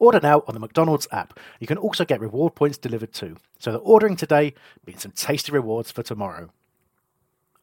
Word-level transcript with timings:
Order 0.00 0.20
now 0.22 0.42
on 0.48 0.54
the 0.54 0.60
McDonald's 0.60 1.06
app. 1.12 1.38
You 1.60 1.66
can 1.66 1.76
also 1.76 2.06
get 2.06 2.20
reward 2.20 2.54
points 2.54 2.78
delivered 2.78 3.12
too. 3.12 3.36
So 3.58 3.70
the 3.70 3.78
ordering 3.78 4.16
today 4.16 4.54
means 4.86 5.02
some 5.02 5.12
tasty 5.12 5.52
rewards 5.52 5.92
for 5.92 6.02
tomorrow. 6.02 6.50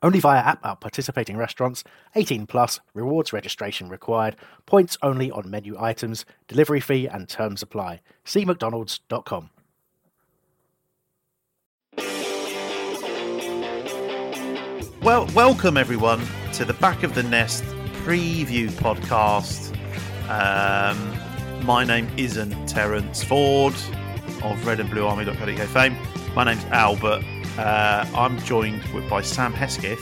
Only 0.04 0.20
via 0.20 0.42
app 0.42 0.64
at 0.64 0.80
participating 0.80 1.36
restaurants. 1.36 1.84
18 2.16 2.46
plus. 2.46 2.80
Rewards 2.94 3.34
registration 3.34 3.90
required. 3.90 4.36
Points 4.68 5.00
only 5.02 5.32
on 5.32 5.50
menu 5.50 5.76
items. 5.80 6.26
Delivery 6.48 6.80
fee 6.80 7.08
and 7.08 7.28
terms 7.28 7.64
apply. 7.64 8.02
See 8.24 8.46
mcdonalds.com. 8.46 9.50
Well, 15.02 15.28
welcome 15.34 15.78
everyone 15.78 16.22
to 16.54 16.66
the 16.66 16.74
Back 16.74 17.02
of 17.02 17.16
the 17.16 17.24
Nest 17.24 17.64
preview 18.04 18.70
podcast. 18.70 19.74
Um, 20.30 21.18
my 21.64 21.84
name 21.84 22.10
isn't 22.18 22.68
Terence 22.68 23.24
Ford 23.24 23.74
of 24.44 24.66
Red 24.66 24.80
and 24.80 24.90
Blue 24.90 25.06
Army.co.uk 25.06 25.68
fame. 25.70 25.98
My 26.36 26.44
name's 26.44 26.64
Albert. 26.66 27.24
Uh, 27.58 28.06
I'm 28.16 28.38
joined 28.40 28.84
with, 28.94 29.10
by 29.10 29.22
Sam 29.22 29.54
Hesketh 29.54 30.02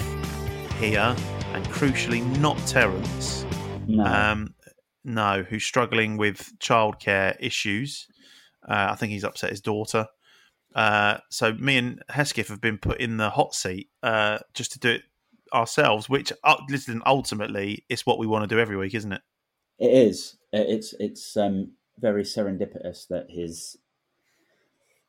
here, 0.80 1.16
and 1.54 1.66
crucially, 1.68 2.24
not 2.40 2.58
Terence. 2.68 3.46
No. 3.88 4.04
Um, 4.04 4.54
no, 5.04 5.44
who's 5.44 5.64
struggling 5.64 6.18
with 6.18 6.52
childcare 6.60 7.36
issues. 7.40 8.08
Uh, 8.68 8.88
I 8.92 8.96
think 8.96 9.12
he's 9.12 9.24
upset 9.24 9.52
his 9.52 9.62
daughter. 9.62 10.08
Uh, 10.74 11.18
so 11.30 11.54
me 11.54 11.78
and 11.78 12.04
Hesketh 12.10 12.50
have 12.50 12.62
been 12.62 12.78
put 12.78 13.00
in 13.00 13.18
the 13.18 13.30
hot 13.30 13.56
seat 13.56 13.90
uh, 14.04 14.40
just 14.54 14.74
to 14.74 14.80
do 14.80 14.90
it 14.90 15.04
ourselves. 15.54 16.10
Which, 16.10 16.34
uh, 16.44 16.58
listen, 16.70 17.02
ultimately, 17.06 17.86
it's 17.90 18.06
what 18.06 18.20
we 18.20 18.28
want 18.28 18.44
to 18.44 18.54
do 18.54 18.60
every 18.60 18.76
week, 18.76 18.94
isn't 18.94 19.14
it? 19.14 19.22
It 19.80 19.92
is. 19.92 20.38
It's 20.52 20.94
it's 21.00 21.36
um, 21.36 21.72
very 22.00 22.24
serendipitous 22.24 23.08
that 23.10 23.28
his 23.30 23.78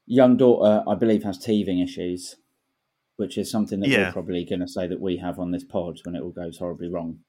young 0.06 0.36
daughter, 0.36 0.82
I 0.88 0.94
believe, 0.94 1.22
has 1.24 1.38
teething 1.38 1.78
issues, 1.80 2.36
which 3.16 3.38
is 3.38 3.50
something 3.50 3.80
that 3.80 3.88
Yeah. 3.88 4.06
we're 4.06 4.12
probably 4.12 4.44
going 4.44 4.60
to 4.60 4.68
say 4.68 4.86
that 4.86 5.00
we 5.00 5.18
have 5.18 5.38
on 5.38 5.50
this 5.50 5.64
pod 5.64 6.00
when 6.04 6.14
it 6.16 6.22
all 6.22 6.30
goes 6.30 6.58
horribly 6.58 6.88
wrong. 6.88 7.20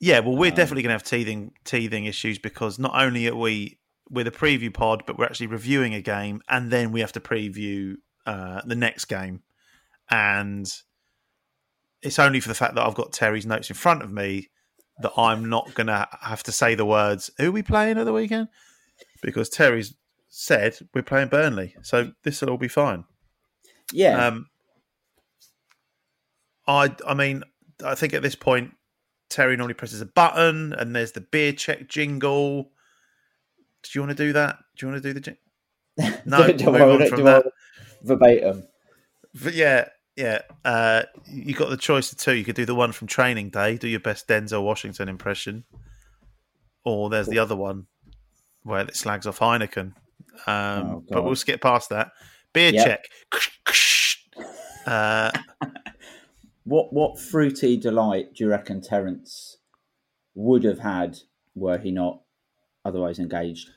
Yeah, 0.00 0.20
well, 0.20 0.36
we're 0.36 0.50
Um, 0.50 0.56
definitely 0.56 0.82
going 0.82 0.90
to 0.90 0.94
have 0.94 1.04
teething 1.04 1.52
teething 1.64 2.04
issues 2.04 2.38
because 2.38 2.78
not 2.78 2.92
only 3.00 3.28
are 3.28 3.36
we 3.36 3.78
with 4.10 4.26
a 4.26 4.32
preview 4.32 4.72
pod, 4.72 5.04
but 5.06 5.16
we're 5.18 5.24
actually 5.24 5.46
reviewing 5.46 5.94
a 5.94 6.00
game, 6.02 6.42
and 6.48 6.70
then 6.70 6.92
we 6.92 7.00
have 7.00 7.12
to 7.12 7.20
preview 7.20 7.94
uh, 8.26 8.60
the 8.66 8.74
next 8.74 9.04
game, 9.06 9.42
and 10.10 10.70
it's 12.02 12.18
only 12.18 12.40
for 12.40 12.48
the 12.48 12.54
fact 12.54 12.74
that 12.74 12.84
I've 12.86 12.94
got 12.94 13.12
Terry's 13.12 13.46
notes 13.46 13.70
in 13.70 13.76
front 13.76 14.02
of 14.02 14.12
me 14.12 14.50
that 15.00 15.12
I'm 15.16 15.48
not 15.48 15.74
going 15.74 15.88
to 15.88 16.08
have 16.22 16.42
to 16.44 16.52
say 16.52 16.74
the 16.74 16.84
words 16.86 17.30
"Who 17.38 17.48
are 17.48 17.52
we 17.52 17.62
playing 17.62 17.98
at 17.98 18.04
the 18.04 18.12
weekend?" 18.12 18.48
because 19.22 19.48
Terry's 19.48 19.94
said 20.28 20.76
we're 20.94 21.02
playing 21.02 21.28
Burnley, 21.28 21.74
so 21.82 22.12
this 22.22 22.40
will 22.40 22.50
all 22.50 22.56
be 22.58 22.68
fine. 22.68 23.04
Yeah, 23.92 24.26
Um, 24.26 24.48
I 26.66 26.94
I 27.06 27.14
mean, 27.14 27.44
I 27.84 27.94
think 27.94 28.14
at 28.14 28.22
this 28.22 28.34
point, 28.34 28.72
Terry 29.28 29.56
normally 29.56 29.74
presses 29.74 30.00
a 30.00 30.06
button, 30.06 30.72
and 30.72 30.94
there's 30.94 31.12
the 31.12 31.20
beer 31.20 31.52
check 31.52 31.88
jingle. 31.88 32.70
Do 33.82 33.90
you 33.94 34.00
want 34.00 34.16
to 34.16 34.24
do 34.24 34.32
that? 34.32 34.58
Do 34.76 34.86
you 34.86 34.92
want 34.92 35.02
to 35.02 35.08
do 35.08 35.12
the 35.14 35.20
jingle? 35.20 35.40
No, 36.26 36.50
do, 36.52 36.64
move 36.66 36.74
I, 36.76 36.80
on 36.90 37.08
from 37.08 37.20
I- 37.20 37.22
that. 37.24 37.44
verbatim. 38.02 38.66
But 39.42 39.54
yeah, 39.54 39.88
yeah. 40.16 40.40
Uh, 40.64 41.02
you 41.26 41.54
got 41.54 41.70
the 41.70 41.76
choice 41.76 42.12
of 42.12 42.18
two. 42.18 42.34
You 42.34 42.44
could 42.44 42.56
do 42.56 42.64
the 42.66 42.74
one 42.74 42.92
from 42.92 43.08
Training 43.08 43.50
Day, 43.50 43.76
do 43.76 43.88
your 43.88 44.00
best 44.00 44.28
Denzel 44.28 44.62
Washington 44.62 45.08
impression, 45.08 45.64
or 46.84 47.10
there's 47.10 47.28
the 47.28 47.38
other 47.38 47.56
one 47.56 47.86
where 48.62 48.80
it 48.82 48.96
slags 48.96 49.26
off 49.26 49.38
Heineken. 49.38 49.94
Um, 50.46 50.86
Oh, 50.86 51.04
but 51.10 51.24
we'll 51.24 51.36
skip 51.36 51.60
past 51.60 51.90
that. 51.90 52.12
Beer 52.52 52.72
Yep. 52.72 52.84
check. 52.86 53.04
Uh, 54.86 55.30
What 56.64 56.92
what 56.94 57.18
fruity 57.18 57.76
delight 57.76 58.34
do 58.34 58.44
you 58.44 58.50
reckon 58.50 58.80
Terence 58.80 59.58
would 60.34 60.64
have 60.64 60.78
had 60.78 61.18
were 61.54 61.76
he 61.78 61.90
not 61.90 62.22
otherwise 62.86 63.18
engaged? 63.18 63.68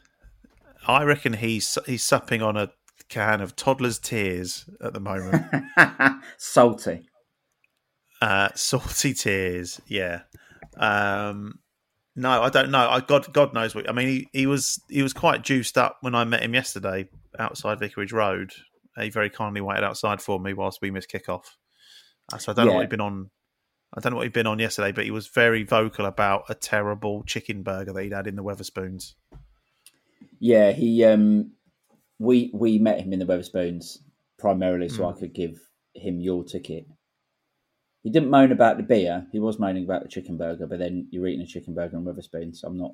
I 0.88 1.04
reckon 1.04 1.34
he's 1.34 1.78
he's 1.86 2.04
supping 2.04 2.42
on 2.42 2.56
a 2.56 2.72
can 3.10 3.42
of 3.42 3.56
toddler's 3.56 4.00
tears 4.00 4.70
at 4.82 4.94
the 4.94 5.00
moment. 5.00 5.44
Salty. 6.38 7.08
uh, 8.22 8.50
salty 8.56 9.14
tears, 9.14 9.80
yeah. 9.88 10.22
Um, 10.78 11.60
no, 12.16 12.42
I 12.42 12.50
don't 12.50 12.72
know. 12.72 12.90
I 12.90 13.00
God 13.00 13.32
God 13.34 13.54
knows 13.54 13.76
what. 13.76 13.90
I 13.90 13.94
mean, 13.94 14.08
he, 14.08 14.28
he 14.34 14.46
was 14.48 14.82
he 14.90 15.04
was 15.04 15.14
quite 15.14 15.44
juiced 15.44 15.78
up 15.78 15.98
when 16.02 16.16
I 16.16 16.24
met 16.24 16.42
him 16.44 16.54
yesterday 16.54 17.08
outside 17.38 17.80
Vicarage 17.80 18.12
Road. 18.12 18.52
He 19.00 19.10
very 19.10 19.30
kindly 19.30 19.62
waited 19.62 19.84
outside 19.84 20.22
for 20.22 20.40
me 20.40 20.54
whilst 20.54 20.82
we 20.82 20.90
missed 20.90 21.12
kickoff. 21.12 21.44
Uh, 22.34 22.38
so 22.40 22.52
I 22.52 22.56
don't 22.56 22.66
know 22.66 22.72
Yeah. 22.72 22.76
what 22.78 22.82
he'd 22.82 22.90
been 22.90 23.02
on. 23.02 23.30
I 23.96 24.02
don't 24.02 24.12
know 24.12 24.18
what 24.18 24.24
he'd 24.26 24.34
been 24.34 24.48
on 24.48 24.58
yesterday, 24.60 24.92
but 24.92 25.06
he 25.06 25.12
was 25.12 25.28
very 25.28 25.64
vocal 25.64 26.06
about 26.08 26.44
a 26.50 26.56
terrible 26.56 27.24
chicken 27.24 27.62
burger 27.62 27.94
that 27.94 28.04
he'd 28.04 28.12
had 28.14 28.26
in 28.28 28.36
the 28.36 28.44
Wetherspoons. 28.44 29.14
Yeah, 30.40 30.72
he 30.72 31.04
um 31.06 31.52
we 32.20 32.52
we 32.54 32.78
met 32.80 33.00
him 33.02 33.14
in 33.14 33.20
the 33.20 33.26
Wetherspoons 33.26 34.00
primarily 34.40 34.90
so 34.90 35.04
Mm. 35.04 35.16
I 35.16 35.20
could 35.20 35.34
give 35.34 35.60
him 35.94 36.20
your 36.20 36.44
ticket. 36.44 36.88
He 38.04 38.10
didn't 38.12 38.30
moan 38.30 38.52
about 38.52 38.78
the 38.78 38.84
beer. 38.84 39.28
He 39.32 39.40
was 39.40 39.60
moaning 39.60 39.84
about 39.84 40.04
the 40.04 40.10
chicken 40.10 40.38
burger, 40.38 40.68
but 40.68 40.80
then 40.80 41.08
you're 41.12 41.28
eating 41.28 41.42
a 41.42 41.48
chicken 41.48 41.74
burger 41.74 41.98
in 41.98 42.06
Wetherspoons. 42.06 42.58
So 42.58 42.68
I'm 42.68 42.78
not 42.78 42.94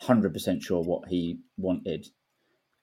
hundred 0.00 0.32
percent 0.32 0.62
sure 0.62 0.82
what 0.82 1.08
he 1.08 1.40
wanted. 1.56 2.06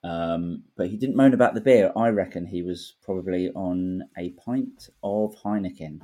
Um, 0.04 0.64
but 0.78 0.88
he 0.88 0.96
didn't 0.98 1.16
moan 1.18 1.34
about 1.34 1.56
the 1.56 1.62
beer. 1.62 1.92
I 1.96 2.10
reckon 2.10 2.46
he 2.46 2.62
was 2.62 2.96
probably 3.04 3.50
on 3.52 4.04
a 4.18 4.30
pint 4.32 4.90
of 5.04 5.36
Heineken. 5.44 6.00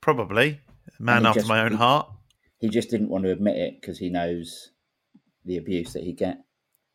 Probably 0.00 0.60
man 0.98 1.24
after 1.26 1.40
just- 1.40 1.48
my 1.48 1.60
own 1.64 1.72
he- 1.72 1.76
heart. 1.76 2.10
He 2.58 2.68
just 2.70 2.88
didn't 2.90 3.10
want 3.10 3.24
to 3.24 3.30
admit 3.30 3.56
it 3.56 3.80
because 3.80 3.98
he 3.98 4.08
knows 4.08 4.70
the 5.44 5.58
abuse 5.58 5.92
that 5.92 6.02
he'd 6.02 6.16
get. 6.16 6.38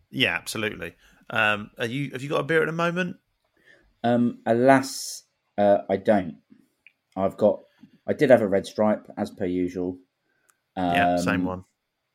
Yeah, 0.09 0.33
absolutely. 0.35 0.95
Um, 1.29 1.71
are 1.77 1.85
you? 1.85 2.11
Have 2.11 2.21
you 2.21 2.29
got 2.29 2.39
a 2.41 2.43
beer 2.43 2.61
at 2.61 2.65
the 2.65 2.71
moment? 2.71 3.17
Um, 4.03 4.39
alas, 4.45 5.23
uh, 5.57 5.79
I 5.89 5.97
don't. 5.97 6.37
I've 7.15 7.37
got. 7.37 7.61
I 8.07 8.13
did 8.13 8.29
have 8.29 8.41
a 8.41 8.47
red 8.47 8.65
stripe 8.65 9.07
as 9.17 9.29
per 9.29 9.45
usual. 9.45 9.97
Um, 10.75 10.95
yeah, 10.95 11.17
same 11.17 11.45
one. 11.45 11.65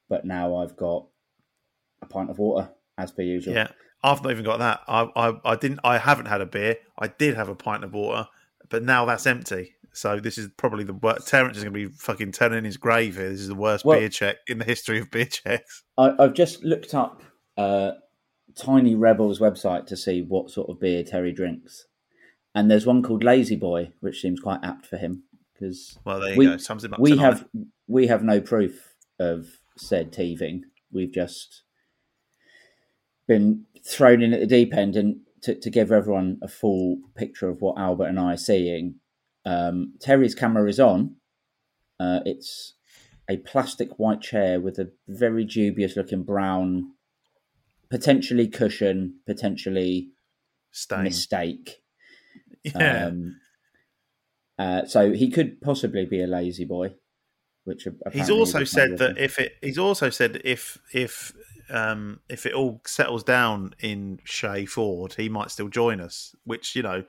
But 0.08 0.25
now 0.25 0.56
I've 0.56 0.76
got 0.76 1.06
a 2.02 2.06
pint 2.06 2.31
of 2.31 2.38
water 2.38 2.70
as 2.99 3.12
per 3.12 3.22
usual. 3.22 3.55
Yeah, 3.55 3.69
I've 4.02 4.22
not 4.22 4.32
even 4.32 4.44
got 4.44 4.58
that. 4.58 4.81
I, 4.88 5.08
I, 5.17 5.32
I 5.44 5.56
didn't. 5.56 5.81
I 5.84 5.99
haven't 5.99 6.26
had 6.26 6.40
a 6.40 6.46
beer. 6.46 6.76
I 6.99 7.08
did 7.08 7.34
have 7.34 7.49
a 7.49 7.55
pint 7.55 7.84
of 7.84 7.93
water, 7.93 8.28
but 8.69 8.82
now 8.82 9.05
that's 9.05 9.26
empty. 9.26 9.75
So 9.93 10.19
this 10.19 10.38
is 10.38 10.49
probably 10.56 10.82
the 10.82 10.94
worst. 10.94 11.28
Terence 11.28 11.56
is 11.56 11.62
going 11.62 11.72
to 11.72 11.88
be 11.88 11.94
fucking 11.96 12.32
turning 12.32 12.58
in 12.58 12.64
his 12.64 12.76
grave 12.76 13.14
here. 13.17 13.31
This 13.31 13.40
is 13.40 13.49
the 13.49 13.55
worst 13.55 13.84
Well- 13.84 13.99
beer 13.99 14.08
check 14.08 14.37
in 14.49 14.58
the 14.58 14.64
history 14.64 14.99
of 14.99 15.10
beer 15.10 15.26
checks. 15.26 15.84
I, 15.96 16.12
I've 16.19 16.34
just 16.34 16.64
looked 16.64 16.94
up 16.94 17.22
uh, 17.56 17.93
Tiny 18.56 18.95
Rebel's 18.95 19.41
website 19.41 19.87
to 19.87 19.97
see 19.97 20.23
what 20.23 20.51
sort 20.51 20.71
of 20.71 20.81
beer 20.81 21.03
Terry 21.03 21.33
drinks, 21.33 21.87
and 22.55 22.71
there's 22.71 22.87
one 22.87 23.03
called 23.03 23.25
Lazy 23.25 23.56
Boy, 23.56 23.93
which 24.01 24.21
seems 24.21 24.41
quite 24.41 24.61
apt 24.62 24.87
for 24.87 24.97
him 24.97 25.25
because 25.53 25.99
Well, 26.05 26.21
there 26.21 26.33
you 26.33 26.39
we, 26.39 26.47
go. 26.47 26.56
Sums 26.56 26.85
him 26.85 26.95
up 26.95 27.01
we 27.01 27.11
tonight. 27.11 27.23
have 27.25 27.47
we 27.87 28.06
have 28.06 28.23
no 28.23 28.41
proof 28.41 28.95
of 29.19 29.47
said 29.77 30.12
teething. 30.12 30.65
We've 30.93 31.12
just 31.12 31.62
been 33.27 33.65
thrown 33.85 34.23
in 34.23 34.33
at 34.33 34.41
the 34.41 34.47
deep 34.47 34.75
end, 34.75 34.97
and 34.97 35.21
to, 35.43 35.55
to 35.55 35.71
give 35.71 35.91
everyone 35.93 36.39
a 36.43 36.49
full 36.49 36.99
picture 37.15 37.49
of 37.49 37.61
what 37.61 37.79
Albert 37.79 38.06
and 38.06 38.21
I 38.21 38.35
are 38.35 38.37
seeing, 38.37 38.97
um, 39.45 39.95
Terry's 40.01 40.35
camera 40.35 40.69
is 40.69 40.81
on. 40.81 41.17
Uh, 42.01 42.21
it's 42.25 42.75
a 43.29 43.37
plastic 43.39 43.99
white 43.99 44.21
chair 44.21 44.61
with 44.61 44.79
a 44.79 44.91
very 45.09 45.45
dubious 45.45 45.97
looking 45.97 46.23
brown, 46.23 46.93
potentially 47.90 48.48
cushion, 48.48 49.20
potentially 49.26 50.10
Stain. 50.70 51.04
mistake. 51.04 51.82
Yeah. 52.64 53.06
Um, 53.06 53.36
uh, 54.58 54.86
so 54.86 55.12
he 55.12 55.31
could 55.31 55.60
possibly 55.60 56.06
be 56.06 56.22
a 56.22 56.26
lazy 56.26 56.64
boy, 56.64 56.94
which 57.64 57.86
he's 58.12 58.31
also 58.31 58.64
said 58.64 58.98
that 58.98 59.19
if 59.19 59.38
it 59.38 59.54
he's 59.60 59.78
also 59.78 60.10
said 60.10 60.40
if 60.44 60.78
if 60.92 61.32
um 61.70 62.20
if 62.28 62.46
it 62.46 62.54
all 62.54 62.81
settles 62.86 63.25
down 63.25 63.75
in 63.81 64.20
Shea 64.25 64.64
Ford, 64.64 65.14
he 65.14 65.28
might 65.28 65.50
still 65.50 65.69
join 65.69 66.00
us. 66.00 66.34
Which 66.44 66.76
you 66.76 66.82
know, 66.82 67.04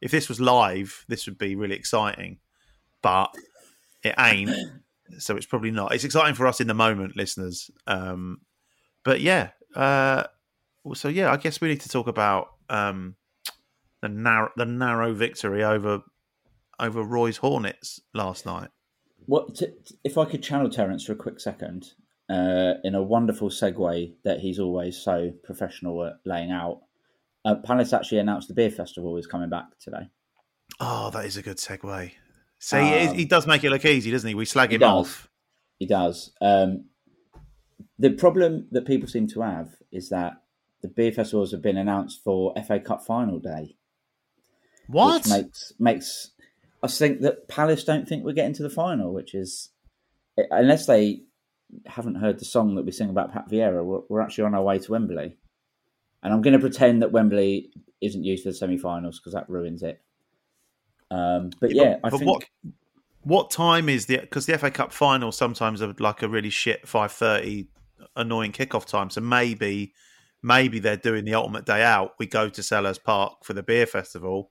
if 0.00 0.10
this 0.10 0.28
was 0.28 0.40
live, 0.40 1.04
this 1.08 1.26
would 1.26 1.38
be 1.38 1.56
really 1.56 1.76
exciting. 1.76 2.38
But 3.02 3.34
it 4.02 4.14
ain't, 4.18 4.50
so 5.18 5.36
it's 5.36 5.46
probably 5.46 5.72
not. 5.72 5.94
It's 5.94 6.04
exciting 6.04 6.34
for 6.34 6.46
us 6.46 6.60
in 6.60 6.68
the 6.68 6.74
moment, 6.74 7.16
listeners. 7.16 7.70
Um, 7.86 8.40
but 9.04 9.20
yeah, 9.20 9.50
uh, 9.74 10.24
so 10.94 11.08
yeah, 11.08 11.30
I 11.32 11.36
guess 11.36 11.60
we 11.60 11.68
need 11.68 11.80
to 11.80 11.88
talk 11.88 12.06
about 12.06 12.48
um 12.68 13.16
the 14.00 14.08
narrow 14.08 14.50
the 14.56 14.66
narrow 14.66 15.12
victory 15.14 15.62
over 15.64 16.02
over 16.80 17.02
Roy's 17.02 17.38
Hornets 17.38 18.00
last 18.12 18.46
night. 18.46 18.68
What 19.26 19.54
t- 19.54 19.66
t- 19.86 19.94
if 20.04 20.18
I 20.18 20.24
could 20.26 20.42
channel 20.42 20.68
Terence 20.68 21.04
for 21.04 21.12
a 21.12 21.16
quick 21.16 21.40
second 21.40 21.92
uh, 22.28 22.74
in 22.84 22.94
a 22.94 23.02
wonderful 23.02 23.48
segue 23.48 24.12
that 24.24 24.40
he's 24.40 24.58
always 24.58 24.96
so 24.96 25.32
professional 25.44 26.04
at 26.04 26.14
laying 26.26 26.50
out? 26.50 26.80
Uh, 27.44 27.54
Palace 27.56 27.92
actually 27.92 28.18
announced 28.18 28.48
the 28.48 28.54
beer 28.54 28.70
festival 28.70 29.16
is 29.16 29.26
coming 29.26 29.48
back 29.50 29.66
today. 29.78 30.08
Oh, 30.80 31.10
that 31.10 31.24
is 31.26 31.36
a 31.36 31.42
good 31.42 31.58
segue. 31.58 32.10
See, 32.58 32.76
he, 32.76 33.06
Um, 33.08 33.14
he 33.14 33.24
does 33.26 33.46
make 33.46 33.62
it 33.64 33.70
look 33.70 33.84
easy, 33.84 34.10
doesn't 34.10 34.28
he? 34.28 34.34
We 34.34 34.44
slag 34.46 34.72
him 34.72 34.80
does. 34.80 34.90
off. 35.06 35.30
He 35.78 35.86
does. 35.86 36.32
Um, 36.40 36.86
the 37.98 38.10
problem 38.10 38.66
that 38.72 38.86
people 38.86 39.08
seem 39.08 39.26
to 39.28 39.40
have 39.42 39.76
is 39.92 40.08
that 40.08 40.42
the 40.82 40.88
beer 40.88 41.12
festivals 41.12 41.52
have 41.52 41.62
been 41.62 41.76
announced 41.76 42.22
for 42.22 42.52
FA 42.66 42.78
Cup 42.80 43.04
final 43.04 43.38
day, 43.38 43.76
What? 44.86 45.22
which 45.22 45.30
makes 45.30 45.72
makes 45.78 46.30
us 46.82 46.98
think 46.98 47.20
that 47.22 47.48
Palace 47.48 47.84
don't 47.84 48.06
think 48.06 48.24
we're 48.24 48.32
getting 48.32 48.54
to 48.54 48.62
the 48.62 48.70
final, 48.70 49.12
which 49.12 49.34
is 49.34 49.70
unless 50.50 50.86
they 50.86 51.22
haven't 51.86 52.16
heard 52.16 52.38
the 52.38 52.44
song 52.44 52.74
that 52.74 52.84
we 52.84 52.92
sing 52.92 53.08
about 53.08 53.32
Pat 53.32 53.48
Vieira, 53.48 53.84
we're, 53.84 54.00
we're 54.08 54.20
actually 54.20 54.44
on 54.44 54.54
our 54.54 54.62
way 54.62 54.78
to 54.78 54.92
Wembley, 54.92 55.36
and 56.22 56.32
I'm 56.32 56.42
going 56.42 56.52
to 56.52 56.58
pretend 56.58 57.02
that 57.02 57.12
Wembley 57.12 57.70
isn't 58.00 58.24
used 58.24 58.42
for 58.42 58.50
the 58.50 58.54
semi-finals 58.54 59.18
because 59.18 59.32
that 59.32 59.48
ruins 59.48 59.82
it. 59.82 60.02
Um, 61.10 61.50
but 61.60 61.74
yeah, 61.74 61.96
I 62.02 62.10
but 62.10 62.18
think 62.18 62.30
what 62.30 62.44
what 63.22 63.50
time 63.50 63.88
is 63.88 64.06
the 64.06 64.18
because 64.18 64.46
the 64.46 64.58
FA 64.58 64.70
Cup 64.70 64.92
final 64.92 65.32
sometimes 65.32 65.80
are 65.80 65.94
like 65.98 66.22
a 66.22 66.28
really 66.28 66.50
shit 66.50 66.86
five 66.86 67.12
thirty 67.12 67.68
annoying 68.16 68.52
kickoff 68.52 68.86
time. 68.86 69.10
So 69.10 69.20
maybe 69.20 69.92
maybe 70.42 70.78
they're 70.78 70.96
doing 70.96 71.24
the 71.24 71.34
ultimate 71.34 71.64
day 71.66 71.82
out. 71.82 72.12
We 72.18 72.26
go 72.26 72.48
to 72.48 72.60
Selhurst 72.60 73.02
Park 73.04 73.44
for 73.44 73.52
the 73.54 73.62
beer 73.62 73.86
festival, 73.86 74.50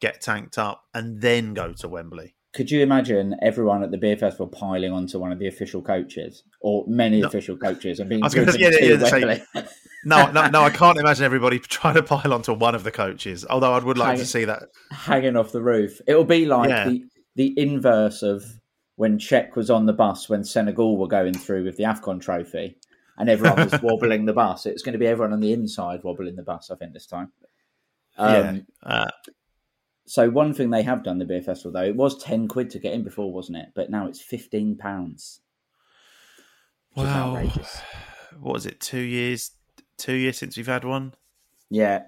get 0.00 0.20
tanked 0.20 0.58
up, 0.58 0.82
and 0.94 1.20
then 1.20 1.54
go 1.54 1.72
to 1.72 1.88
Wembley. 1.88 2.34
Could 2.54 2.70
you 2.70 2.82
imagine 2.82 3.34
everyone 3.40 3.82
at 3.82 3.90
the 3.92 3.96
beer 3.96 4.16
festival 4.16 4.46
piling 4.46 4.92
onto 4.92 5.18
one 5.18 5.32
of 5.32 5.38
the 5.38 5.46
official 5.46 5.80
coaches 5.80 6.42
or 6.60 6.84
many 6.86 7.22
No. 7.22 7.28
official 7.28 7.56
coaches 7.56 7.98
and 7.98 8.10
being 8.10 8.22
I 8.22 8.26
was 8.26 8.34
driven 8.34 8.52
say- 8.52 8.60
yeah, 8.60 8.96
to 8.98 9.42
yeah. 9.54 9.64
No, 10.04 10.30
no, 10.32 10.48
no! 10.48 10.62
I 10.62 10.70
can't 10.70 10.98
imagine 10.98 11.24
everybody 11.24 11.58
trying 11.60 11.94
to 11.94 12.02
pile 12.02 12.32
onto 12.34 12.52
one 12.52 12.74
of 12.74 12.82
the 12.82 12.90
coaches. 12.90 13.46
Although 13.48 13.72
I 13.72 13.78
would 13.78 13.96
like 13.96 14.18
to 14.18 14.26
see 14.26 14.44
that. 14.46 14.64
hanging 14.90 15.36
off 15.36 15.52
the 15.52 15.62
roof? 15.62 16.00
It'll 16.08 16.24
be 16.24 16.44
like 16.44 16.68
Yeah. 16.70 16.88
the 16.88 17.04
the 17.36 17.54
inverse 17.58 18.22
of 18.22 18.42
when 18.96 19.18
Czech 19.18 19.56
was 19.56 19.70
on 19.70 19.86
the 19.86 19.92
bus 19.92 20.28
when 20.28 20.42
Senegal 20.44 20.98
were 20.98 21.06
going 21.08 21.32
through 21.34 21.64
with 21.64 21.76
the 21.78 21.84
Afcon 21.84 22.20
trophy, 22.20 22.76
and 23.18 23.28
everyone 23.28 23.68
was 23.70 23.80
wobbling 23.82 24.24
the 24.26 24.32
bus. 24.32 24.66
It's 24.66 24.82
going 24.82 24.94
to 24.94 24.98
be 24.98 25.06
everyone 25.06 25.32
on 25.32 25.40
the 25.40 25.52
inside 25.52 26.02
wobbling 26.04 26.36
the 26.36 26.42
bus. 26.42 26.70
I 26.70 26.76
think 26.76 26.92
this 26.92 27.06
time. 27.06 27.32
Um, 28.18 28.32
yeah, 28.34 28.58
uh, 28.82 29.10
So 30.06 30.28
one 30.30 30.52
thing 30.54 30.70
they 30.70 30.82
have 30.82 31.02
done 31.04 31.18
the 31.18 31.24
beer 31.24 31.40
festival 31.42 31.72
though, 31.72 31.84
it 31.86 31.96
was 31.96 32.22
ten 32.22 32.48
quid 32.48 32.70
to 32.70 32.78
get 32.78 32.92
in 32.94 33.02
before, 33.04 33.32
wasn't 33.32 33.58
it? 33.58 33.68
But 33.74 33.90
now 33.90 34.06
it's 34.06 34.20
fifteen 34.20 34.76
pounds. 34.76 35.40
Wow. 36.94 37.36
outrageous. 37.36 37.80
what 38.40 38.52
was 38.54 38.66
it? 38.66 38.80
Two 38.80 39.00
years, 39.00 39.52
two 39.96 40.12
years 40.14 40.36
since 40.38 40.56
we've 40.56 40.66
had 40.66 40.84
one. 40.84 41.14
Yeah, 41.70 42.02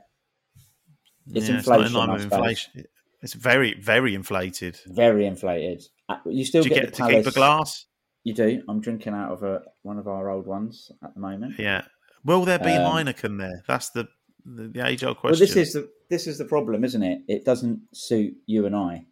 It's 1.33 1.47
Yeah, 1.49 1.53
in 1.55 1.59
inflation, 1.59 1.95
line 1.95 2.11
I 2.11 2.13
with 2.15 2.23
inflation. 2.25 2.85
It's 3.23 3.33
very, 3.33 3.73
very 3.81 4.15
inflated. 4.15 4.79
very 4.87 5.25
inflated. 5.27 5.83
Uh, 6.11 6.17
You 6.27 6.45
still 6.45 6.63
Do 6.63 6.69
you 6.69 6.75
get, 6.75 6.81
get 6.83 6.91
the 6.91 6.97
to 6.97 7.03
Palace. 7.05 7.25
keep 7.25 7.27
a 7.29 7.35
glass? 7.35 7.87
You 8.25 8.35
do. 8.35 8.63
I'm 8.69 8.81
drinking 8.81 9.13
out 9.15 9.31
of 9.33 9.43
a, 9.43 9.63
one 9.83 9.99
of 9.99 10.09
our 10.09 10.31
old 10.31 10.47
ones 10.47 10.91
at 11.03 11.15
the 11.15 11.21
moment. 11.21 11.55
Yeah. 11.59 11.83
Will 12.25 12.45
there 12.45 12.59
be 12.59 12.73
Um, 12.73 12.91
Heineken 12.93 13.39
there? 13.39 13.63
That's 13.69 13.91
the 13.91 14.09
the, 14.47 14.69
the 14.69 14.87
age 14.87 15.05
old 15.05 15.19
question. 15.19 15.41
Well, 15.43 15.47
this 15.55 15.57
is 15.57 15.73
the 15.75 15.89
this 16.11 16.27
is 16.27 16.39
the 16.39 16.45
problem, 16.45 16.85
isn't 16.85 17.03
it? 17.03 17.21
It 17.29 17.45
doesn't 17.45 17.81
suit 17.93 18.35
you 18.47 18.67
and 18.67 18.75
I. 18.77 19.07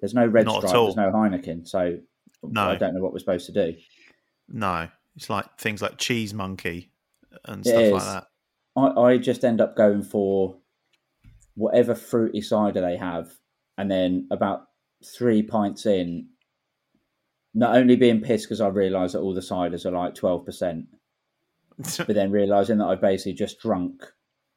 There's 0.00 0.14
no 0.14 0.26
red 0.26 0.44
Not 0.46 0.56
at 0.64 0.68
stripe. 0.68 0.74
all. 0.76 0.84
There's 0.86 0.96
no 0.96 1.12
Heineken, 1.12 1.66
so 1.66 1.98
No. 2.42 2.62
I 2.70 2.76
don't 2.76 2.94
know 2.94 3.00
what 3.02 3.12
we're 3.12 3.18
supposed 3.20 3.46
to 3.46 3.52
do. 3.52 3.76
no. 4.48 4.88
It's 5.16 5.30
like 5.30 5.56
things 5.58 5.80
like 5.80 5.96
cheese 5.96 6.34
monkey 6.34 6.92
and 7.46 7.66
It 7.66 7.70
stuff 7.70 7.92
like 7.92 8.02
that. 8.02 8.26
I, 8.76 9.00
I 9.14 9.16
just 9.18 9.44
end 9.46 9.62
up 9.62 9.74
going 9.74 10.02
for 10.02 10.58
whatever 11.54 11.94
fruity 11.94 12.42
cider 12.42 12.82
they 12.82 12.98
have, 12.98 13.32
and 13.78 13.90
then 13.90 14.28
about 14.30 14.66
three 15.16 15.42
pints 15.42 15.86
in, 15.86 16.28
not 17.56 17.74
only 17.74 17.96
being 17.96 18.20
pissed 18.20 18.44
because 18.46 18.60
I 18.60 18.68
realise 18.68 19.12
that 19.12 19.20
all 19.20 19.34
the 19.34 19.40
ciders 19.40 19.84
are 19.86 19.90
like 19.90 20.14
twelve 20.14 20.44
percent, 20.44 20.86
but 21.78 22.08
then 22.08 22.30
realizing 22.30 22.78
that 22.78 22.86
I've 22.86 23.00
basically 23.00 23.32
just 23.32 23.58
drunk 23.60 24.04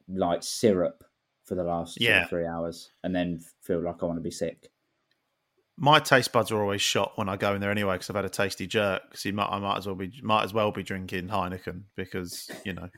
like 0.08 0.44
syrup 0.44 1.04
for 1.46 1.56
the 1.56 1.64
last 1.64 1.98
two 1.98 2.06
or 2.06 2.10
Yeah. 2.10 2.28
three 2.28 2.46
hours, 2.46 2.92
and 3.04 3.16
then 3.16 3.40
feel 3.62 3.82
like 3.82 4.04
I 4.04 4.06
want 4.06 4.18
to 4.18 4.22
be 4.24 4.30
sick. 4.32 4.70
My 5.78 6.00
taste 6.00 6.34
buds 6.34 6.52
are 6.52 6.62
always 6.62 6.82
shot 6.82 7.14
when 7.16 7.30
I 7.30 7.38
go 7.38 7.56
in 7.56 7.62
there 7.62 7.72
anyway 7.72 7.96
because 7.96 8.10
I've 8.10 8.18
had 8.18 8.26
a 8.26 8.30
tasty 8.30 8.68
jerk. 8.68 9.16
So 9.16 9.30
you 9.30 9.34
might, 9.34 9.48
I 9.48 9.60
might 9.60 9.78
as 9.78 9.86
well 9.88 9.96
be 9.96 10.12
might 10.22 10.44
as 10.44 10.54
well 10.54 10.72
be 10.72 10.84
drinking 10.84 11.30
Heineken 11.30 11.84
because 11.96 12.52
you 12.66 12.74
know 12.74 12.90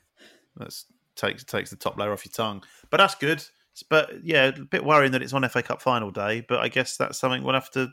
that's 0.57 0.85
takes 1.15 1.43
takes 1.43 1.69
the 1.69 1.75
top 1.75 1.97
layer 1.97 2.11
off 2.11 2.25
your 2.25 2.31
tongue. 2.31 2.63
But 2.89 2.97
that's 2.97 3.15
good. 3.15 3.43
But 3.89 4.23
yeah, 4.23 4.45
a 4.47 4.61
bit 4.63 4.83
worrying 4.83 5.11
that 5.11 5.21
it's 5.21 5.31
on 5.33 5.47
FA 5.47 5.61
Cup 5.61 5.81
final 5.81 6.09
day. 6.11 6.43
But 6.47 6.59
I 6.59 6.69
guess 6.69 6.97
that's 6.97 7.19
something 7.19 7.43
we'll 7.43 7.53
have 7.53 7.69
to 7.71 7.89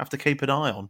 have 0.00 0.08
to 0.10 0.16
keep 0.18 0.40
an 0.42 0.48
eye 0.50 0.70
on. 0.70 0.88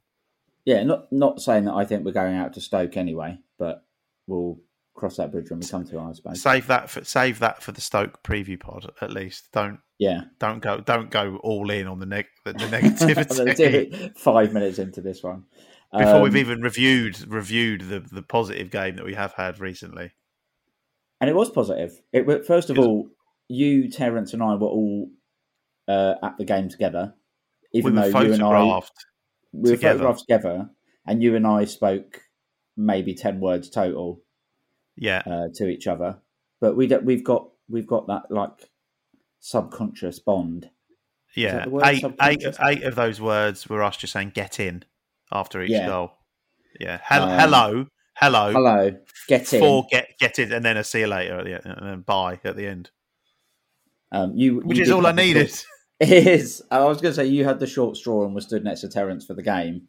Yeah, 0.68 0.82
not 0.82 1.10
not 1.10 1.40
saying 1.40 1.64
that 1.64 1.72
I 1.72 1.87
think 1.87 2.04
we're 2.04 2.12
going 2.12 2.37
out 2.37 2.52
to 2.52 2.60
Stoke 2.60 2.98
anyway, 2.98 3.38
but 3.58 3.87
we'll 4.26 4.58
cross 4.94 5.16
that 5.16 5.32
bridge 5.32 5.48
when 5.48 5.60
we 5.60 5.66
come 5.66 5.87
to 5.87 5.96
it, 5.96 6.02
I 6.02 6.12
suppose. 6.12 6.42
Save 6.42 6.66
that 6.66 6.90
for 6.90 7.02
save 7.04 7.38
that 7.38 7.62
for 7.62 7.72
the 7.72 7.80
Stoke 7.80 8.22
preview 8.22 8.60
pod 8.60 8.90
at 9.00 9.10
least. 9.10 9.48
Don't 9.52 9.78
Yeah, 9.98 10.25
don't 10.38 10.60
go 10.60 10.80
don't 10.80 11.10
go 11.10 11.37
all 11.38 11.70
in 11.70 11.87
on 11.87 12.00
the 12.00 12.04
neg 12.04 12.26
the, 12.44 12.52
the 12.52 12.58
I'm 12.66 12.68
gonna 13.34 13.54
do 13.54 13.87
negativity 13.87 14.18
five 14.18 14.52
minutes 14.52 14.78
into 14.78 15.00
this 15.00 15.22
one 15.22 15.44
before 15.90 16.16
Um, 16.16 16.22
we've 16.22 16.37
even 16.37 16.60
reviewed 16.60 17.26
reviewed 17.26 17.80
the 17.88 18.00
the 18.00 18.20
positive 18.20 18.70
game 18.70 18.96
that 18.96 19.06
we 19.06 19.14
have 19.14 19.32
had 19.32 19.60
recently. 19.60 20.10
and 21.22 21.30
it 21.30 21.34
was 21.34 21.48
positive. 21.48 21.98
It 22.12 22.44
first 22.46 22.68
of 22.68 22.76
It 22.76 22.80
was- 22.80 22.87
all, 22.88 23.08
you, 23.48 23.88
Terence, 23.90 24.34
and 24.34 24.42
I 24.42 24.54
were 24.56 24.66
all 24.66 25.08
uh, 25.88 26.16
at 26.22 26.37
the 26.37 26.44
game 26.44 26.68
together, 26.68 27.14
even 27.72 27.94
we 27.94 27.98
were 28.00 28.10
though 28.10 28.20
you 28.20 28.32
and 28.34 28.42
I 28.42 28.46
photographed. 28.50 28.92
We 29.52 29.70
were 29.70 29.76
together. 29.76 29.98
photographed 29.98 30.20
together, 30.20 30.70
and 31.06 31.22
you 31.22 31.36
and 31.36 31.46
I 31.46 31.64
spoke 31.64 32.22
maybe 32.76 33.14
ten 33.14 33.40
words 33.40 33.70
total 33.70 34.22
Yeah, 34.96 35.22
uh, 35.26 35.48
to 35.54 35.68
each 35.68 35.86
other. 35.86 36.18
But 36.60 36.76
we 36.76 36.86
don't, 36.86 37.04
we've 37.04 37.24
got 37.24 37.48
we've 37.68 37.86
got 37.86 38.06
that 38.08 38.30
like 38.30 38.70
subconscious 39.40 40.18
bond. 40.18 40.70
yeah. 41.36 41.66
word 41.68 41.84
Eight, 41.86 42.04
eight, 42.62 42.82
of 42.82 42.94
those 42.94 43.20
words 43.20 43.68
were 43.68 43.82
us 43.82 43.96
just 43.96 44.12
saying 44.12 44.32
"get 44.34 44.58
in" 44.60 44.84
after 45.32 45.62
each 45.62 45.70
Yeah. 45.70 45.86
goal. 45.86 46.12
Yeah. 46.80 46.98
Hel- 47.02 47.24
Um, 47.24 47.38
hello, 47.38 47.86
hello, 48.16 48.52
Hello, 48.52 48.90
get 49.28 49.52
in. 49.52 49.60
For 49.60 49.86
get 49.90 50.08
get 50.18 50.38
in, 50.38 50.52
and 50.52 50.64
then 50.64 50.76
a 50.76 50.84
see 50.84 51.00
you 51.00 51.06
later 51.06 51.38
at 51.38 51.44
the 51.44 51.54
end, 51.54 51.62
and 51.78 51.86
then 51.88 52.00
bye 52.02 52.40
at 52.44 52.56
the 52.56 52.66
end, 52.66 52.90
Um, 54.12 54.32
you, 54.36 54.60
which 54.60 54.78
you 54.78 54.84
is 54.84 54.90
all 54.90 55.06
I 55.06 55.12
needed. 55.12 55.52
It 56.00 56.26
is. 56.26 56.62
I 56.70 56.84
was 56.84 57.00
going 57.00 57.12
to 57.12 57.16
say 57.16 57.26
you 57.26 57.44
had 57.44 57.58
the 57.58 57.66
short 57.66 57.96
straw 57.96 58.24
and 58.24 58.34
was 58.34 58.44
stood 58.44 58.64
next 58.64 58.82
to 58.82 58.88
Terence 58.88 59.24
for 59.24 59.34
the 59.34 59.42
game. 59.42 59.88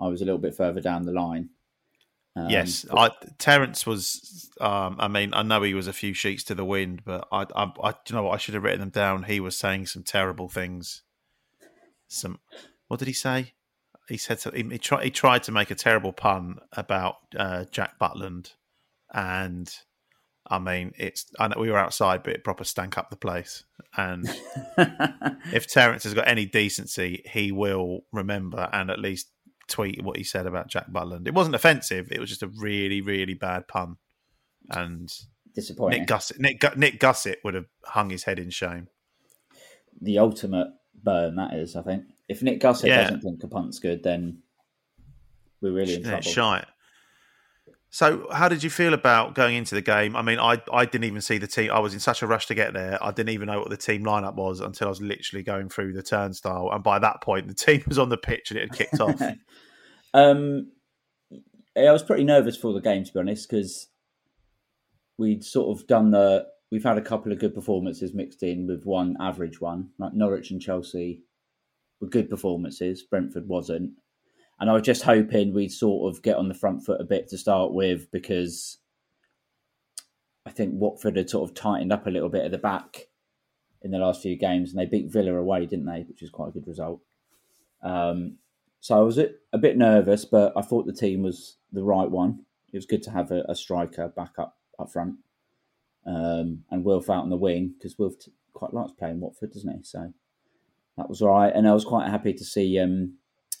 I 0.00 0.06
was 0.06 0.22
a 0.22 0.24
little 0.24 0.40
bit 0.40 0.54
further 0.54 0.80
down 0.80 1.04
the 1.04 1.12
line. 1.12 1.50
Um, 2.36 2.48
yes, 2.48 2.86
I, 2.92 3.10
Terence 3.38 3.84
was. 3.84 4.50
Um, 4.60 4.96
I 5.00 5.08
mean, 5.08 5.34
I 5.34 5.42
know 5.42 5.62
he 5.62 5.74
was 5.74 5.88
a 5.88 5.92
few 5.92 6.14
sheets 6.14 6.44
to 6.44 6.54
the 6.54 6.64
wind, 6.64 7.02
but 7.04 7.26
I, 7.32 7.46
I, 7.56 7.72
I, 7.82 7.90
do 7.90 7.98
you 8.10 8.16
know 8.16 8.22
what? 8.24 8.34
I 8.34 8.36
should 8.36 8.54
have 8.54 8.62
written 8.62 8.80
them 8.80 8.90
down. 8.90 9.24
He 9.24 9.40
was 9.40 9.56
saying 9.56 9.86
some 9.86 10.04
terrible 10.04 10.48
things. 10.48 11.02
Some, 12.06 12.38
what 12.86 13.00
did 13.00 13.08
he 13.08 13.14
say? 13.14 13.54
He 14.08 14.16
said 14.16 14.38
so, 14.38 14.52
he, 14.52 14.62
he 14.62 14.78
tried. 14.78 15.04
He 15.04 15.10
tried 15.10 15.42
to 15.44 15.52
make 15.52 15.72
a 15.72 15.74
terrible 15.74 16.12
pun 16.12 16.58
about 16.72 17.16
uh, 17.36 17.64
Jack 17.70 17.98
Butland, 18.00 18.52
and 19.12 19.74
I 20.50 20.58
mean, 20.58 20.92
it's 20.96 21.26
I 21.38 21.48
know 21.48 21.60
we 21.60 21.70
were 21.70 21.78
outside, 21.78 22.22
but 22.22 22.32
it 22.32 22.44
proper 22.44 22.64
stank 22.64 22.96
up 22.98 23.10
the 23.10 23.16
place. 23.16 23.64
And 23.96 24.26
if 25.52 25.66
Terence 25.66 26.04
has 26.04 26.14
got 26.14 26.28
any 26.28 26.46
decency, 26.46 27.22
he 27.30 27.52
will 27.52 28.00
remember 28.12 28.68
and 28.72 28.90
at 28.90 28.98
least 28.98 29.30
tweet 29.68 30.02
what 30.02 30.16
he 30.16 30.24
said 30.24 30.46
about 30.46 30.68
Jack 30.68 30.90
Butland. 30.90 31.26
It 31.28 31.34
wasn't 31.34 31.54
offensive; 31.54 32.10
it 32.10 32.20
was 32.20 32.30
just 32.30 32.42
a 32.42 32.46
really, 32.48 33.00
really 33.00 33.34
bad 33.34 33.68
pun. 33.68 33.96
And 34.70 35.12
Disappointing. 35.54 36.00
Nick 36.00 36.08
Gusset, 36.08 36.38
Nick, 36.38 36.76
Nick 36.76 37.00
Gusset 37.00 37.38
would 37.44 37.54
have 37.54 37.66
hung 37.84 38.10
his 38.10 38.24
head 38.24 38.38
in 38.38 38.50
shame. 38.50 38.88
the 40.00 40.18
ultimate 40.18 40.68
burn 41.02 41.34
that 41.36 41.54
is. 41.54 41.74
I 41.76 41.82
think 41.82 42.04
if 42.28 42.42
Nick 42.42 42.60
Gusset 42.60 42.88
Yeah. 42.88 43.02
doesn't 43.04 43.20
think 43.22 43.42
a 43.42 43.48
punt's 43.48 43.78
good, 43.78 44.02
then 44.02 44.42
we're 45.60 45.72
really 45.72 45.94
in 45.96 46.02
trouble. 46.04 46.22
shite. 46.22 46.66
So, 47.90 48.26
how 48.30 48.48
did 48.48 48.62
you 48.62 48.68
feel 48.68 48.92
about 48.92 49.34
going 49.34 49.56
into 49.56 49.74
the 49.74 49.80
game? 49.80 50.14
I 50.14 50.22
mean, 50.22 50.38
I 50.38 50.60
I 50.72 50.84
didn't 50.84 51.04
even 51.04 51.22
see 51.22 51.38
the 51.38 51.46
team. 51.46 51.70
I 51.70 51.78
was 51.78 51.94
in 51.94 52.00
such 52.00 52.22
a 52.22 52.26
rush 52.26 52.46
to 52.46 52.54
get 52.54 52.74
there. 52.74 53.02
I 53.02 53.12
didn't 53.12 53.30
even 53.30 53.46
know 53.46 53.60
what 53.60 53.70
the 53.70 53.78
team 53.78 54.04
lineup 54.04 54.34
was 54.34 54.60
until 54.60 54.88
I 54.88 54.90
was 54.90 55.00
literally 55.00 55.42
going 55.42 55.70
through 55.70 55.94
the 55.94 56.02
turnstile. 56.02 56.70
And 56.70 56.84
by 56.84 56.98
that 56.98 57.22
point, 57.22 57.48
the 57.48 57.54
team 57.66 57.82
was 57.88 57.98
on 57.98 58.10
the 58.10 58.18
pitch 58.18 58.50
and 58.50 58.58
it 58.58 58.68
had 58.68 58.78
kicked 58.78 59.00
off. 59.00 59.20
Um, 60.14 60.72
I 61.76 61.92
was 61.92 62.02
pretty 62.02 62.24
nervous 62.24 62.56
for 62.56 62.72
the 62.72 62.80
game 62.80 63.04
to 63.04 63.12
be 63.12 63.20
honest 63.20 63.48
because 63.48 63.88
we'd 65.18 65.44
sort 65.44 65.78
of 65.78 65.86
done 65.86 66.10
the. 66.10 66.46
We've 66.70 66.84
had 66.84 66.98
a 66.98 67.02
couple 67.02 67.30
of 67.30 67.38
good 67.38 67.54
performances 67.54 68.14
mixed 68.14 68.42
in 68.42 68.66
with 68.66 68.84
one 68.84 69.16
average 69.20 69.60
one. 69.60 69.90
Like 69.98 70.14
Norwich 70.14 70.50
and 70.50 70.60
Chelsea 70.60 71.22
were 72.00 72.08
good 72.08 72.28
performances. 72.28 73.02
Brentford 73.02 73.48
wasn't, 73.48 73.92
and 74.60 74.68
I 74.68 74.72
was 74.72 74.82
just 74.82 75.02
hoping 75.02 75.52
we'd 75.52 75.72
sort 75.72 76.12
of 76.12 76.22
get 76.22 76.36
on 76.36 76.48
the 76.48 76.54
front 76.54 76.84
foot 76.84 77.00
a 77.00 77.04
bit 77.04 77.28
to 77.28 77.38
start 77.38 77.72
with 77.72 78.10
because 78.10 78.78
I 80.46 80.50
think 80.50 80.72
Watford 80.74 81.16
had 81.16 81.30
sort 81.30 81.48
of 81.48 81.54
tightened 81.54 81.92
up 81.92 82.06
a 82.06 82.10
little 82.10 82.28
bit 82.28 82.44
at 82.44 82.50
the 82.50 82.58
back 82.58 83.08
in 83.82 83.90
the 83.90 83.98
last 83.98 84.22
few 84.22 84.36
games, 84.36 84.70
and 84.70 84.78
they 84.78 84.86
beat 84.86 85.12
Villa 85.12 85.34
away, 85.34 85.66
didn't 85.66 85.86
they? 85.86 86.04
Which 86.08 86.22
is 86.22 86.30
quite 86.30 86.48
a 86.48 86.52
good 86.52 86.66
result. 86.66 87.00
Um, 87.82 88.38
so 88.80 88.98
I 88.98 89.02
was 89.02 89.18
a 89.18 89.58
bit 89.58 89.76
nervous, 89.76 90.24
but 90.24 90.52
I 90.56 90.62
thought 90.62 90.86
the 90.86 90.92
team 90.92 91.22
was 91.22 91.58
the 91.72 91.84
right 91.84 92.10
one. 92.10 92.44
It 92.72 92.76
was 92.76 92.86
good 92.86 93.02
to 93.04 93.10
have 93.10 93.30
a, 93.30 93.44
a 93.48 93.54
striker 93.54 94.08
back 94.08 94.32
up 94.38 94.56
up 94.78 94.90
front, 94.90 95.16
um, 96.06 96.64
and 96.70 96.84
Wilf 96.84 97.10
out 97.10 97.22
on 97.22 97.30
the 97.30 97.36
wing 97.36 97.74
because 97.76 97.98
Wilf 97.98 98.18
t- 98.18 98.32
quite 98.52 98.74
likes 98.74 98.92
playing 98.92 99.20
Watford, 99.20 99.52
doesn't 99.52 99.76
he? 99.76 99.82
So 99.84 100.12
that 100.96 101.08
was 101.08 101.22
all 101.22 101.30
right, 101.30 101.52
and 101.54 101.68
I 101.68 101.74
was 101.74 101.84
quite 101.84 102.08
happy 102.08 102.32
to 102.32 102.44
see 102.44 102.78
um, 102.78 103.14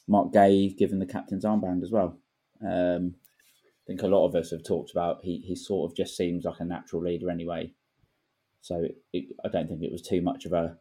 Marc 0.08 0.32
Guéhi 0.32 0.76
given 0.76 0.98
the 0.98 1.06
captain's 1.06 1.44
armband 1.44 1.82
as 1.82 1.92
well. 1.92 2.18
Um, 2.66 3.14
I 3.16 3.86
think 3.86 4.02
a 4.02 4.08
lot 4.08 4.26
of 4.26 4.34
us 4.34 4.50
have 4.50 4.64
talked 4.64 4.90
about 4.90 5.20
he 5.22 5.42
he 5.46 5.54
sort 5.54 5.90
of 5.90 5.96
just 5.96 6.16
seems 6.16 6.44
like 6.44 6.60
a 6.60 6.64
natural 6.64 7.02
leader 7.02 7.30
anyway. 7.30 7.72
So 8.60 8.86
it, 9.12 9.26
I 9.44 9.48
don't 9.48 9.68
think 9.68 9.82
it 9.82 9.92
was 9.92 10.02
too 10.02 10.20
much 10.20 10.44
of 10.44 10.52
a 10.52 10.76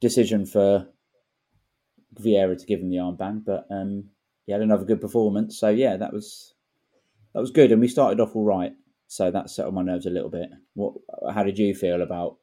decision 0.00 0.44
for 0.44 0.88
Vieira 2.20 2.58
to 2.58 2.66
give 2.66 2.80
him 2.80 2.90
the 2.90 2.96
armband, 2.96 3.44
but 3.46 3.66
um, 3.70 4.10
he 4.44 4.52
had 4.52 4.60
another 4.60 4.84
good 4.84 5.00
performance. 5.00 5.58
So 5.58 5.68
yeah, 5.68 5.96
that 5.96 6.12
was 6.12 6.54
that 7.34 7.40
was 7.40 7.50
good, 7.50 7.72
and 7.72 7.80
we 7.80 7.88
started 7.88 8.20
off 8.20 8.34
all 8.34 8.44
right. 8.44 8.72
So 9.06 9.30
that 9.30 9.50
settled 9.50 9.74
my 9.74 9.82
nerves 9.82 10.06
a 10.06 10.10
little 10.10 10.30
bit. 10.30 10.48
What? 10.74 10.94
How 11.32 11.42
did 11.42 11.58
you 11.58 11.74
feel 11.74 12.02
about 12.02 12.38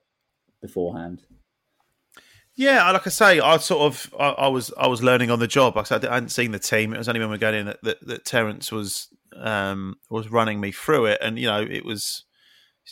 beforehand? 0.61 1.23
Yeah, 2.59 2.91
like 2.91 3.07
I 3.07 3.09
say, 3.09 3.39
I 3.39 3.55
sort 3.55 3.83
of 3.83 4.13
I, 4.19 4.31
I 4.31 4.47
was 4.49 4.69
I 4.77 4.87
was 4.87 5.01
learning 5.01 5.31
on 5.31 5.39
the 5.39 5.47
job. 5.47 5.77
I 5.77 5.83
said, 5.83 6.03
I 6.03 6.15
hadn't 6.15 6.27
seen 6.27 6.51
the 6.51 6.59
team. 6.59 6.93
It 6.93 6.97
was 6.97 7.07
only 7.07 7.21
when 7.21 7.29
we 7.29 7.37
got 7.37 7.53
in 7.53 7.67
that, 7.67 7.81
that, 7.83 8.05
that 8.05 8.25
Terence 8.25 8.69
was 8.69 9.07
um, 9.37 9.95
was 10.09 10.29
running 10.29 10.59
me 10.59 10.73
through 10.73 11.05
it, 11.05 11.19
and 11.21 11.39
you 11.39 11.47
know 11.47 11.61
it 11.61 11.85
was 11.85 12.25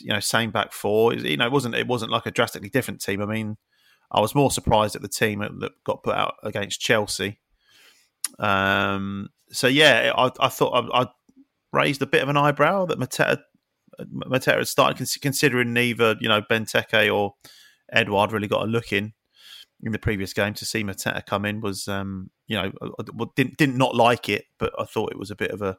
you 0.00 0.08
know 0.08 0.20
same 0.20 0.52
back 0.52 0.72
four. 0.72 1.12
You 1.12 1.36
know 1.36 1.44
it 1.44 1.52
wasn't 1.52 1.74
it 1.74 1.86
wasn't 1.86 2.12
like 2.12 2.24
a 2.24 2.30
drastically 2.30 2.70
different 2.70 3.02
team. 3.02 3.20
I 3.20 3.26
mean, 3.26 3.58
I 4.10 4.22
was 4.22 4.34
more 4.34 4.50
surprised 4.50 4.96
at 4.96 5.02
the 5.02 5.08
team 5.08 5.40
that 5.40 5.72
got 5.84 6.02
put 6.02 6.14
out 6.14 6.36
against 6.42 6.80
Chelsea. 6.80 7.38
Um, 8.38 9.28
so 9.50 9.66
yeah, 9.66 10.12
I, 10.16 10.30
I 10.40 10.48
thought 10.48 10.90
I, 10.94 11.02
I 11.02 11.06
raised 11.74 12.00
a 12.00 12.06
bit 12.06 12.22
of 12.22 12.30
an 12.30 12.38
eyebrow 12.38 12.86
that 12.86 12.98
Mateta 12.98 13.42
Mateta 14.00 14.56
had 14.56 14.66
started 14.66 15.06
considering 15.20 15.74
neither 15.74 16.16
you 16.22 16.28
know 16.30 16.40
Benteke 16.40 17.14
or 17.14 17.34
Edouard 17.92 18.32
really 18.32 18.48
got 18.48 18.62
a 18.62 18.66
look 18.66 18.94
in 18.94 19.12
in 19.82 19.92
the 19.92 19.98
previous 19.98 20.32
game 20.32 20.54
to 20.54 20.64
see 20.64 20.82
Mateta 20.82 21.24
come 21.24 21.44
in 21.44 21.60
was, 21.60 21.86
um, 21.88 22.30
you 22.46 22.56
know, 22.56 22.72
I- 22.82 22.86
I- 23.00 23.24
didn't 23.36 23.56
didn't 23.56 23.78
not 23.78 23.94
like 23.94 24.28
it, 24.28 24.46
but 24.58 24.72
I 24.78 24.84
thought 24.84 25.12
it 25.12 25.18
was 25.18 25.30
a 25.30 25.36
bit 25.36 25.50
of 25.52 25.62
a 25.62 25.78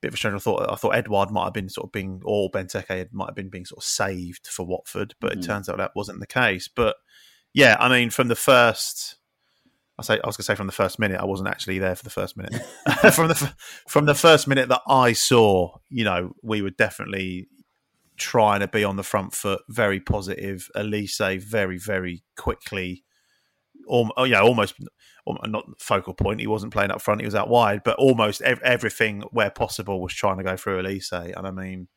bit 0.00 0.08
of 0.08 0.14
a 0.14 0.16
strange. 0.16 0.36
I 0.36 0.38
thought 0.38 0.70
I 0.70 0.76
thought 0.76 0.94
Edouard 0.94 1.30
might 1.30 1.44
have 1.44 1.52
been 1.52 1.68
sort 1.68 1.86
of 1.88 1.92
being, 1.92 2.20
or 2.24 2.50
Benteke 2.50 3.12
might 3.12 3.26
have 3.26 3.34
been 3.34 3.50
being 3.50 3.64
sort 3.66 3.78
of 3.82 3.84
saved 3.84 4.46
for 4.46 4.64
Watford, 4.64 5.14
but 5.20 5.32
it 5.32 5.40
Mhm. 5.40 5.46
turns 5.46 5.68
out 5.68 5.78
that 5.78 5.92
wasn't 5.96 6.20
the 6.20 6.26
case. 6.26 6.68
But 6.68 6.96
yeah, 7.52 7.76
I 7.80 7.88
mean, 7.88 8.10
from 8.10 8.28
the 8.28 8.36
first. 8.36 9.16
I 10.00 10.04
say 10.04 10.14
I 10.22 10.26
was 10.28 10.36
going 10.36 10.42
to 10.44 10.52
say 10.52 10.54
from 10.54 10.68
the 10.68 10.72
first 10.72 11.00
minute. 11.00 11.20
I 11.20 11.24
wasn't 11.24 11.48
actually 11.48 11.80
there 11.80 11.96
for 11.96 12.04
the 12.04 12.10
first 12.10 12.36
minute. 12.36 12.54
from 13.12 13.26
the 13.26 13.52
from 13.88 14.06
the 14.06 14.14
first 14.14 14.46
minute 14.46 14.68
that 14.68 14.82
I 14.86 15.12
saw, 15.12 15.76
you 15.90 16.04
know, 16.04 16.36
we 16.40 16.62
were 16.62 16.70
definitely 16.70 17.48
trying 18.18 18.60
to 18.60 18.68
be 18.68 18.84
on 18.84 18.96
the 18.96 19.02
front 19.02 19.34
foot, 19.34 19.62
very 19.68 20.00
positive. 20.00 20.68
Olise 20.76 21.42
very, 21.42 21.78
very 21.78 22.22
quickly, 22.36 23.04
um, 23.90 24.12
oh 24.16 24.24
yeah, 24.24 24.40
almost 24.40 24.74
um, 25.26 25.38
not 25.46 25.66
focal 25.80 26.14
point. 26.14 26.40
He 26.40 26.46
wasn't 26.46 26.72
playing 26.72 26.90
up 26.90 27.00
front; 27.00 27.20
he 27.20 27.26
was 27.26 27.34
out 27.34 27.48
wide. 27.48 27.82
But 27.84 27.98
almost 27.98 28.42
ev- 28.42 28.60
everything 28.62 29.22
where 29.30 29.50
possible 29.50 30.00
was 30.00 30.14
trying 30.14 30.38
to 30.38 30.44
go 30.44 30.56
through 30.56 30.82
Olise. 30.82 31.36
And 31.36 31.46
I 31.46 31.50
mean, 31.50 31.88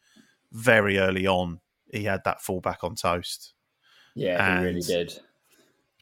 very 0.51 0.97
early 0.97 1.27
on, 1.27 1.59
he 1.91 2.05
had 2.05 2.23
that 2.25 2.41
fullback 2.41 2.83
on 2.83 2.95
toast. 2.95 3.53
Yeah, 4.15 4.59
he 4.59 4.65
really 4.65 4.81
did. 4.81 5.19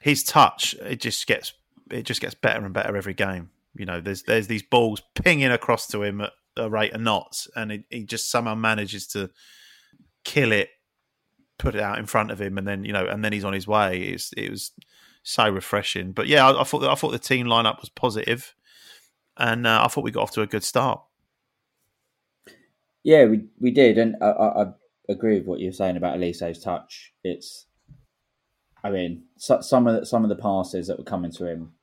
His 0.01 0.23
touch, 0.23 0.75
it 0.81 1.01
just 1.01 1.27
gets 1.27 1.53
it 1.91 2.03
just 2.03 2.21
gets 2.21 2.35
better 2.35 2.63
and 2.63 2.73
better 2.73 2.95
every 2.95 3.13
game. 3.13 3.49
You 3.75 3.85
know, 3.85 4.01
there's 4.01 4.23
there's 4.23 4.47
these 4.47 4.63
balls 4.63 5.01
pinging 5.15 5.51
across 5.51 5.87
to 5.87 6.03
him 6.03 6.21
at 6.21 6.31
a 6.57 6.69
rate 6.69 6.93
of 6.93 7.01
knots, 7.01 7.47
and 7.55 7.71
he, 7.71 7.83
he 7.89 8.03
just 8.03 8.29
somehow 8.29 8.55
manages 8.55 9.07
to 9.07 9.29
kill 10.23 10.51
it, 10.51 10.69
put 11.57 11.75
it 11.75 11.81
out 11.81 11.99
in 11.99 12.05
front 12.05 12.31
of 12.31 12.39
him, 12.41 12.57
and 12.57 12.67
then 12.67 12.83
you 12.83 12.93
know, 12.93 13.05
and 13.05 13.23
then 13.23 13.33
he's 13.33 13.45
on 13.45 13.53
his 13.53 13.67
way. 13.67 13.99
It's, 14.01 14.31
it 14.33 14.49
was 14.49 14.71
so 15.23 15.49
refreshing. 15.49 16.11
But 16.11 16.27
yeah, 16.27 16.47
I, 16.47 16.61
I 16.61 16.63
thought 16.63 16.83
I 16.83 16.95
thought 16.95 17.11
the 17.11 17.19
team 17.19 17.47
lineup 17.47 17.79
was 17.81 17.89
positive, 17.89 18.55
and 19.37 19.67
uh, 19.67 19.83
I 19.83 19.87
thought 19.87 20.03
we 20.03 20.11
got 20.11 20.23
off 20.23 20.31
to 20.31 20.41
a 20.41 20.47
good 20.47 20.63
start. 20.63 21.01
Yeah, 23.03 23.25
we 23.25 23.45
we 23.59 23.71
did, 23.71 23.97
and 23.97 24.15
I, 24.21 24.27
I, 24.27 24.63
I 24.63 24.65
agree 25.09 25.37
with 25.37 25.47
what 25.47 25.59
you're 25.59 25.71
saying 25.71 25.97
about 25.97 26.15
Olise's 26.15 26.59
touch. 26.59 27.13
It's, 27.23 27.65
I 28.83 28.89
mean, 28.89 29.23
so, 29.37 29.61
some 29.61 29.87
of 29.87 29.99
the, 29.99 30.05
some 30.05 30.23
of 30.23 30.29
the 30.29 30.35
passes 30.35 30.87
that 30.87 30.97
were 30.97 31.03
coming 31.03 31.31
to 31.31 31.47
him, 31.47 31.73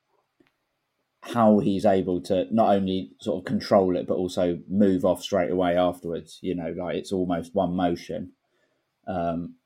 how 1.33 1.59
he's 1.59 1.85
able 1.85 2.21
to 2.21 2.47
not 2.53 2.75
only 2.75 3.11
sort 3.21 3.39
of 3.39 3.45
control 3.45 3.97
it 3.97 4.07
but 4.07 4.15
also 4.15 4.59
move 4.69 5.05
off 5.05 5.23
straight 5.23 5.51
away 5.51 5.77
afterwards. 5.77 6.39
You 6.43 6.55
know, 6.55 6.75
like 6.77 6.97
it's 6.97 7.13
almost 7.13 7.55
one 7.55 7.75
motion. 7.75 8.33
Um, 9.07 9.57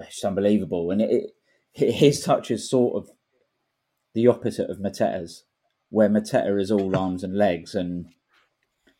it's 0.00 0.24
unbelievable, 0.24 0.90
and 0.90 1.00
it, 1.00 1.30
it 1.74 1.92
his 1.94 2.22
touch 2.22 2.50
is 2.50 2.68
sort 2.68 2.96
of 2.96 3.10
the 4.14 4.26
opposite 4.26 4.68
of 4.68 4.78
Mateta's, 4.78 5.44
where 5.88 6.08
Mateta 6.08 6.60
is 6.60 6.70
all 6.70 6.94
arms 6.96 7.24
and 7.24 7.36
legs 7.36 7.74
and 7.74 8.06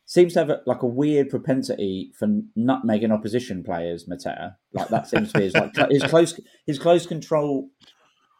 seems 0.05 0.33
to 0.33 0.39
have 0.39 0.49
a, 0.49 0.61
like 0.65 0.81
a 0.81 0.87
weird 0.87 1.29
propensity 1.29 2.11
for 2.17 2.27
nutmegging 2.57 3.11
opposition 3.11 3.63
players. 3.63 4.05
Mateta, 4.05 4.55
like 4.73 4.87
that 4.89 5.07
seems 5.07 5.31
to 5.31 5.39
be 5.39 5.45
his 5.45 5.53
like 5.53 5.75
his 5.91 6.03
close 6.03 6.39
his 6.65 6.79
close 6.79 7.05
control 7.05 7.69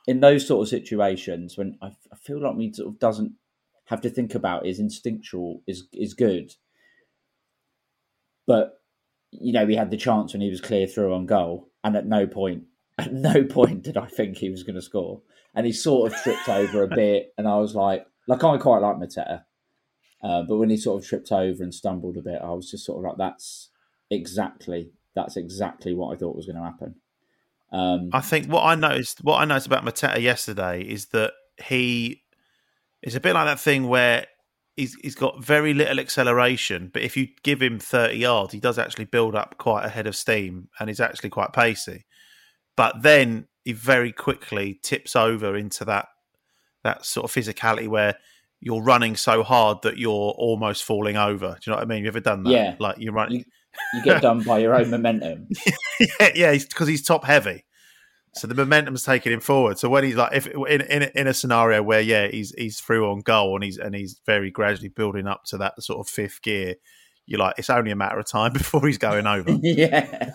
in 0.07 0.19
those 0.19 0.45
sort 0.48 0.63
of 0.63 0.69
situations 0.69 1.57
when 1.57 1.77
I, 1.81 1.88
I 2.12 2.15
feel 2.22 2.41
like 2.41 2.57
he 2.57 2.74
sort 2.74 2.89
of 2.89 3.00
doesn't 3.00 3.33
have 3.86 4.02
to 4.02 4.10
think 4.10 4.36
about 4.36 4.66
is 4.66 4.80
instinctual 4.80 5.62
is 5.68 5.88
is 5.94 6.13
good, 6.13 6.54
but 8.48 8.82
you 9.32 9.54
know 9.54 9.66
we 9.66 9.75
had 9.75 9.92
the 9.92 9.98
chance 9.98 10.34
when 10.34 10.42
he 10.42 10.50
was 10.50 10.62
clear 10.62 10.88
through 10.88 11.13
on 11.13 11.25
goal, 11.25 11.70
and 11.84 11.96
at 11.96 12.06
no 12.06 12.25
point 12.28 12.63
at 12.98 13.13
no 13.13 13.44
point 13.44 13.84
did 13.84 13.98
I 13.98 14.08
think 14.08 14.38
he 14.38 14.50
was 14.50 14.63
going 14.63 14.75
to 14.75 14.82
score, 14.82 15.22
and 15.56 15.66
he 15.66 15.72
sort 15.72 16.12
of 16.12 16.20
tripped 16.20 16.50
over 16.50 16.84
a 16.84 16.88
bit, 16.88 17.34
and 17.38 17.48
I 17.48 17.58
was 17.58 17.75
like, 17.75 18.06
like 18.28 18.44
I 18.44 18.58
quite 18.58 18.80
like 18.80 18.96
Mateta. 18.98 19.44
Uh, 20.24 20.42
but 20.48 20.58
when 20.58 20.70
he 20.70 20.78
sort 20.78 21.04
of 21.04 21.08
tripped 21.08 21.34
over 21.34 21.62
and 21.63 21.74
stumbled 21.74 22.16
a 22.16 22.22
bit, 22.22 22.42
I 22.42 22.52
was 22.52 22.72
just 22.72 22.86
sort 22.86 23.00
of 23.00 23.04
like, 23.10 23.18
"That's 23.18 23.70
exactly 24.10 24.92
that's 25.16 25.36
exactly 25.36 25.94
what 25.94 26.13
I 26.13 26.18
thought 26.18 26.36
was 26.36 26.46
going 26.46 26.56
to 26.56 26.63
happen." 26.63 26.96
Um, 27.74 28.10
I 28.13 28.22
think 28.22 28.48
what 28.48 28.63
I 28.63 28.75
noticed, 28.75 29.20
what 29.24 29.38
I 29.38 29.46
noticed 29.46 29.68
about 29.68 29.84
Mateta 29.84 30.22
yesterday 30.22 30.82
is 30.82 31.08
that 31.08 31.34
he 31.66 32.23
is 33.03 33.15
a 33.15 33.19
bit 33.19 33.33
like 33.33 33.45
that 33.45 33.60
thing 33.60 33.88
where 33.88 34.25
he's 34.75 34.95
he's 34.95 35.15
got 35.15 35.43
very 35.43 35.74
little 35.74 36.00
acceleration, 36.00 36.89
but 36.93 37.03
if 37.03 37.15
you 37.17 37.27
give 37.43 37.62
him 37.62 37.79
thirty 37.79 38.17
yards, 38.17 38.53
he 38.53 38.60
does 38.60 38.79
actually 38.79 39.05
build 39.05 39.36
up 39.36 39.57
quite 39.57 39.86
a 39.86 39.89
head 39.89 40.07
of 40.07 40.15
steam, 40.15 40.69
and 40.79 40.89
he's 40.89 41.00
actually 41.00 41.29
quite 41.29 41.53
pacey. 41.53 42.05
But 42.75 43.01
then 43.03 43.48
he 43.65 43.74
very 43.74 44.12
quickly 44.12 44.79
tips 44.83 45.15
over 45.15 45.55
into 45.55 45.86
that 45.86 46.07
that 46.83 47.05
sort 47.05 47.24
of 47.25 47.31
physicality 47.31 47.88
where 47.88 48.15
you're 48.60 48.81
running 48.81 49.15
so 49.15 49.43
hard 49.43 49.81
that 49.83 49.98
you're 49.98 50.12
almost 50.38 50.83
falling 50.83 51.17
over. 51.17 51.50
Do 51.60 51.60
you 51.65 51.72
know 51.72 51.77
what 51.77 51.83
I 51.83 51.86
mean? 51.86 52.03
You 52.03 52.07
ever 52.07 52.19
done 52.22 52.43
that? 52.43 52.51
Yeah. 52.51 52.75
like 52.79 52.98
you're 53.00 53.13
running. 53.13 53.39
You- 53.39 53.45
you 53.95 54.03
get 54.03 54.22
done 54.22 54.43
by 54.43 54.60
your 54.60 54.75
own 54.75 54.91
momentum. 54.91 55.48
yeah, 56.19 56.29
yeah, 56.36 56.51
because 56.51 56.88
he's, 56.88 57.00
he's 57.00 57.07
top 57.07 57.25
heavy. 57.25 57.65
So 58.36 58.48
the 58.48 58.56
momentum's 58.56 59.04
taking 59.04 59.32
him 59.32 59.40
forward. 59.40 59.78
So 59.78 59.90
when 59.90 60.04
he's 60.04 60.16
like, 60.16 60.34
if 60.34 60.48
in 60.48 60.82
in, 60.82 61.04
in 61.16 61.28
a 61.28 61.34
scenario 61.34 61.84
where 61.84 62.02
yeah, 62.02 62.28
he's 62.28 62.52
he's 62.58 62.80
through 62.80 63.10
on 63.12 63.20
goal 63.20 63.56
and 63.56 63.63
he's 63.63 63.78
and 63.78 63.94
he's 63.94 64.20
very 64.25 64.50
gradually 64.50 64.90
building 64.90 65.28
up 65.28 65.44
to 65.46 65.58
that 65.60 65.82
sort 65.84 66.00
of 66.00 66.12
fifth 66.12 66.42
gear, 66.42 66.75
you're 67.28 67.40
like, 67.40 67.56
it's 67.58 67.70
only 67.70 67.92
a 67.92 67.96
matter 67.96 68.18
of 68.18 68.28
time 68.28 68.54
before 68.54 68.86
he's 68.88 68.98
going 68.98 69.28
over. 69.28 69.52
yeah, 69.62 70.34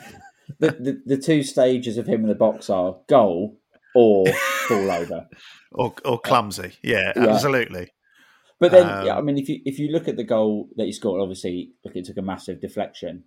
the, 0.61 0.71
the 0.71 1.02
the 1.07 1.17
two 1.17 1.43
stages 1.43 1.99
of 1.99 2.07
him 2.07 2.23
in 2.23 2.28
the 2.28 2.35
box 2.35 2.71
are 2.71 2.97
goal 3.09 3.59
or 3.95 4.26
fall 4.69 4.90
over 4.90 5.26
or 5.73 5.95
or 6.05 6.21
clumsy. 6.21 6.75
Yeah, 6.83 7.12
yeah. 7.17 7.26
absolutely. 7.26 7.90
But 8.61 8.73
then, 8.73 8.88
um, 8.88 9.07
yeah, 9.07 9.17
I 9.17 9.21
mean, 9.21 9.38
if 9.38 9.49
you 9.49 9.61
if 9.64 9.78
you 9.78 9.88
look 9.88 10.09
at 10.09 10.17
the 10.17 10.25
goal 10.25 10.69
that 10.76 10.87
he 10.87 10.93
scored, 10.93 11.21
obviously, 11.21 11.73
look, 11.85 11.97
it 11.97 12.05
took 12.05 12.17
a 12.17 12.23
massive 12.23 12.61
deflection. 12.61 13.25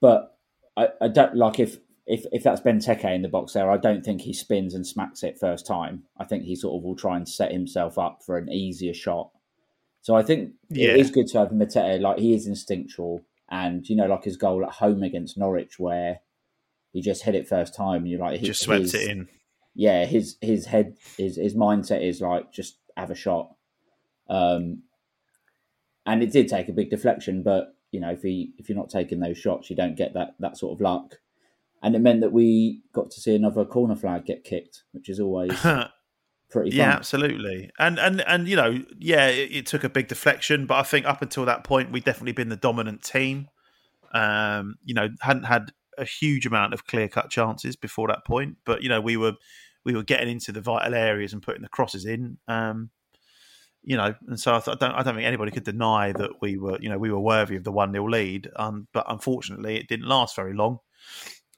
But 0.00 0.36
I, 0.76 0.88
I 1.00 1.08
don't 1.08 1.36
like 1.36 1.58
if 1.58 1.78
if 2.08 2.24
if 2.32 2.42
that's 2.42 2.62
Benteke 2.62 3.14
in 3.14 3.20
the 3.20 3.28
box 3.28 3.52
there, 3.52 3.70
I 3.70 3.76
don't 3.76 4.02
think 4.02 4.22
he 4.22 4.32
spins 4.32 4.74
and 4.74 4.86
smacks 4.86 5.22
it 5.22 5.38
first 5.38 5.66
time. 5.66 6.04
I 6.16 6.24
think 6.24 6.44
he 6.44 6.56
sort 6.56 6.76
of 6.76 6.82
will 6.82 6.96
try 6.96 7.16
and 7.16 7.28
set 7.28 7.52
himself 7.52 7.98
up 7.98 8.20
for 8.24 8.38
an 8.38 8.50
easier 8.50 8.94
shot. 8.94 9.30
So 10.00 10.16
I 10.16 10.22
think 10.22 10.54
yeah. 10.70 10.88
it 10.88 11.00
is 11.00 11.10
good 11.10 11.26
to 11.28 11.38
have 11.38 11.50
Mateta. 11.50 12.00
Like 12.00 12.18
he 12.18 12.34
is 12.34 12.46
instinctual, 12.46 13.20
and 13.50 13.86
you 13.86 13.94
know, 13.94 14.06
like 14.06 14.24
his 14.24 14.38
goal 14.38 14.64
at 14.64 14.72
home 14.72 15.02
against 15.02 15.36
Norwich, 15.36 15.78
where 15.78 16.20
he 16.94 17.02
just 17.02 17.24
hit 17.24 17.34
it 17.34 17.46
first 17.46 17.74
time, 17.74 18.02
and 18.02 18.08
you're 18.08 18.20
like, 18.20 18.40
he, 18.40 18.46
just 18.46 18.62
swept 18.62 18.84
his, 18.84 18.94
it 18.94 19.10
in. 19.10 19.28
Yeah, 19.74 20.06
his 20.06 20.38
his 20.40 20.64
head, 20.64 20.96
his 21.18 21.36
his 21.36 21.54
mindset 21.54 22.02
is 22.02 22.22
like 22.22 22.50
just 22.52 22.78
have 22.96 23.10
a 23.10 23.14
shot. 23.14 23.54
Um, 24.30 24.84
and 26.06 26.22
it 26.22 26.32
did 26.32 26.48
take 26.48 26.70
a 26.70 26.72
big 26.72 26.88
deflection, 26.88 27.42
but 27.42 27.76
you 27.92 28.00
know, 28.00 28.12
if 28.12 28.22
he 28.22 28.54
if 28.56 28.70
you're 28.70 28.78
not 28.78 28.88
taking 28.88 29.20
those 29.20 29.36
shots, 29.36 29.68
you 29.68 29.76
don't 29.76 29.94
get 29.94 30.14
that 30.14 30.36
that 30.40 30.56
sort 30.56 30.72
of 30.72 30.80
luck. 30.80 31.16
And 31.82 31.94
it 31.94 32.00
meant 32.00 32.20
that 32.22 32.32
we 32.32 32.82
got 32.92 33.10
to 33.12 33.20
see 33.20 33.34
another 33.34 33.64
corner 33.64 33.94
flag 33.94 34.26
get 34.26 34.44
kicked, 34.44 34.82
which 34.92 35.08
is 35.08 35.20
always 35.20 35.52
pretty 36.50 36.70
fun. 36.70 36.78
Yeah, 36.78 36.92
absolutely. 36.92 37.70
And 37.78 37.98
and 37.98 38.20
and 38.22 38.48
you 38.48 38.56
know, 38.56 38.82
yeah, 38.98 39.28
it, 39.28 39.52
it, 39.52 39.66
took 39.66 39.84
a 39.84 39.88
big 39.88 40.08
deflection, 40.08 40.66
but 40.66 40.74
I 40.76 40.82
think 40.82 41.06
up 41.06 41.22
until 41.22 41.44
that 41.44 41.64
point, 41.64 41.92
we'd 41.92 42.04
definitely 42.04 42.32
been 42.32 42.48
the 42.48 42.56
dominant 42.56 43.02
team. 43.02 43.48
Um, 44.12 44.76
you 44.84 44.94
know, 44.94 45.08
hadn't 45.20 45.44
had 45.44 45.72
a 45.98 46.04
huge 46.04 46.46
amount 46.46 46.74
of 46.74 46.86
clear 46.86 47.08
cut 47.08 47.30
chances 47.30 47.76
before 47.76 48.08
that 48.08 48.24
point, 48.26 48.56
but 48.64 48.82
you 48.82 48.88
know, 48.88 49.00
we 49.00 49.16
were 49.16 49.34
we 49.84 49.94
were 49.94 50.02
getting 50.02 50.28
into 50.28 50.52
the 50.52 50.60
vital 50.60 50.94
areas 50.94 51.32
and 51.32 51.42
putting 51.42 51.62
the 51.62 51.68
crosses 51.68 52.04
in. 52.04 52.38
Um, 52.48 52.90
you 53.82 53.96
know, 53.96 54.14
and 54.26 54.38
so 54.38 54.54
I, 54.54 54.60
th- 54.60 54.76
I, 54.76 54.78
don't 54.78 54.94
I 54.94 55.02
don't 55.02 55.14
think 55.14 55.26
anybody 55.26 55.50
could 55.50 55.64
deny 55.64 56.12
that 56.12 56.42
we 56.42 56.58
were 56.58 56.78
you 56.80 56.88
know 56.88 56.98
we 56.98 57.10
were 57.10 57.20
worthy 57.20 57.56
of 57.56 57.64
the 57.64 57.72
one 57.72 57.92
0 57.92 58.08
lead. 58.08 58.50
Um, 58.56 58.88
but 58.92 59.06
unfortunately, 59.08 59.76
it 59.78 59.88
didn't 59.88 60.08
last 60.08 60.36
very 60.36 60.54
long, 60.54 60.78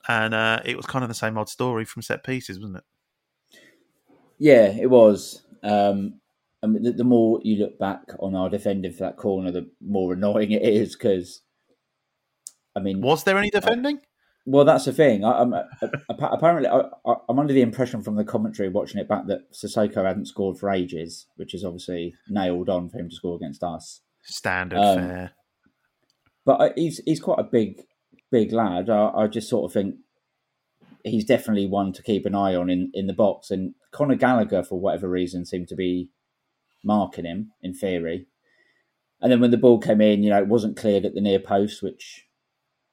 and 0.09 0.35
uh, 0.35 0.61
it 0.64 0.76
was 0.76 0.87
kind 0.87 1.02
of 1.02 1.09
the 1.09 1.14
same 1.14 1.38
old 1.38 1.49
story 1.49 1.85
from 1.85 2.02
set 2.02 2.25
pieces, 2.25 2.59
wasn't 2.59 2.78
it? 2.78 2.85
Yeah, 4.38 4.66
it 4.66 4.88
was. 4.88 5.42
Um, 5.62 6.21
I 6.62 6.66
mean, 6.66 6.83
the, 6.83 6.92
the, 6.92 7.04
more 7.04 7.40
you 7.42 7.57
look 7.57 7.78
back 7.78 8.02
on 8.19 8.35
our 8.35 8.49
defending 8.49 8.92
for 8.92 9.04
that 9.04 9.16
corner, 9.16 9.50
the 9.50 9.71
more 9.80 10.12
annoying 10.12 10.52
it 10.52 10.62
is 10.62 10.97
because, 10.97 11.42
I 12.75 12.80
mean, 12.80 13.00
was 13.00 13.25
there 13.25 13.38
any 13.38 13.50
defending? 13.50 14.00
well, 14.47 14.64
that's 14.64 14.87
the 14.87 14.92
thing. 14.92 15.25
I, 15.25 15.42
am 15.42 15.54
apparently 16.09 16.69
I, 16.69 16.83
am 17.28 17.38
under 17.38 17.52
the 17.52 17.62
impression 17.62 18.02
from 18.02 18.16
the 18.16 18.25
commentary 18.25 18.69
watching 18.69 19.00
it 19.00 19.09
back 19.09 19.26
that 19.26 19.52
Sissoko 19.52 20.04
hadn't 20.04 20.26
scored 20.26 20.59
for 20.59 20.71
ages, 20.71 21.26
which 21.37 21.54
is 21.54 21.64
obviously 21.64 22.14
nailed 22.28 22.69
on 22.69 22.88
for 22.88 22.99
him 22.99 23.11
to 23.11 23.14
score 23.14 23.37
against 23.37 23.62
us. 23.62 24.00
Standard 24.23 24.78
um, 24.78 24.99
fare. 24.99 25.30
But 26.45 26.73
he's 26.76 27.00
he's 27.04 27.21
quite 27.21 27.38
a 27.38 27.45
big 27.45 27.83
big 28.31 28.53
lad. 28.53 28.89
I, 28.91 29.11
I 29.11 29.27
just 29.27 29.49
sort 29.49 29.71
of 29.71 29.73
think 29.73 29.97
he's 31.05 31.25
definitely 31.25 31.67
one 31.67 31.93
to 31.93 32.03
keep 32.03 32.27
an 32.27 32.35
eye 32.35 32.55
on 32.55 32.71
in, 32.71 32.91
in 32.95 33.07
the 33.07 33.13
box. 33.13 33.51
And 33.51 33.75
Conor 33.93 34.17
Gallagher, 34.17 34.63
for 34.63 34.79
whatever 34.79 35.09
reason, 35.09 35.45
seemed 35.45 35.69
to 35.69 35.77
be 35.77 36.11
marking 36.85 37.25
him 37.25 37.53
in 37.62 37.75
theory. 37.75 38.27
And 39.21 39.31
then 39.31 39.40
when 39.40 39.51
the 39.51 39.59
ball 39.59 39.79
came 39.79 40.01
in, 40.01 40.23
you 40.23 40.31
know, 40.31 40.38
it 40.38 40.49
wasn't 40.49 40.77
cleared 40.77 41.05
at 41.05 41.14
the 41.14 41.21
near 41.21 41.38
post, 41.38 41.83
which 41.83 42.27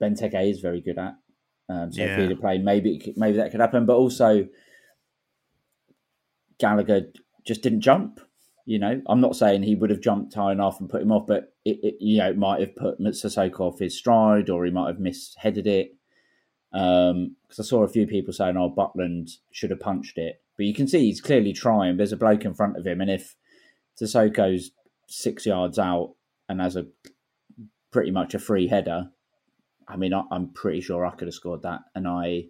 Benteke 0.01 0.49
is 0.49 0.59
very 0.59 0.81
good 0.81 0.97
at. 0.97 1.15
Um, 1.69 1.91
so 1.91 2.01
yeah. 2.01 2.13
if 2.13 2.19
he'd 2.19 2.29
have 2.31 2.41
played, 2.41 2.63
maybe 2.63 3.13
maybe 3.15 3.37
that 3.37 3.51
could 3.51 3.59
happen. 3.59 3.85
But 3.85 3.97
also, 3.97 4.47
Gallagher 6.59 7.07
just 7.45 7.61
didn't 7.61 7.81
jump. 7.81 8.19
You 8.67 8.79
know, 8.79 9.01
I'm 9.07 9.21
not 9.21 9.37
saying 9.37 9.63
he 9.63 9.75
would 9.75 9.91
have 9.91 10.01
jumped 10.01 10.33
high 10.33 10.51
enough 10.51 10.81
and 10.81 10.89
put 10.89 11.01
him 11.01 11.13
off, 11.13 11.25
but 11.25 11.53
it, 11.63 11.79
it 11.81 11.95
you 12.01 12.17
know, 12.17 12.29
it 12.29 12.37
might 12.37 12.59
have 12.59 12.75
put 12.75 12.99
Sissoko 12.99 13.61
off 13.61 13.79
his 13.79 13.97
stride, 13.97 14.49
or 14.49 14.65
he 14.65 14.71
might 14.71 14.87
have 14.87 14.97
misheaded 14.97 15.65
it. 15.65 15.95
Because 16.73 17.11
um, 17.11 17.35
I 17.57 17.63
saw 17.63 17.83
a 17.83 17.87
few 17.87 18.05
people 18.05 18.33
saying, 18.33 18.57
"Oh, 18.57 18.69
Butland 18.69 19.37
should 19.51 19.69
have 19.69 19.79
punched 19.79 20.17
it," 20.17 20.41
but 20.57 20.65
you 20.65 20.73
can 20.73 20.85
see 20.85 21.05
he's 21.05 21.21
clearly 21.21 21.53
trying. 21.53 21.95
There's 21.95 22.11
a 22.11 22.17
bloke 22.17 22.43
in 22.43 22.53
front 22.53 22.75
of 22.75 22.85
him, 22.85 22.99
and 22.99 23.09
if 23.09 23.37
Sissoko's 23.97 24.71
six 25.07 25.45
yards 25.45 25.79
out 25.79 26.15
and 26.49 26.59
has 26.59 26.75
a 26.75 26.87
pretty 27.91 28.11
much 28.11 28.33
a 28.33 28.39
free 28.39 28.67
header, 28.67 29.11
I 29.87 29.95
mean, 29.95 30.13
I, 30.13 30.23
am 30.29 30.49
pretty 30.49 30.81
sure 30.81 31.05
I 31.05 31.11
could 31.11 31.29
have 31.29 31.35
scored 31.35 31.61
that, 31.61 31.83
and 31.95 32.05
I 32.05 32.47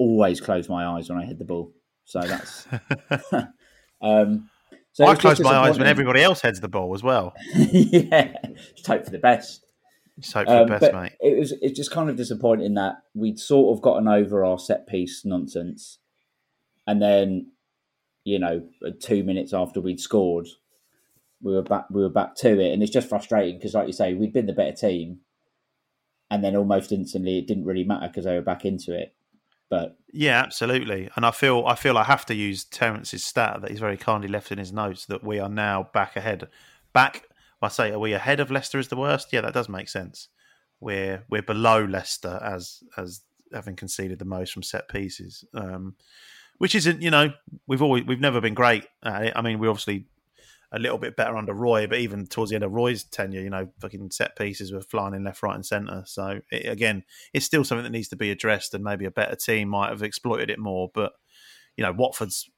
always 0.00 0.40
close 0.40 0.68
my 0.68 0.84
eyes 0.84 1.08
when 1.08 1.18
I 1.20 1.26
hit 1.26 1.38
the 1.38 1.44
ball. 1.44 1.72
So 2.06 2.22
that's. 2.22 2.66
um, 4.02 4.50
so 4.98 5.06
I 5.06 5.14
close 5.14 5.38
my 5.38 5.56
eyes 5.56 5.78
when 5.78 5.86
everybody 5.86 6.24
else 6.24 6.40
heads 6.40 6.58
the 6.58 6.66
ball 6.66 6.92
as 6.92 7.04
well. 7.04 7.32
yeah, 7.54 8.34
just 8.74 8.88
hope 8.88 9.04
for 9.04 9.12
the 9.12 9.18
best. 9.18 9.64
Just 10.18 10.32
hope 10.32 10.48
for 10.48 10.56
um, 10.56 10.66
the 10.66 10.76
best, 10.76 10.92
mate. 10.92 11.12
It 11.20 11.38
was 11.38 11.52
it's 11.62 11.76
just 11.76 11.92
kind 11.92 12.10
of 12.10 12.16
disappointing 12.16 12.74
that 12.74 12.96
we'd 13.14 13.38
sort 13.38 13.76
of 13.76 13.80
gotten 13.80 14.08
over 14.08 14.44
our 14.44 14.58
set 14.58 14.88
piece 14.88 15.24
nonsense, 15.24 15.98
and 16.84 17.00
then, 17.00 17.52
you 18.24 18.40
know, 18.40 18.66
two 19.00 19.22
minutes 19.22 19.54
after 19.54 19.80
we'd 19.80 20.00
scored, 20.00 20.48
we 21.42 21.54
were 21.54 21.62
back. 21.62 21.84
We 21.90 22.02
were 22.02 22.08
back 22.08 22.34
to 22.38 22.58
it, 22.58 22.72
and 22.72 22.82
it's 22.82 22.90
just 22.90 23.08
frustrating 23.08 23.56
because, 23.56 23.74
like 23.74 23.86
you 23.86 23.92
say, 23.92 24.14
we'd 24.14 24.32
been 24.32 24.46
the 24.46 24.52
better 24.52 24.74
team, 24.74 25.20
and 26.28 26.42
then 26.42 26.56
almost 26.56 26.90
instantly 26.90 27.38
it 27.38 27.46
didn't 27.46 27.66
really 27.66 27.84
matter 27.84 28.08
because 28.08 28.24
they 28.24 28.34
were 28.34 28.42
back 28.42 28.64
into 28.64 29.00
it. 29.00 29.14
But 29.70 29.98
yeah, 30.12 30.40
absolutely. 30.40 31.10
And 31.14 31.26
I 31.26 31.30
feel 31.30 31.64
I 31.66 31.74
feel 31.74 31.98
I 31.98 32.04
have 32.04 32.24
to 32.26 32.34
use 32.34 32.64
Terence's 32.64 33.24
stat 33.24 33.60
that 33.60 33.70
he's 33.70 33.80
very 33.80 33.96
kindly 33.96 34.28
left 34.28 34.50
in 34.50 34.58
his 34.58 34.72
notes 34.72 35.06
that 35.06 35.22
we 35.22 35.38
are 35.38 35.48
now 35.48 35.90
back 35.92 36.16
ahead. 36.16 36.48
Back, 36.94 37.24
I 37.60 37.68
say, 37.68 37.90
are 37.90 37.98
we 37.98 38.14
ahead 38.14 38.40
of 38.40 38.50
Leicester 38.50 38.78
as 38.78 38.88
the 38.88 38.96
worst? 38.96 39.32
Yeah, 39.32 39.42
that 39.42 39.54
does 39.54 39.68
make 39.68 39.88
sense. 39.88 40.28
We're 40.80 41.24
we're 41.28 41.42
below 41.42 41.84
Leicester 41.84 42.40
as 42.42 42.82
as 42.96 43.20
having 43.52 43.76
conceded 43.76 44.18
the 44.18 44.24
most 44.24 44.52
from 44.52 44.62
set 44.62 44.88
pieces. 44.88 45.44
Um, 45.54 45.96
which 46.58 46.74
isn't, 46.74 47.02
you 47.02 47.10
know, 47.10 47.32
we've 47.66 47.82
always 47.82 48.04
we've 48.04 48.20
never 48.20 48.40
been 48.40 48.54
great. 48.54 48.84
I 49.02 49.40
mean, 49.42 49.58
we 49.58 49.68
obviously 49.68 50.06
a 50.72 50.78
little 50.78 50.98
bit 50.98 51.16
better 51.16 51.36
under 51.36 51.54
Roy, 51.54 51.86
but 51.86 51.98
even 51.98 52.26
towards 52.26 52.50
the 52.50 52.56
end 52.56 52.64
of 52.64 52.72
Roy's 52.72 53.04
tenure, 53.04 53.40
you 53.40 53.50
know, 53.50 53.68
fucking 53.80 54.10
set 54.10 54.36
pieces 54.36 54.72
were 54.72 54.82
flying 54.82 55.14
in 55.14 55.24
left, 55.24 55.42
right, 55.42 55.54
and 55.54 55.64
centre. 55.64 56.02
So 56.06 56.40
it, 56.50 56.70
again, 56.70 57.04
it's 57.32 57.46
still 57.46 57.64
something 57.64 57.84
that 57.84 57.90
needs 57.90 58.08
to 58.08 58.16
be 58.16 58.30
addressed, 58.30 58.74
and 58.74 58.84
maybe 58.84 59.06
a 59.06 59.10
better 59.10 59.36
team 59.36 59.68
might 59.68 59.90
have 59.90 60.02
exploited 60.02 60.50
it 60.50 60.58
more. 60.58 60.90
But 60.92 61.12
you 61.76 61.84
know, 61.84 61.92
Watford's 61.92 62.50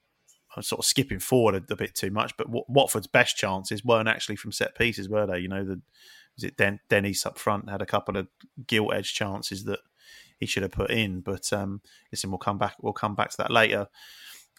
I'm 0.57 0.63
sort 0.63 0.81
of 0.81 0.85
skipping 0.85 1.21
forward 1.21 1.55
a, 1.55 1.73
a 1.73 1.77
bit 1.77 1.95
too 1.95 2.11
much, 2.11 2.37
but 2.37 2.49
Watford's 2.69 3.07
best 3.07 3.37
chances 3.37 3.85
weren't 3.85 4.09
actually 4.09 4.37
from 4.37 4.53
set 4.53 4.75
pieces, 4.77 5.09
were 5.09 5.27
they? 5.27 5.39
You 5.39 5.49
know, 5.49 5.65
the 5.65 5.81
was 6.37 6.45
it 6.45 6.57
Den- 6.57 6.81
Dennis 6.89 7.27
up 7.27 7.39
front 7.39 7.71
had 7.71 7.83
a 7.83 7.87
couple 7.87 8.17
of 8.17 8.29
gilt 8.67 8.95
edge 8.95 9.13
chances 9.15 9.65
that 9.65 9.81
he 10.39 10.47
should 10.47 10.63
have 10.63 10.73
put 10.73 10.91
in, 10.91 11.21
but 11.21 11.53
um, 11.53 11.83
listen, 12.11 12.31
we'll 12.31 12.39
come 12.39 12.59
back. 12.59 12.77
We'll 12.81 12.93
come 12.93 13.15
back 13.15 13.31
to 13.31 13.37
that 13.39 13.51
later. 13.51 13.89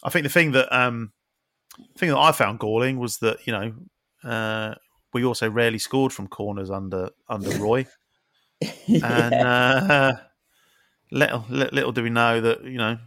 I 0.04 0.10
think 0.10 0.24
the 0.24 0.30
thing 0.30 0.52
that 0.52 0.74
um, 0.76 1.12
thing 1.98 2.10
that 2.10 2.18
I 2.18 2.32
found 2.32 2.60
galling 2.60 3.00
was 3.00 3.18
that 3.20 3.46
you 3.46 3.54
know 3.54 3.74
uh, 4.24 4.76
we 5.14 5.26
also 5.26 5.50
rarely 5.50 5.80
scored 5.80 6.14
from 6.14 6.28
corners 6.28 6.70
under 6.70 7.10
under 7.28 7.50
Roy, 7.60 7.86
yeah. 8.88 9.26
and 9.26 9.34
uh, 9.36 10.14
little 11.12 11.46
little 11.50 11.92
do 11.92 12.04
we 12.04 12.10
know 12.10 12.42
that 12.42 12.64
you 12.64 12.78
know 12.78 12.98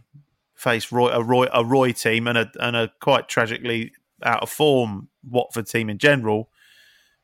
face 0.55 0.91
Roy 0.91 1.09
a 1.09 1.21
Roy 1.21 1.47
a 1.53 1.63
Roy 1.63 1.91
team 1.91 2.27
and 2.27 2.37
a 2.37 2.51
and 2.59 2.75
a 2.75 2.91
quite 3.01 3.27
tragically 3.27 3.91
out 4.23 4.43
of 4.43 4.49
form 4.49 5.09
Watford 5.23 5.67
team 5.67 5.89
in 5.89 5.97
general. 5.97 6.49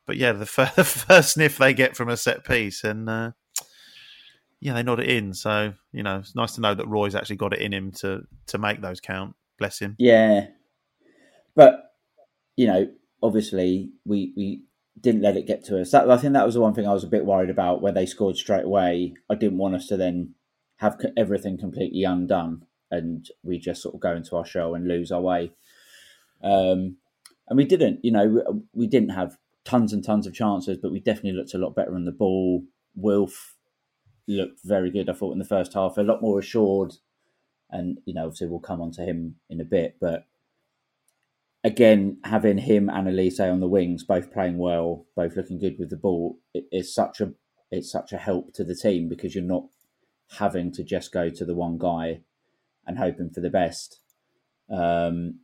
But 0.06 0.18
yeah, 0.18 0.32
the 0.34 0.46
first, 0.48 0.76
the 0.76 0.84
first 0.84 1.34
sniff 1.34 1.58
they 1.58 1.74
get 1.74 1.96
from 1.96 2.10
a 2.10 2.18
set 2.18 2.46
piece, 2.46 2.84
and 2.84 3.10
uh, 3.10 3.32
yeah, 4.60 4.74
they 4.74 4.84
nod 4.84 5.00
it 5.00 5.10
in. 5.10 5.34
So 5.34 5.74
you 5.92 6.04
know, 6.04 6.18
it's 6.18 6.36
nice 6.36 6.54
to 6.56 6.62
know 6.62 6.76
that 6.76 6.88
Roy's 6.88 7.16
actually 7.16 7.38
got 7.38 7.54
it 7.54 7.62
in 7.62 7.74
him 7.74 7.92
to 7.94 8.24
to 8.48 8.58
make 8.58 8.82
those 8.82 9.00
count. 9.00 9.36
Bless 9.58 9.80
him. 9.80 9.96
Yeah, 10.00 10.48
but 11.56 11.94
you 12.56 12.68
know, 12.68 12.92
obviously, 13.22 13.92
we 14.06 14.34
we 14.36 14.64
didn't 15.00 15.22
let 15.22 15.38
it 15.38 15.48
get 15.48 15.64
to 15.66 15.80
us. 15.80 15.92
That, 15.92 16.10
I 16.10 16.18
think 16.18 16.34
that 16.34 16.46
was 16.46 16.56
the 16.56 16.62
one 16.62 16.74
thing 16.74 16.88
I 16.88 16.94
was 16.94 17.04
a 17.04 17.08
bit 17.08 17.26
worried 17.26 17.50
about 17.50 17.82
where 17.82 17.94
they 17.94 18.06
scored 18.06 18.36
straight 18.36 18.66
away. 18.66 19.16
I 19.30 19.36
didn't 19.36 19.58
want 19.58 19.76
us 19.76 19.88
to 19.88 19.98
then 19.98 20.36
have 20.78 21.00
everything 21.16 21.58
completely 21.58 22.04
undone 22.04 22.66
and 22.92 23.30
we 23.42 23.58
just 23.58 23.82
sort 23.82 23.96
of 23.96 24.02
go 24.02 24.14
into 24.16 24.36
our 24.36 24.46
show 24.46 24.76
and 24.76 24.88
lose 24.88 25.12
our 25.12 25.22
way. 25.22 25.52
Um, 26.44 26.98
and 27.48 27.58
we 27.58 27.66
didn't, 27.66 28.04
you 28.04 28.12
know, 28.12 28.28
we, 28.28 28.42
we, 28.74 28.88
didn't 28.88 29.10
have 29.10 29.38
tons 29.64 29.94
and 29.94 30.04
tons 30.04 30.28
of 30.28 30.34
chances, 30.34 30.78
but 30.78 30.92
we 30.92 31.00
definitely 31.00 31.34
looked 31.34 31.54
a 31.54 31.58
lot 31.58 31.76
better 31.76 31.96
on 31.96 32.06
the 32.06 32.12
ball. 32.12 32.64
Wilf 32.96 33.56
looked 34.28 34.60
very 34.64 34.92
good. 34.92 35.10
I 35.10 35.14
thought 35.14 35.34
in 35.34 35.40
the 35.40 35.46
first 35.46 35.74
half, 35.74 35.98
a 35.98 36.02
lot 36.02 36.22
more 36.22 36.40
assured, 36.40 36.96
and 37.70 38.00
you 38.06 38.14
know, 38.14 38.26
obviously 38.26 38.48
we'll 38.48 38.60
come 38.60 38.82
on 38.82 38.92
to 38.94 39.04
him 39.04 39.36
in 39.50 39.62
a 39.62 39.66
bit, 39.66 39.98
but 40.02 40.26
again, 41.64 42.18
having 42.24 42.58
him 42.58 42.90
and 42.90 43.08
Olise 43.08 43.40
on 43.40 43.60
the 43.60 43.68
wings, 43.68 44.04
both 44.04 44.32
playing 44.32 44.58
well, 44.58 45.06
both 45.16 45.36
looking 45.36 45.60
good 45.60 45.78
with 45.78 45.90
the 45.90 45.98
ball, 45.98 46.40
it, 46.54 46.66
it's 46.72 46.94
such 46.94 47.22
a 47.22 47.34
it's 47.72 47.92
such 47.92 48.12
a 48.12 48.18
help 48.18 48.54
to 48.54 48.64
the 48.64 48.76
team 48.76 49.08
because 49.08 49.34
you're 49.34 49.44
not 49.44 49.64
having 50.38 50.72
to 50.74 50.84
just 50.84 51.12
go 51.12 51.30
to 51.30 51.46
the 51.46 51.56
one 51.56 51.78
guy 51.78 52.22
and 52.86 52.98
hoping 52.98 53.30
for 53.30 53.40
the 53.40 53.50
best. 53.50 54.00
Um, 54.70 55.40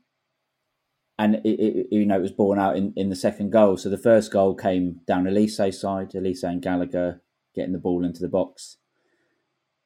and 1.19 1.35
it, 1.35 1.59
it, 1.59 1.87
you 1.91 2.05
know 2.05 2.17
it 2.17 2.21
was 2.21 2.31
borne 2.31 2.59
out 2.59 2.77
in, 2.77 2.93
in 2.95 3.09
the 3.09 3.15
second 3.15 3.51
goal. 3.51 3.77
So 3.77 3.89
the 3.89 3.97
first 3.97 4.31
goal 4.31 4.55
came 4.55 5.01
down 5.07 5.25
Olise's 5.25 5.79
side, 5.79 6.11
Olise 6.11 6.43
and 6.43 6.61
Gallagher 6.61 7.21
getting 7.55 7.73
the 7.73 7.79
ball 7.79 8.05
into 8.05 8.21
the 8.21 8.27
box, 8.27 8.77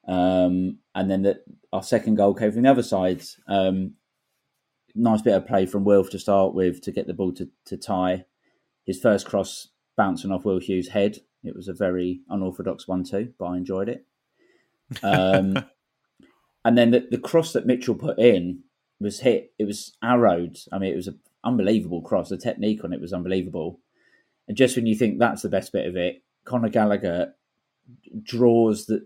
um, 0.08 0.80
and 0.94 1.10
then 1.10 1.22
the, 1.24 1.42
our 1.72 1.84
second 1.84 2.16
goal 2.16 2.34
came 2.34 2.52
from 2.52 2.64
the 2.64 2.72
other 2.72 2.84
side. 2.84 3.24
Um, 3.48 3.94
nice 4.96 5.22
bit 5.22 5.36
of 5.36 5.48
play 5.48 5.66
from 5.66 5.84
Wilf 5.84 6.10
to 6.12 6.20
start 6.20 6.54
with 6.54 6.82
to 6.82 6.92
get 6.92 7.08
the 7.08 7.14
ball 7.14 7.34
to, 7.34 7.50
to 7.66 7.78
Ty. 7.78 8.26
His 8.86 9.00
first 9.00 9.26
cross 9.26 9.70
bouncing 9.96 10.32
off 10.32 10.46
Will 10.46 10.60
Hughes' 10.60 10.90
head. 10.90 11.20
It 11.44 11.56
was 11.56 11.68
a 11.68 11.74
very 11.74 12.22
unorthodox 12.30 12.88
one 12.88 13.04
too, 13.04 13.34
but 13.38 13.46
I 13.46 13.58
enjoyed 13.58 13.90
it. 13.90 14.06
Um, 15.04 15.66
and 16.66 16.78
then 16.78 16.92
the, 16.92 17.08
the 17.10 17.18
cross 17.18 17.54
that 17.54 17.66
Mitchell 17.66 17.96
put 17.96 18.20
in 18.20 18.64
was 19.00 19.22
hit. 19.22 19.54
It 19.58 19.66
was 19.66 19.96
arrowed. 20.04 20.58
I 20.72 20.80
mean, 20.80 20.94
it 20.94 20.98
was 20.98 21.08
an 21.08 21.20
unbelievable 21.44 22.02
cross. 22.02 22.30
The 22.30 22.38
technique 22.38 22.84
on 22.84 22.94
it 22.94 23.02
was 23.02 23.14
unbelievable. 23.14 23.80
And 24.48 24.58
just 24.58 24.76
when 24.76 24.86
you 24.86 24.96
think 24.96 25.18
that's 25.18 25.42
the 25.42 25.50
best 25.50 25.72
bit 25.72 25.88
of 25.88 25.96
it, 25.96 26.24
Conor 26.46 26.70
Gallagher 26.70 27.34
draws 28.24 28.86
the 28.86 29.06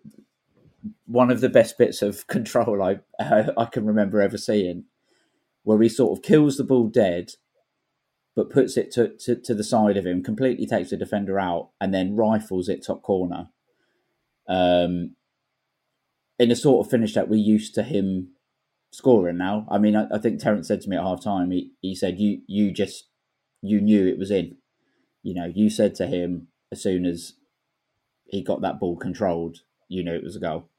one 1.05 1.31
of 1.31 1.41
the 1.41 1.49
best 1.49 1.77
bits 1.77 2.01
of 2.01 2.27
control 2.27 2.81
I 2.81 2.99
uh, 3.19 3.51
I 3.57 3.65
can 3.65 3.85
remember 3.85 4.21
ever 4.21 4.37
seeing, 4.37 4.85
where 5.65 5.81
he 5.81 5.89
sort 5.89 6.17
of 6.17 6.23
kills 6.23 6.55
the 6.55 6.63
ball 6.63 6.87
dead, 6.87 7.31
but 8.35 8.51
puts 8.51 8.77
it 8.77 8.91
to, 8.91 9.09
to, 9.17 9.35
to 9.35 9.53
the 9.53 9.63
side 9.63 9.97
of 9.97 10.05
him, 10.05 10.23
completely 10.23 10.65
takes 10.65 10.91
the 10.91 10.97
defender 10.97 11.39
out, 11.39 11.71
and 11.81 11.93
then 11.93 12.15
rifles 12.15 12.69
it 12.69 12.85
top 12.85 13.01
corner. 13.01 13.49
Um, 14.47 15.15
in 16.37 16.51
a 16.51 16.55
sort 16.55 16.85
of 16.85 16.91
finish 16.91 17.13
that 17.15 17.29
we're 17.29 17.35
used 17.37 17.73
to 17.75 17.83
him 17.83 18.29
scoring 18.91 19.37
now. 19.37 19.65
I 19.69 19.79
mean, 19.79 19.95
I, 19.95 20.05
I 20.13 20.19
think 20.19 20.39
Terence 20.39 20.67
said 20.67 20.81
to 20.81 20.89
me 20.89 20.97
at 20.97 21.03
half 21.03 21.23
time, 21.23 21.51
he, 21.51 21.71
he 21.81 21.95
said, 21.95 22.19
you, 22.19 22.41
you 22.47 22.71
just, 22.71 23.09
you 23.61 23.81
knew 23.81 24.07
it 24.07 24.19
was 24.19 24.31
in. 24.31 24.57
You 25.23 25.33
know, 25.33 25.51
you 25.53 25.69
said 25.71 25.95
to 25.95 26.05
him 26.05 26.49
as 26.71 26.83
soon 26.83 27.05
as 27.05 27.33
he 28.25 28.43
got 28.43 28.61
that 28.61 28.79
ball 28.79 28.97
controlled, 28.97 29.59
you 29.87 30.03
knew 30.03 30.13
it 30.13 30.23
was 30.23 30.35
a 30.35 30.39
goal. 30.39 30.69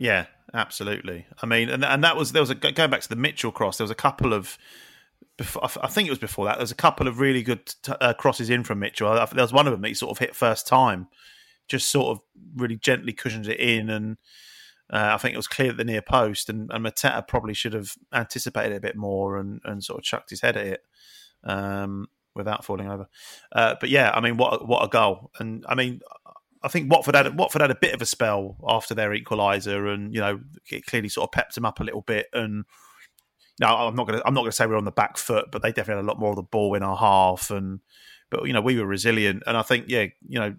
Yeah, 0.00 0.26
absolutely. 0.54 1.26
I 1.42 1.46
mean, 1.46 1.68
and 1.68 1.84
and 1.84 2.02
that 2.04 2.16
was 2.16 2.32
there 2.32 2.40
was 2.40 2.48
a 2.48 2.54
going 2.54 2.90
back 2.90 3.02
to 3.02 3.08
the 3.08 3.16
Mitchell 3.16 3.52
cross. 3.52 3.76
There 3.76 3.84
was 3.84 3.90
a 3.90 3.94
couple 3.94 4.32
of, 4.32 4.56
before, 5.36 5.62
I 5.82 5.88
think 5.88 6.08
it 6.08 6.10
was 6.10 6.18
before 6.18 6.46
that. 6.46 6.54
There 6.54 6.62
was 6.62 6.70
a 6.72 6.74
couple 6.74 7.06
of 7.06 7.20
really 7.20 7.42
good 7.42 7.66
t- 7.82 7.92
uh, 8.00 8.14
crosses 8.14 8.48
in 8.48 8.64
from 8.64 8.78
Mitchell. 8.78 9.12
There 9.12 9.42
was 9.42 9.52
one 9.52 9.66
of 9.66 9.72
them 9.72 9.82
that 9.82 9.88
he 9.88 9.94
sort 9.94 10.10
of 10.12 10.18
hit 10.18 10.34
first 10.34 10.66
time, 10.66 11.08
just 11.68 11.90
sort 11.90 12.16
of 12.16 12.22
really 12.56 12.76
gently 12.76 13.12
cushioned 13.12 13.46
it 13.46 13.60
in, 13.60 13.90
and 13.90 14.16
uh, 14.90 15.10
I 15.12 15.18
think 15.18 15.34
it 15.34 15.36
was 15.36 15.46
clear 15.46 15.70
at 15.70 15.76
the 15.76 15.84
near 15.84 16.00
post. 16.00 16.48
And, 16.48 16.70
and 16.72 16.82
Mateta 16.82 17.28
probably 17.28 17.52
should 17.52 17.74
have 17.74 17.92
anticipated 18.10 18.72
it 18.72 18.78
a 18.78 18.80
bit 18.80 18.96
more 18.96 19.36
and 19.36 19.60
and 19.64 19.84
sort 19.84 19.98
of 19.98 20.04
chucked 20.04 20.30
his 20.30 20.40
head 20.40 20.56
at 20.56 20.66
it. 20.66 20.80
Um, 21.44 22.08
without 22.36 22.64
falling 22.64 22.88
over, 22.88 23.08
uh, 23.52 23.74
but 23.80 23.90
yeah, 23.90 24.12
I 24.14 24.20
mean, 24.20 24.38
what 24.38 24.66
what 24.66 24.82
a 24.82 24.88
goal! 24.88 25.30
And 25.38 25.64
I 25.68 25.74
mean, 25.74 26.00
I 26.62 26.68
think 26.68 26.90
Watford 26.90 27.14
had 27.14 27.38
Watford 27.38 27.62
had 27.62 27.70
a 27.70 27.78
bit 27.80 27.94
of 27.94 28.02
a 28.02 28.06
spell 28.06 28.56
after 28.66 28.94
their 28.94 29.10
equaliser, 29.10 29.92
and 29.92 30.14
you 30.14 30.20
know 30.20 30.40
it 30.70 30.86
clearly 30.86 31.08
sort 31.08 31.28
of 31.28 31.32
pepped 31.32 31.54
them 31.54 31.64
up 31.64 31.80
a 31.80 31.84
little 31.84 32.02
bit. 32.02 32.26
And 32.32 32.64
now 33.58 33.88
I'm 33.88 33.94
not 33.94 34.06
gonna 34.06 34.22
I'm 34.24 34.34
not 34.34 34.42
gonna 34.42 34.52
say 34.52 34.66
we're 34.66 34.76
on 34.76 34.84
the 34.84 34.90
back 34.90 35.16
foot, 35.16 35.46
but 35.50 35.62
they 35.62 35.70
definitely 35.70 36.02
had 36.02 36.04
a 36.04 36.08
lot 36.08 36.20
more 36.20 36.30
of 36.30 36.36
the 36.36 36.42
ball 36.42 36.74
in 36.74 36.82
our 36.82 36.96
half. 36.96 37.50
And 37.50 37.80
but 38.30 38.46
you 38.46 38.52
know 38.52 38.60
we 38.60 38.78
were 38.78 38.86
resilient, 38.86 39.42
and 39.46 39.56
I 39.56 39.62
think 39.62 39.86
yeah, 39.88 40.06
you 40.28 40.38
know 40.38 40.54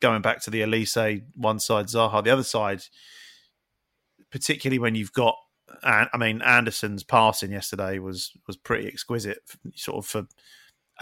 going 0.00 0.22
back 0.22 0.42
to 0.42 0.50
the 0.50 0.62
Olise 0.62 1.22
one 1.34 1.58
side, 1.58 1.86
Zaha 1.86 2.22
the 2.22 2.30
other 2.30 2.42
side, 2.42 2.82
particularly 4.30 4.78
when 4.78 4.94
you've 4.94 5.12
got 5.12 5.36
I 5.82 6.16
mean 6.18 6.42
Anderson's 6.42 7.04
passing 7.04 7.52
yesterday 7.52 7.98
was 7.98 8.32
was 8.46 8.56
pretty 8.58 8.88
exquisite, 8.88 9.38
sort 9.74 10.04
of 10.04 10.06
for 10.06 10.26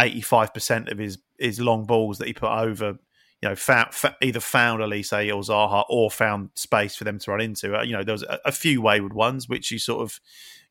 eighty 0.00 0.20
five 0.20 0.54
percent 0.54 0.88
of 0.90 0.98
his 0.98 1.18
his 1.38 1.58
long 1.58 1.86
balls 1.86 2.18
that 2.18 2.28
he 2.28 2.34
put 2.34 2.50
over 2.50 2.98
you 3.42 3.48
know, 3.48 3.54
found, 3.54 3.90
either 4.20 4.40
found 4.40 4.80
Olise 4.80 5.32
or 5.32 5.42
Zaha 5.42 5.84
or 5.88 6.10
found 6.10 6.50
space 6.54 6.96
for 6.96 7.04
them 7.04 7.18
to 7.20 7.30
run 7.30 7.40
into. 7.40 7.78
Uh, 7.78 7.82
you 7.82 7.92
know, 7.92 8.02
there 8.02 8.14
was 8.14 8.24
a, 8.24 8.40
a, 8.46 8.52
few 8.52 8.82
wayward 8.82 9.12
ones 9.12 9.48
which 9.48 9.70
you 9.70 9.78
sort 9.78 10.02
of 10.02 10.20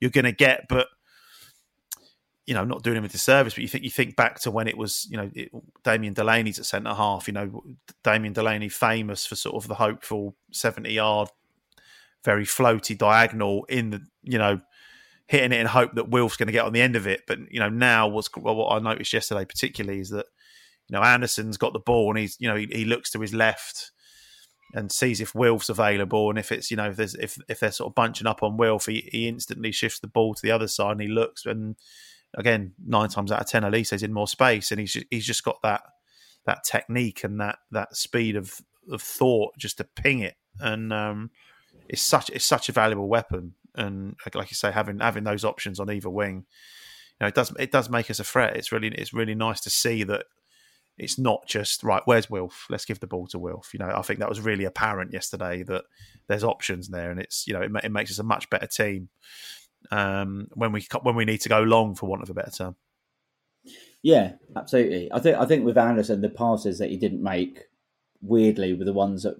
you're 0.02 0.12
going 0.12 0.26
to 0.26 0.34
get, 0.34 0.66
but 0.68 0.88
you 2.46 2.54
know, 2.54 2.66
not 2.66 2.84
doing 2.84 2.98
him 2.98 3.06
a 3.06 3.10
disservice. 3.10 3.54
But 3.54 3.62
you 3.62 3.70
think 3.70 3.84
you 3.86 3.90
think 3.90 4.16
back 4.16 4.40
to 4.42 4.52
when 4.52 4.68
it 4.68 4.78
was, 4.78 5.08
you 5.10 5.18
know, 5.18 5.32
it, 5.34 5.50
Damien 5.84 6.14
Delaney's 6.14 6.60
at 6.60 6.66
centre 6.66 6.94
half. 6.94 7.28
You 7.28 7.34
know, 7.34 7.64
Damien 8.04 8.34
Delaney 8.34 8.70
famous 8.70 9.26
for 9.26 9.36
sort 9.36 9.56
of 9.56 9.68
the 9.68 9.76
hopeful 9.76 10.36
seventy 10.52 10.94
yard, 10.94 11.30
very 12.26 12.46
floaty 12.46 12.98
diagonal 12.98 13.66
in 13.66 13.92
the, 13.92 14.02
you 14.24 14.38
know. 14.38 14.62
Hitting 15.30 15.52
it 15.52 15.60
in 15.60 15.68
hope 15.68 15.96
that 15.96 16.08
Wilf's 16.08 16.38
going 16.38 16.48
to 16.48 16.54
get 16.54 16.64
on 16.64 16.72
the 16.72 16.82
end 16.82 16.96
of 16.96 17.06
it, 17.06 17.24
but 17.28 17.38
you 17.52 17.60
know 17.60 17.68
now 17.68 18.08
what's 18.08 18.34
what 18.34 18.70
I 18.74 18.80
noticed 18.80 19.12
yesterday 19.12 19.44
particularly 19.44 20.00
is 20.00 20.12
that 20.12 20.26
you 20.90 20.98
know, 20.98 21.04
Anderson's 21.04 21.58
got 21.58 21.74
the 21.74 21.80
ball 21.80 22.10
and 22.10 22.20
he's, 22.20 22.38
you 22.40 22.48
know, 22.48 22.56
he, 22.56 22.68
he 22.72 22.86
looks 22.86 23.12
to 23.12 23.20
his 23.20 23.34
left 23.34 23.92
and 24.74 24.92
sees 24.92 25.22
if 25.22 25.34
Wilf's 25.34 25.70
available, 25.70 26.30
and 26.30 26.38
if 26.38 26.52
it's, 26.52 26.70
you 26.70 26.78
know, 26.78 26.90
if 26.90 26.98
there's 26.98 27.16
if 27.16 27.38
if 27.48 27.60
they're 27.60 27.72
sort 27.72 27.90
of 27.90 27.96
bunching 27.96 28.28
up 28.28 28.44
on 28.44 28.58
Wilf, 28.58 28.86
he, 28.86 29.10
he 29.12 29.28
instantly 29.28 29.72
shifts 29.72 30.00
the 30.00 30.08
ball 30.08 30.34
to 30.34 30.42
the 30.42 30.52
other 30.52 30.68
side 30.68 30.92
and 30.92 31.02
he 31.02 31.08
looks 31.08 31.46
and 31.46 31.76
again 32.38 32.74
nine 32.86 33.10
times 33.10 33.32
out 33.32 33.42
of 33.42 33.48
ten, 33.48 33.64
Olise's 33.64 34.04
in 34.04 34.14
more 34.14 34.28
space, 34.28 34.72
and 34.72 34.80
he's 34.80 34.94
just, 34.94 35.06
he's 35.10 35.26
just 35.26 35.44
got 35.44 35.62
that 35.64 35.82
that 36.46 36.64
technique 36.64 37.24
and 37.24 37.40
that 37.40 37.60
that 37.72 37.96
speed 37.96 38.36
of 38.36 38.60
of 38.92 39.02
thought 39.02 39.52
just 39.58 39.78
to 39.78 39.84
ping 39.84 40.20
it, 40.20 40.36
and 40.60 40.92
um, 40.92 41.32
it's 41.88 42.02
such 42.02 42.30
it's 42.30 42.46
such 42.46 42.70
a 42.70 42.74
valuable 42.74 43.08
weapon, 43.08 43.54
and 43.76 44.16
like 44.36 44.52
you 44.52 44.56
say, 44.56 44.72
having 44.72 45.00
having 45.00 45.24
those 45.24 45.46
options 45.46 45.80
on 45.80 45.90
either 45.90 46.10
wing, 46.10 46.46
you 47.20 47.22
know, 47.22 47.28
it 47.28 47.36
does 47.36 47.54
it 47.58 47.72
does 47.72 47.90
make 47.90 48.12
us 48.12 48.20
a 48.20 48.24
threat. 48.24 48.58
It's 48.58 48.72
really 48.72 48.90
it's 48.90 49.14
really 49.14 49.36
nice 49.36 49.62
to 49.62 49.70
see 49.70 50.04
that 50.04 50.26
it's 50.98 51.20
not 51.20 51.46
just 51.46 51.84
right. 51.84 52.02
Where's 52.06 52.30
Wilf? 52.30 52.66
Let's 52.70 52.86
give 52.86 53.00
the 53.00 53.08
ball 53.08 53.28
to 53.28 53.40
Wilf. 53.40 53.74
You 53.74 53.80
know, 53.80 53.94
I 53.96 54.02
think 54.02 54.20
that 54.20 54.30
was 54.30 54.42
really 54.42 54.66
apparent 54.66 55.14
yesterday 55.14 55.64
that 55.64 55.86
there's 56.28 56.44
options 56.44 56.88
there, 56.90 57.12
and 57.12 57.20
it's 57.20 57.48
you 57.48 57.54
know 57.54 57.62
it, 57.62 57.72
it 57.84 57.92
makes 57.92 58.12
us 58.12 58.20
a 58.20 58.24
much 58.24 58.50
better 58.50 58.68
team 58.68 59.10
um, 59.92 60.48
when 60.54 60.72
we 60.72 60.86
when 61.04 61.16
we 61.16 61.26
need 61.26 61.42
to 61.42 61.50
go 61.50 61.62
long, 61.62 61.96
for 61.96 62.08
want 62.08 62.24
of 62.24 62.30
a 62.30 62.34
better 62.34 62.52
term. 62.52 62.76
Yeah, 64.02 64.34
absolutely. 64.56 65.12
I 65.12 65.20
think 65.20 65.38
I 65.38 65.46
think 65.46 65.66
with 65.66 65.78
Anderson, 65.78 66.22
the 66.22 66.30
passes 66.30 66.80
that 66.80 66.90
he 66.90 66.98
didn't 66.98 67.22
make, 67.22 67.66
weirdly, 68.22 68.74
were 68.74 68.86
the 68.86 68.94
ones 68.94 69.24
that 69.24 69.36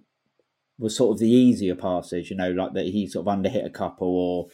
were 0.78 0.90
sort 0.90 1.16
of 1.16 1.20
the 1.20 1.30
easier 1.30 1.76
passes. 1.76 2.30
You 2.30 2.36
know, 2.36 2.52
like 2.52 2.74
that 2.74 2.86
he 2.86 3.08
sort 3.08 3.28
of 3.28 3.34
underhit 3.34 3.66
a 3.66 3.72
couple 3.72 4.08
or 4.08 4.48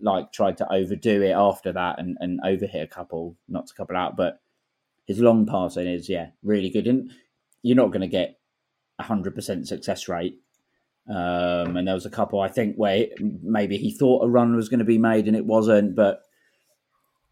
like 0.00 0.32
tried 0.32 0.58
to 0.58 0.70
overdo 0.70 1.22
it 1.22 1.30
after 1.30 1.72
that 1.72 1.98
and, 1.98 2.18
and 2.20 2.40
overhit 2.42 2.82
a 2.82 2.88
couple, 2.88 3.36
not 3.48 3.68
to 3.68 3.74
couple 3.74 3.96
out, 3.96 4.16
but 4.16 4.41
his 5.12 5.20
long 5.20 5.46
passing 5.46 5.86
is 5.86 6.08
yeah 6.08 6.28
really 6.42 6.70
good, 6.70 6.86
and 6.86 7.10
you're 7.62 7.76
not 7.76 7.92
going 7.92 8.00
to 8.00 8.06
get 8.06 8.38
hundred 9.00 9.34
percent 9.34 9.66
success 9.66 10.08
rate. 10.08 10.38
Um, 11.08 11.76
and 11.76 11.88
there 11.88 11.94
was 11.94 12.06
a 12.06 12.10
couple 12.10 12.40
I 12.40 12.48
think 12.48 12.76
where 12.76 13.06
maybe 13.42 13.76
he 13.76 13.90
thought 13.90 14.24
a 14.24 14.28
run 14.28 14.54
was 14.54 14.68
going 14.68 14.78
to 14.78 14.84
be 14.84 14.98
made 14.98 15.26
and 15.26 15.36
it 15.36 15.44
wasn't, 15.44 15.96
but 15.96 16.22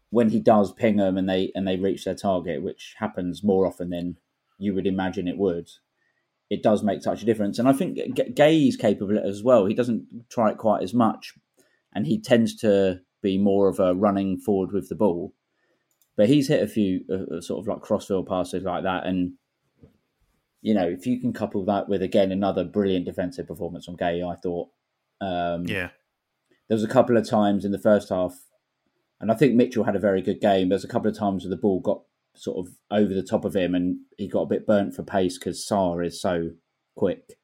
when 0.09 0.29
he 0.29 0.41
does 0.41 0.73
ping 0.73 0.97
them 0.97 1.17
and 1.17 1.29
they 1.29 1.53
and 1.55 1.65
they 1.65 1.77
reach 1.77 2.03
their 2.03 2.15
target, 2.15 2.61
which 2.61 2.95
happens 2.97 3.43
more 3.43 3.65
often 3.65 3.89
than 3.89 4.17
you 4.59 4.73
would 4.73 4.85
imagine 4.85 5.27
it 5.27 5.37
would, 5.37 5.69
it 6.49 6.61
does 6.61 6.83
make 6.83 7.01
such 7.01 7.21
a 7.23 7.25
difference. 7.25 7.57
And 7.57 7.69
I 7.69 7.73
think 7.73 7.97
Guéhi 7.97 8.67
is 8.67 8.75
capable 8.75 9.17
as 9.17 9.41
well. 9.41 9.65
He 9.65 9.73
doesn't 9.73 10.29
try 10.29 10.51
it 10.51 10.57
quite 10.57 10.83
as 10.83 10.93
much, 10.93 11.33
and 11.93 12.05
he 12.05 12.19
tends 12.19 12.55
to 12.57 12.99
be 13.21 13.37
more 13.37 13.69
of 13.69 13.79
a 13.79 13.95
running 13.95 14.37
forward 14.37 14.73
with 14.73 14.89
the 14.89 14.95
ball. 14.95 15.33
But 16.17 16.29
he's 16.29 16.47
hit 16.47 16.61
a 16.61 16.67
few 16.67 17.05
uh, 17.09 17.37
uh, 17.37 17.41
sort 17.41 17.59
of 17.59 17.67
like 17.67 17.81
crossfield 17.81 18.27
passes 18.27 18.63
like 18.63 18.83
that, 18.83 19.05
and 19.05 19.33
you 20.61 20.73
know 20.73 20.87
if 20.87 21.07
you 21.07 21.19
can 21.19 21.33
couple 21.33 21.63
that 21.65 21.87
with 21.89 22.01
again 22.01 22.31
another 22.31 22.63
brilliant 22.63 23.05
defensive 23.05 23.47
performance 23.47 23.85
from 23.85 23.97
Guéhi, 23.97 24.29
I 24.29 24.35
thought. 24.35 24.69
Um, 25.21 25.65
yeah, 25.65 25.89
there 26.67 26.75
was 26.75 26.83
a 26.83 26.89
couple 26.89 27.17
of 27.17 27.29
times 27.29 27.63
in 27.63 27.71
the 27.71 27.79
first 27.79 28.09
half, 28.09 28.35
and 29.19 29.31
I 29.31 29.35
think 29.35 29.55
Mitchell 29.55 29.85
had 29.85 29.95
a 29.95 29.99
very 29.99 30.21
good 30.21 30.41
game. 30.41 30.69
There's 30.69 30.83
a 30.83 30.89
couple 30.89 31.09
of 31.09 31.17
times 31.17 31.43
where 31.43 31.49
the 31.49 31.61
ball 31.61 31.79
got 31.79 32.01
sort 32.35 32.65
of 32.65 32.73
over 32.89 33.13
the 33.13 33.23
top 33.23 33.45
of 33.45 33.55
him, 33.55 33.73
and 33.73 33.99
he 34.17 34.27
got 34.27 34.41
a 34.41 34.47
bit 34.47 34.67
burnt 34.67 34.93
for 34.93 35.03
pace 35.03 35.37
because 35.37 35.65
Sarr 35.65 36.05
is 36.05 36.21
so 36.21 36.51
quick. 36.95 37.37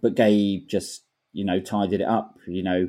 But 0.00 0.14
Guéhi 0.14 0.66
just 0.68 1.04
you 1.32 1.44
know 1.44 1.60
tidied 1.60 2.00
it 2.00 2.08
up. 2.08 2.36
You 2.46 2.62
know 2.62 2.88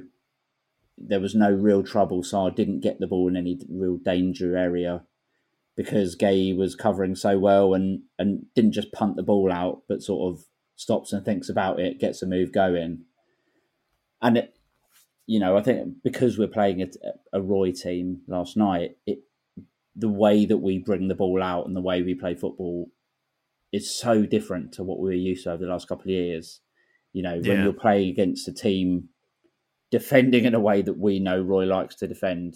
there 1.08 1.20
was 1.20 1.36
no 1.36 1.52
real 1.52 1.84
trouble. 1.84 2.24
So 2.24 2.48
I 2.48 2.50
didn't 2.50 2.82
get 2.82 3.00
the 3.00 3.08
ball 3.08 3.28
in 3.28 3.38
any 3.38 3.60
real 3.70 3.98
danger 3.98 4.58
area 4.58 5.04
because 5.76 6.16
Guéhi 6.16 6.56
was 6.56 6.76
covering 6.76 7.16
so 7.16 7.40
well 7.40 7.74
and, 7.74 8.04
and 8.20 8.46
didn't 8.56 8.74
just 8.74 8.92
punt 8.92 9.16
the 9.16 9.24
ball 9.24 9.52
out, 9.52 9.84
but 9.88 10.04
sort 10.04 10.34
of 10.34 10.46
stops 10.76 11.14
and 11.14 11.26
thinks 11.26 11.50
about 11.50 11.80
it, 11.80 12.00
gets 12.00 12.22
a 12.22 12.28
move 12.28 12.52
going, 12.52 13.06
and 14.22 14.38
it, 14.38 14.56
you 15.26 15.40
know, 15.40 15.58
I 15.58 15.62
think 15.62 15.96
because 16.04 16.38
we're 16.38 16.48
playing 16.48 16.82
a, 16.82 16.88
a 17.32 17.42
Roy 17.42 17.72
team 17.72 18.22
last 18.28 18.56
night, 18.58 18.98
it 19.06 19.20
the 19.96 20.10
way 20.10 20.46
that 20.46 20.58
we 20.58 20.80
bring 20.80 21.08
the 21.08 21.16
ball 21.16 21.42
out 21.44 21.68
and 21.68 21.76
the 21.76 21.82
way 21.82 22.02
we 22.02 22.16
play 22.16 22.34
football 22.34 22.90
is 23.72 23.94
so 23.94 24.26
different 24.26 24.72
to 24.74 24.84
what 24.84 25.00
we 25.00 25.10
were 25.10 25.14
used 25.14 25.44
to 25.44 25.52
over 25.52 25.64
the 25.64 25.70
last 25.72 25.88
couple 25.88 26.04
of 26.06 26.10
years. 26.10 26.62
You 27.12 27.22
know, 27.22 27.34
when 27.36 27.44
Yeah. 27.44 27.64
you're 27.64 27.74
playing 27.74 28.10
against 28.10 28.48
a 28.48 28.54
team 28.54 29.10
defending 29.94 30.46
in 30.46 30.56
a 30.56 30.60
way 30.60 30.82
that 30.82 30.98
we 30.98 31.20
know 31.20 31.40
Roy 31.40 31.66
likes 31.66 31.94
to 31.98 32.08
defend, 32.08 32.56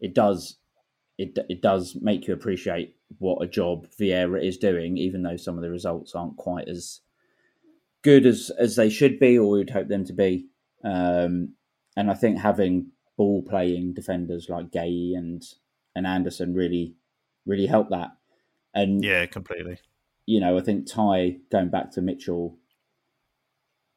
it 0.00 0.14
does 0.14 0.58
it 1.16 1.38
it 1.48 1.62
does 1.62 1.96
make 1.98 2.28
you 2.28 2.34
appreciate 2.34 2.94
what 3.16 3.42
a 3.42 3.46
job 3.46 3.86
Vieira 3.98 4.46
is 4.46 4.58
doing, 4.58 4.98
even 4.98 5.22
though 5.22 5.38
some 5.38 5.56
of 5.56 5.62
the 5.62 5.70
results 5.70 6.14
aren't 6.14 6.36
quite 6.36 6.68
as 6.68 7.00
good 8.02 8.26
as 8.26 8.50
as 8.58 8.76
they 8.76 8.90
should 8.90 9.18
be 9.18 9.38
or 9.38 9.48
we'd 9.48 9.70
hope 9.70 9.88
them 9.88 10.04
to 10.04 10.12
be. 10.12 10.48
Um, 10.84 11.54
and 11.96 12.10
I 12.10 12.14
think 12.14 12.38
having 12.38 12.92
ball 13.16 13.42
playing 13.42 13.94
defenders 13.94 14.50
like 14.50 14.70
Guéhi 14.70 15.16
and 15.16 15.42
and 15.96 16.06
Anderson 16.06 16.52
really 16.52 16.96
really 17.46 17.66
helped 17.66 17.92
that. 17.92 18.10
And 18.74 19.02
Yeah, 19.02 19.24
completely. 19.24 19.78
you 20.26 20.38
know, 20.38 20.58
I 20.58 20.60
think 20.60 20.86
Ty 20.86 21.38
going 21.50 21.70
back 21.70 21.92
to 21.92 22.02
Mitchell, 22.02 22.58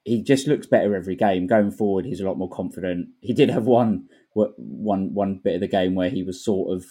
he 0.04 0.24
just 0.24 0.48
looks 0.48 0.68
better 0.68 0.96
every 0.96 1.16
game. 1.16 1.48
Going 1.48 1.72
forward, 1.72 2.06
he's 2.06 2.22
a 2.22 2.28
lot 2.28 2.38
more 2.38 2.50
confident. 2.50 3.10
He 3.22 3.34
did 3.34 3.50
have 3.50 3.66
one 3.66 4.08
one 4.34 5.14
one 5.14 5.42
bit 5.44 5.56
of 5.56 5.62
the 5.62 5.68
game 5.68 5.96
where 5.96 6.10
he 6.10 6.24
was 6.24 6.44
sort 6.44 6.76
of 6.76 6.86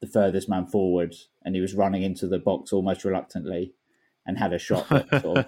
the 0.00 0.06
furthest 0.06 0.48
man 0.48 0.66
forward, 0.66 1.14
and 1.44 1.54
he 1.54 1.60
was 1.60 1.74
running 1.74 2.02
into 2.02 2.28
the 2.28 2.38
box 2.38 2.72
almost 2.72 3.04
reluctantly, 3.04 3.74
and 4.26 4.38
had 4.38 4.52
a 4.52 4.58
shot 4.58 4.88
that 4.88 5.08
sort 5.22 5.38
of 5.38 5.46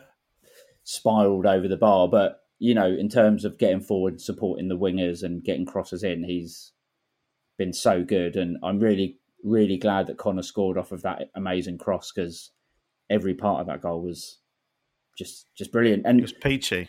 spiraled 0.82 1.46
over 1.46 1.68
the 1.68 1.76
bar. 1.76 2.08
But 2.08 2.40
you 2.58 2.74
know, 2.74 2.86
in 2.86 3.08
terms 3.08 3.44
of 3.44 3.58
getting 3.58 3.80
forward, 3.80 4.20
supporting 4.20 4.68
the 4.68 4.78
wingers, 4.78 5.22
and 5.22 5.44
getting 5.44 5.66
crosses 5.66 6.02
in, 6.02 6.24
he's 6.24 6.72
been 7.58 7.72
so 7.72 8.02
good. 8.02 8.36
And 8.36 8.56
I'm 8.62 8.80
really, 8.80 9.18
really 9.44 9.76
glad 9.76 10.06
that 10.06 10.18
Conor 10.18 10.42
scored 10.42 10.78
off 10.78 10.92
of 10.92 11.02
that 11.02 11.30
amazing 11.34 11.78
cross 11.78 12.12
because 12.12 12.50
every 13.08 13.34
part 13.34 13.60
of 13.60 13.66
that 13.68 13.82
goal 13.82 14.02
was 14.02 14.40
just 15.16 15.46
just 15.56 15.72
brilliant. 15.72 16.04
And 16.06 16.18
It 16.18 16.22
was 16.22 16.32
peachy. 16.32 16.88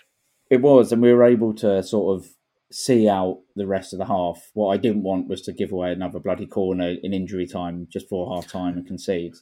It 0.50 0.62
was, 0.62 0.92
and 0.92 1.02
we 1.02 1.14
were 1.14 1.26
able 1.26 1.54
to 1.56 1.84
sort 1.84 2.18
of 2.18 2.28
see 2.72 3.08
out 3.08 3.40
the 3.56 3.68
rest 3.68 3.94
of 3.94 4.00
the 4.00 4.06
half. 4.06 4.52
What 4.54 4.70
I 4.70 4.78
didn't 4.78 5.04
want 5.04 5.28
was 5.28 5.42
to 5.44 5.54
give 5.54 5.72
away 5.72 5.92
another 5.92 6.20
bloody 6.20 6.48
corner 6.48 6.96
in 7.02 7.14
injury 7.14 7.48
time 7.48 7.88
just 7.90 8.10
for 8.10 8.34
half 8.36 8.48
time 8.48 8.78
and 8.78 8.86
concede. 8.86 9.34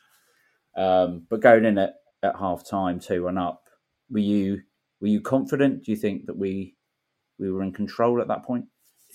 Um, 0.77 1.25
but 1.29 1.41
going 1.41 1.65
in 1.65 1.77
at, 1.77 1.95
at 2.21 2.37
half 2.37 2.67
time, 2.67 2.99
two 2.99 3.23
one 3.23 3.37
up, 3.37 3.63
were 4.09 4.19
you 4.19 4.61
were 5.01 5.07
you 5.07 5.21
confident? 5.21 5.83
Do 5.85 5.91
you 5.91 5.97
think 5.97 6.25
that 6.25 6.37
we 6.37 6.75
we 7.39 7.51
were 7.51 7.63
in 7.63 7.73
control 7.73 8.21
at 8.21 8.27
that 8.27 8.43
point? 8.43 8.65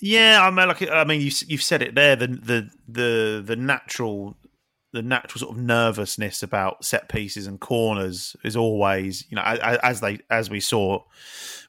Yeah, 0.01 0.39
I 0.41 0.49
mean, 0.49 0.67
like, 0.67 0.89
I 0.89 1.03
mean, 1.03 1.21
you, 1.21 1.31
you've 1.47 1.61
said 1.61 1.81
it 1.81 1.93
there. 1.93 2.15
The 2.15 2.27
the 2.27 2.69
the 2.87 3.43
the 3.45 3.55
natural 3.55 4.35
the 4.93 5.01
natural 5.01 5.39
sort 5.39 5.57
of 5.57 5.63
nervousness 5.63 6.43
about 6.43 6.83
set 6.83 7.07
pieces 7.09 7.47
and 7.47 7.59
corners 7.59 8.35
is 8.43 8.55
always, 8.55 9.25
you 9.29 9.35
know, 9.35 9.41
as, 9.41 10.01
they 10.01 10.19
as 10.29 10.49
we 10.49 10.59
saw 10.59 11.01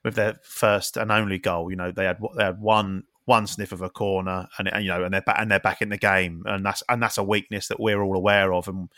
with 0.04 0.14
their 0.14 0.40
first 0.42 0.96
and 0.96 1.12
only 1.12 1.38
goal. 1.38 1.70
You 1.70 1.76
know, 1.76 1.92
they 1.92 2.04
had 2.04 2.18
they 2.36 2.44
had 2.44 2.60
one 2.60 3.04
one 3.24 3.46
sniff 3.46 3.70
of 3.70 3.82
a 3.82 3.88
corner, 3.88 4.48
and, 4.58 4.66
and 4.68 4.84
you 4.84 4.90
know, 4.90 5.04
and 5.04 5.14
they're 5.14 5.22
back 5.22 5.36
and 5.38 5.50
they're 5.50 5.60
back 5.60 5.80
in 5.80 5.90
the 5.90 5.98
game, 5.98 6.42
and 6.46 6.66
that's 6.66 6.82
and 6.88 7.02
that's 7.02 7.18
a 7.18 7.24
weakness 7.24 7.68
that 7.68 7.78
we're 7.78 8.02
all 8.02 8.16
aware 8.16 8.52
of, 8.52 8.66
and 8.66 8.88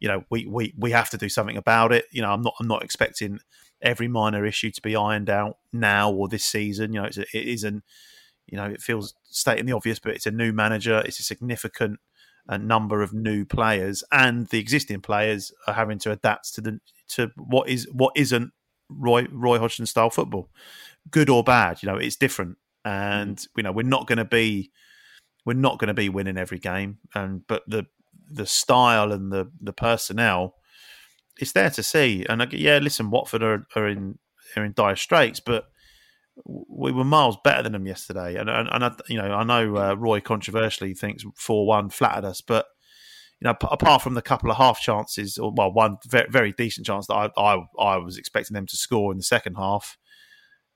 you 0.00 0.08
know, 0.08 0.24
we 0.30 0.46
we 0.46 0.74
we 0.76 0.90
have 0.90 1.10
to 1.10 1.18
do 1.18 1.28
something 1.28 1.56
about 1.56 1.92
it. 1.92 2.06
You 2.10 2.22
know, 2.22 2.32
I'm 2.32 2.42
not 2.42 2.54
I'm 2.58 2.68
not 2.68 2.82
expecting 2.82 3.38
every 3.80 4.08
minor 4.08 4.44
issue 4.44 4.72
to 4.72 4.82
be 4.82 4.96
ironed 4.96 5.30
out 5.30 5.58
now 5.72 6.10
or 6.10 6.26
this 6.26 6.44
season. 6.44 6.92
You 6.92 7.00
know, 7.00 7.06
it's 7.06 7.18
a, 7.18 7.22
it 7.32 7.46
is 7.46 7.62
you 8.50 8.56
know, 8.56 8.64
it 8.64 8.80
feels 8.80 9.14
stating 9.24 9.66
the 9.66 9.72
obvious, 9.72 9.98
but 9.98 10.14
it's 10.14 10.26
a 10.26 10.30
new 10.30 10.52
manager. 10.52 11.02
It's 11.04 11.20
a 11.20 11.22
significant 11.22 12.00
uh, 12.48 12.56
number 12.56 13.02
of 13.02 13.12
new 13.12 13.44
players, 13.44 14.02
and 14.10 14.46
the 14.48 14.58
existing 14.58 15.00
players 15.00 15.52
are 15.66 15.74
having 15.74 15.98
to 16.00 16.12
adapt 16.12 16.54
to 16.54 16.60
the 16.60 16.80
to 17.08 17.30
what 17.36 17.68
is 17.68 17.88
what 17.92 18.12
isn't 18.16 18.52
Roy 18.88 19.26
Roy 19.30 19.58
Hodgson 19.58 19.86
style 19.86 20.10
football, 20.10 20.50
good 21.10 21.28
or 21.28 21.44
bad. 21.44 21.82
You 21.82 21.88
know, 21.88 21.96
it's 21.96 22.16
different, 22.16 22.56
and 22.84 23.44
you 23.56 23.62
know 23.62 23.72
we're 23.72 23.82
not 23.82 24.06
going 24.06 24.18
to 24.18 24.24
be 24.24 24.70
we're 25.44 25.54
not 25.54 25.78
going 25.78 25.88
to 25.88 25.94
be 25.94 26.08
winning 26.08 26.38
every 26.38 26.58
game, 26.58 26.98
and 27.14 27.46
but 27.46 27.62
the 27.66 27.86
the 28.30 28.46
style 28.46 29.12
and 29.12 29.32
the 29.32 29.50
the 29.60 29.72
personnel, 29.72 30.54
it's 31.38 31.52
there 31.52 31.70
to 31.70 31.82
see. 31.82 32.24
And 32.28 32.42
I, 32.42 32.48
yeah, 32.50 32.78
listen, 32.78 33.10
Watford 33.10 33.42
are, 33.42 33.66
are 33.76 33.88
in 33.88 34.18
are 34.56 34.64
in 34.64 34.72
dire 34.72 34.96
straits, 34.96 35.40
but 35.40 35.68
we 36.44 36.92
were 36.92 37.04
miles 37.04 37.36
better 37.42 37.62
than 37.62 37.72
them 37.72 37.86
yesterday. 37.86 38.36
And 38.36 38.48
and, 38.48 38.68
and 38.70 38.84
I, 38.84 38.94
you 39.08 39.16
know, 39.16 39.32
I 39.32 39.44
know 39.44 39.76
uh, 39.76 39.94
Roy 39.94 40.20
controversially 40.20 40.94
thinks 40.94 41.24
four 41.36 41.66
one 41.66 41.90
flattered 41.90 42.24
us, 42.24 42.40
but 42.40 42.66
you 43.40 43.46
know, 43.46 43.54
p- 43.54 43.68
apart 43.70 44.02
from 44.02 44.14
the 44.14 44.22
couple 44.22 44.50
of 44.50 44.56
half 44.56 44.80
chances, 44.80 45.38
or 45.38 45.52
well, 45.54 45.72
one 45.72 45.98
very, 46.06 46.28
very 46.28 46.52
decent 46.52 46.86
chance 46.86 47.06
that 47.06 47.14
I, 47.14 47.30
I 47.36 47.64
I 47.78 47.96
was 47.98 48.18
expecting 48.18 48.54
them 48.54 48.66
to 48.66 48.76
score 48.76 49.12
in 49.12 49.18
the 49.18 49.24
second 49.24 49.54
half. 49.54 49.96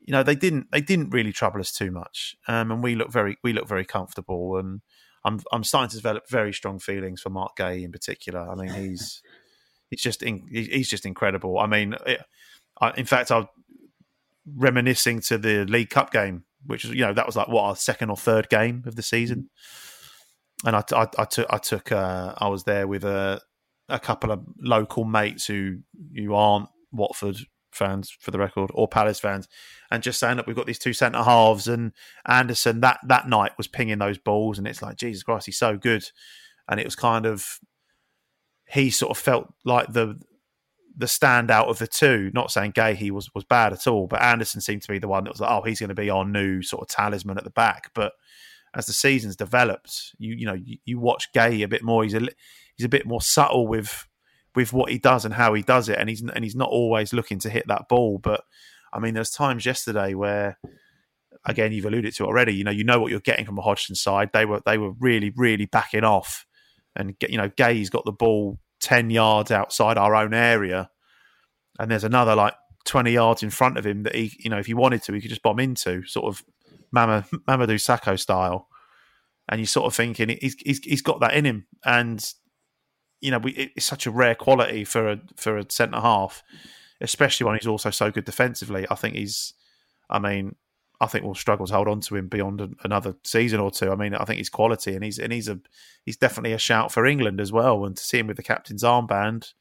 You 0.01 0.13
know, 0.13 0.23
they 0.23 0.35
didn't 0.35 0.69
they 0.71 0.81
didn't 0.81 1.11
really 1.11 1.33
trouble 1.33 1.61
us 1.61 1.73
too 1.73 1.91
much, 1.91 2.37
um, 2.49 2.71
and 2.71 2.83
we 2.83 2.95
look 2.95 3.11
very 3.11 3.37
we 3.43 3.53
look 3.53 3.69
very 3.69 3.85
comfortable. 3.85 4.59
And 4.59 4.81
I'm 5.25 5.41
I'm 5.53 5.65
starting 5.65 5.91
to 5.91 5.97
develop 5.97 6.25
very 6.29 6.53
strong 6.53 6.79
feelings 6.79 7.21
for 7.21 7.31
Marc 7.31 7.57
Guéhi 7.57 7.85
in 7.85 7.93
particular. 7.93 8.41
I 8.41 8.55
mean, 8.55 8.73
he's 8.73 9.23
he's 9.91 10.03
just 10.03 10.23
in, 10.23 10.47
he's 10.51 10.89
just 10.89 11.07
incredible. 11.07 11.59
I 11.59 11.67
mean, 11.67 11.95
it, 12.07 12.23
I, 12.81 12.93
in 12.97 13.07
fact, 13.07 13.31
I 13.31 13.47
reminiscing 14.47 15.21
to 15.21 15.39
the 15.39 15.65
League 15.65 15.91
Cup 15.91 16.13
game, 16.13 16.45
which 16.67 16.85
is 16.85 16.91
you 16.91 17.03
know 17.03 17.13
that 17.13 17.27
was 17.27 17.37
like 17.37 17.49
what 17.49 17.63
our 17.63 17.77
second 17.77 18.11
or 18.11 18.17
third 18.17 18.49
game 18.49 18.83
of 18.87 18.97
the 18.97 19.03
season, 19.03 19.51
and 20.65 20.77
I, 20.77 20.85
I, 20.93 21.09
I 21.19 21.25
took 21.25 21.47
I 21.51 21.59
took 21.59 21.93
uh, 21.93 22.35
I 22.37 22.49
was 22.49 22.65
there 22.65 22.87
with 22.87 23.05
a 23.05 23.41
a 23.89 23.99
couple 23.99 24.31
of 24.31 24.41
local 24.59 25.05
mates 25.05 25.47
who 25.47 25.79
who 26.17 26.35
aren't 26.35 26.69
Watford 26.93 27.39
fans 27.73 28.15
for 28.21 28.31
the 28.31 28.39
record 28.39 28.71
or 28.75 28.89
Palace 28.89 29.21
fans, 29.21 29.49
and 29.91 30.03
just 30.03 30.21
saying 30.21 30.37
that 30.37 30.47
we've 30.47 30.57
got 30.57 30.67
these 30.67 30.79
two 30.79 30.93
centre 30.93 31.23
halves 31.23 31.69
and 31.69 31.93
Anderson 32.27 32.81
that 32.81 33.01
that 33.07 33.29
night 33.29 33.53
was 33.57 33.69
pinging 33.69 33.99
those 33.99 34.19
balls, 34.19 34.59
and 34.59 34.67
it's 34.67 34.83
like 34.83 34.97
Jesus 34.97 35.23
Christ, 35.23 35.47
he's 35.47 35.59
so 35.59 35.77
good, 35.77 36.05
and 36.69 36.81
it 36.81 36.87
was 36.87 36.97
kind 36.97 37.27
of 37.27 37.59
he 38.69 38.91
sort 38.91 39.11
of 39.11 39.19
felt 39.19 39.53
like 39.65 39.93
the 39.93 40.19
the 40.97 41.07
standout 41.07 41.69
of 41.69 41.79
the 41.79 41.87
two. 41.87 42.31
Not 42.35 42.51
saying 42.51 42.73
Guéhi 42.73 42.95
he 42.97 43.11
was 43.11 43.31
was 43.35 43.45
bad 43.45 43.73
at 43.73 43.87
all, 43.87 44.07
but 44.07 44.23
Anderson 44.23 44.61
seemed 44.61 44.83
to 44.83 44.93
be 44.93 44.99
the 44.99 45.09
one 45.09 45.25
that 45.25 45.33
was 45.33 45.41
like, 45.41 45.51
oh, 45.51 45.63
he's 45.63 45.81
going 45.81 45.89
to 45.89 45.95
be 45.95 46.11
our 46.11 46.25
new 46.25 46.63
sort 46.63 46.83
of 46.83 46.89
talisman 46.89 47.39
at 47.39 47.45
the 47.45 47.51
back. 47.51 47.91
But 47.95 48.13
as 48.75 48.87
the 48.87 48.93
seasons 48.93 49.37
developed, 49.37 50.15
you 50.19 50.35
you 50.35 50.47
know 50.47 50.55
you, 50.55 50.79
you 50.85 50.99
watch 50.99 51.33
Guéhi 51.33 51.65
a 51.65 51.69
bit 51.69 51.83
more. 51.83 52.05
He's 52.05 52.15
a 52.15 52.21
he's 52.77 52.85
a 52.85 52.91
bit 52.91 53.07
more 53.07 53.23
subtle 53.23 53.67
with 53.67 54.07
with 54.55 54.73
what 54.73 54.91
he 54.91 54.99
does 54.99 55.25
and 55.25 55.35
how 55.35 55.55
he 55.55 55.63
does 55.63 55.89
it, 55.89 55.99
and 55.99 56.09
he's 56.09 56.23
and 56.23 56.45
he's 56.45 56.57
not 56.57 56.69
always 56.69 57.13
looking 57.13 57.39
to 57.41 57.51
hit 57.51 57.67
that 57.69 57.89
ball. 57.89 58.19
But 58.19 58.45
I 58.93 58.99
mean, 58.99 59.15
there's 59.15 59.31
times 59.31 59.67
yesterday 59.67 60.15
where. 60.15 60.59
Again, 61.45 61.73
you've 61.73 61.87
alluded 61.87 62.15
to 62.15 62.25
already. 62.25 62.55
You 62.55 62.63
know, 62.63 62.71
you 62.71 62.85
know 62.85 63.01
what 63.01 63.11
you're 63.11 63.19
getting 63.19 63.45
from 63.45 63.59
a 63.59 63.63
Hodgson 63.63 63.97
side. 63.97 64.31
They 64.33 64.45
were 64.45 64.63
they 64.65 64.79
were 64.79 64.93
really, 65.01 65.33
really 65.35 65.67
backing 65.67 66.05
off, 66.05 66.47
and 66.95 67.17
you 67.29 67.37
know, 67.37 67.51
Gay's 67.57 67.91
got 67.91 68.05
the 68.05 68.13
ball 68.13 68.61
10 68.83 69.11
yards 69.11 69.51
outside 69.51 69.97
our 69.97 70.15
own 70.15 70.35
area 70.35 70.91
and 71.79 71.91
there's 71.91 72.05
another 72.05 72.35
like 72.35 72.55
20 72.85 73.13
yards 73.13 73.43
in 73.43 73.51
front 73.51 73.79
of 73.79 73.87
him 73.87 74.03
that 74.03 74.15
he 74.15 74.33
you 74.41 74.51
know 74.51 74.59
if 74.59 74.67
he 74.67 74.75
wanted 74.75 75.03
to 75.03 75.13
he 75.13 75.21
could 75.21 75.31
just 75.31 75.43
bomb 75.43 75.61
into 75.61 76.05
sort 76.05 76.27
of 76.27 76.45
Mama, 76.93 77.25
Mamadou 77.49 77.75
Sakho 77.75 78.19
style. 78.21 78.69
And 79.49 79.61
you're 79.61 79.67
sort 79.67 79.87
of 79.87 79.95
thinking 79.95 80.29
he's, 80.41 80.55
he's 80.61 80.79
he's 80.79 81.03
got 81.03 81.21
that 81.21 81.35
in 81.35 81.45
him. 81.45 81.67
And 81.85 82.25
you 83.21 83.31
know 83.31 83.39
we, 83.39 83.73
it's 83.75 83.87
such 83.87 84.07
a 84.07 84.11
rare 84.11 84.37
quality 84.37 84.85
for 84.85 85.11
a 85.11 85.21
for 85.37 85.59
a 85.59 85.65
centre 85.69 86.01
half 86.01 86.43
especially 87.01 87.45
when 87.45 87.57
he's 87.57 87.67
also 87.67 87.91
so 87.91 88.13
good 88.13 88.25
defensively. 88.25 88.87
I 88.89 88.95
think 88.95 89.17
he's 89.17 89.55
I 90.09 90.21
mean 90.21 90.55
I 91.03 91.07
think 91.07 91.25
we'll 91.25 91.35
struggle 91.35 91.67
to 91.67 91.75
hold 91.75 91.89
on 91.89 92.01
to 92.03 92.15
him 92.15 92.29
beyond 92.29 92.77
another 92.85 93.17
season 93.25 93.59
or 93.59 93.73
two. 93.73 93.91
I 93.91 93.97
mean, 93.97 94.15
I 94.15 94.25
think 94.25 94.39
he's 94.39 94.49
quality, 94.49 94.95
and 94.95 95.03
he's 95.03 95.19
and 95.19 95.33
he's 95.33 95.49
a 95.49 95.59
he's 96.05 96.17
definitely 96.17 96.53
a 96.53 96.59
shout 96.59 96.93
for 96.93 97.05
England 97.05 97.41
as 97.41 97.51
well. 97.51 97.85
And 97.85 97.97
to 97.97 98.05
see 98.05 98.21
him 98.21 98.29
with 98.29 98.37
the 98.37 98.45
captain's 98.45 98.85
armband, 98.85 99.53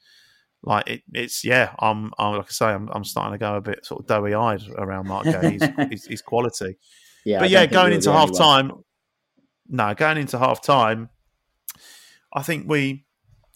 like 0.62 0.88
it, 0.88 1.02
it's 1.14 1.44
yeah, 1.44 1.74
I'm, 1.80 2.12
I'm 2.20 2.36
like 2.36 2.46
I 2.46 2.52
say, 2.52 2.66
I'm, 2.68 2.90
I'm 2.90 3.04
starting 3.04 3.34
to 3.34 3.40
go 3.40 3.56
a 3.56 3.62
bit 3.62 3.84
sort 3.84 4.02
of 4.02 4.06
doughy 4.06 4.36
eyed 4.36 4.62
around 4.78 5.08
Marc 5.08 5.26
Guéhi. 5.26 5.52
He's, 5.54 5.90
he's, 5.90 6.06
he's 6.06 6.22
quality, 6.22 6.78
Yeah, 7.26 7.40
but 7.40 7.46
don't 7.46 7.52
yeah, 7.52 7.66
going 7.66 7.94
into 7.94 8.12
half 8.12 8.38
time, 8.38 8.72
no, 9.68 9.96
going 9.96 10.18
into 10.18 10.38
half 10.38 10.62
time, 10.62 11.10
I 12.34 12.44
think 12.44 12.70
we. 12.70 13.06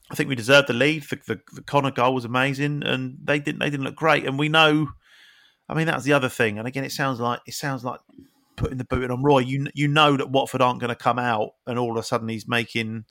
I 0.10 0.13
think 0.13 0.30
we 0.30 0.36
deserved 0.36 0.69
the 0.69 0.74
lead. 0.74 1.02
The, 1.04 1.19
the, 1.26 1.39
the 1.54 1.63
Conor 1.63 1.89
goal 1.89 2.13
was 2.13 2.26
amazing, 2.26 2.84
and 2.84 3.17
they 3.24 3.39
didn't. 3.39 3.60
They 3.60 3.69
didn't 3.69 3.86
look 3.86 3.95
great, 3.95 4.26
and 4.26 4.39
we 4.39 4.50
know. 4.50 4.88
I 5.67 5.73
mean, 5.73 5.88
that's 5.88 6.04
the 6.04 6.13
other 6.13 6.30
thing. 6.30 6.60
And 6.60 6.67
again, 6.67 6.84
it 6.84 6.91
sounds 6.91 7.19
like 7.19 7.39
it 7.47 7.54
sounds 7.54 7.84
like 7.84 7.99
putting 8.56 8.78
the 8.78 8.86
boot 8.86 9.10
on 9.10 9.23
Roy. 9.23 9.39
You 9.39 9.67
you 9.73 9.88
know 9.88 10.17
that 10.17 10.32
Watford 10.32 10.62
aren't 10.62 10.80
going 10.80 10.89
to 10.89 10.95
come 10.95 11.19
out, 11.19 11.51
and 11.65 11.80
all 11.80 11.91
of 11.91 11.97
a 11.97 12.04
sudden 12.04 12.30
he's 12.30 12.47
making 12.47 13.06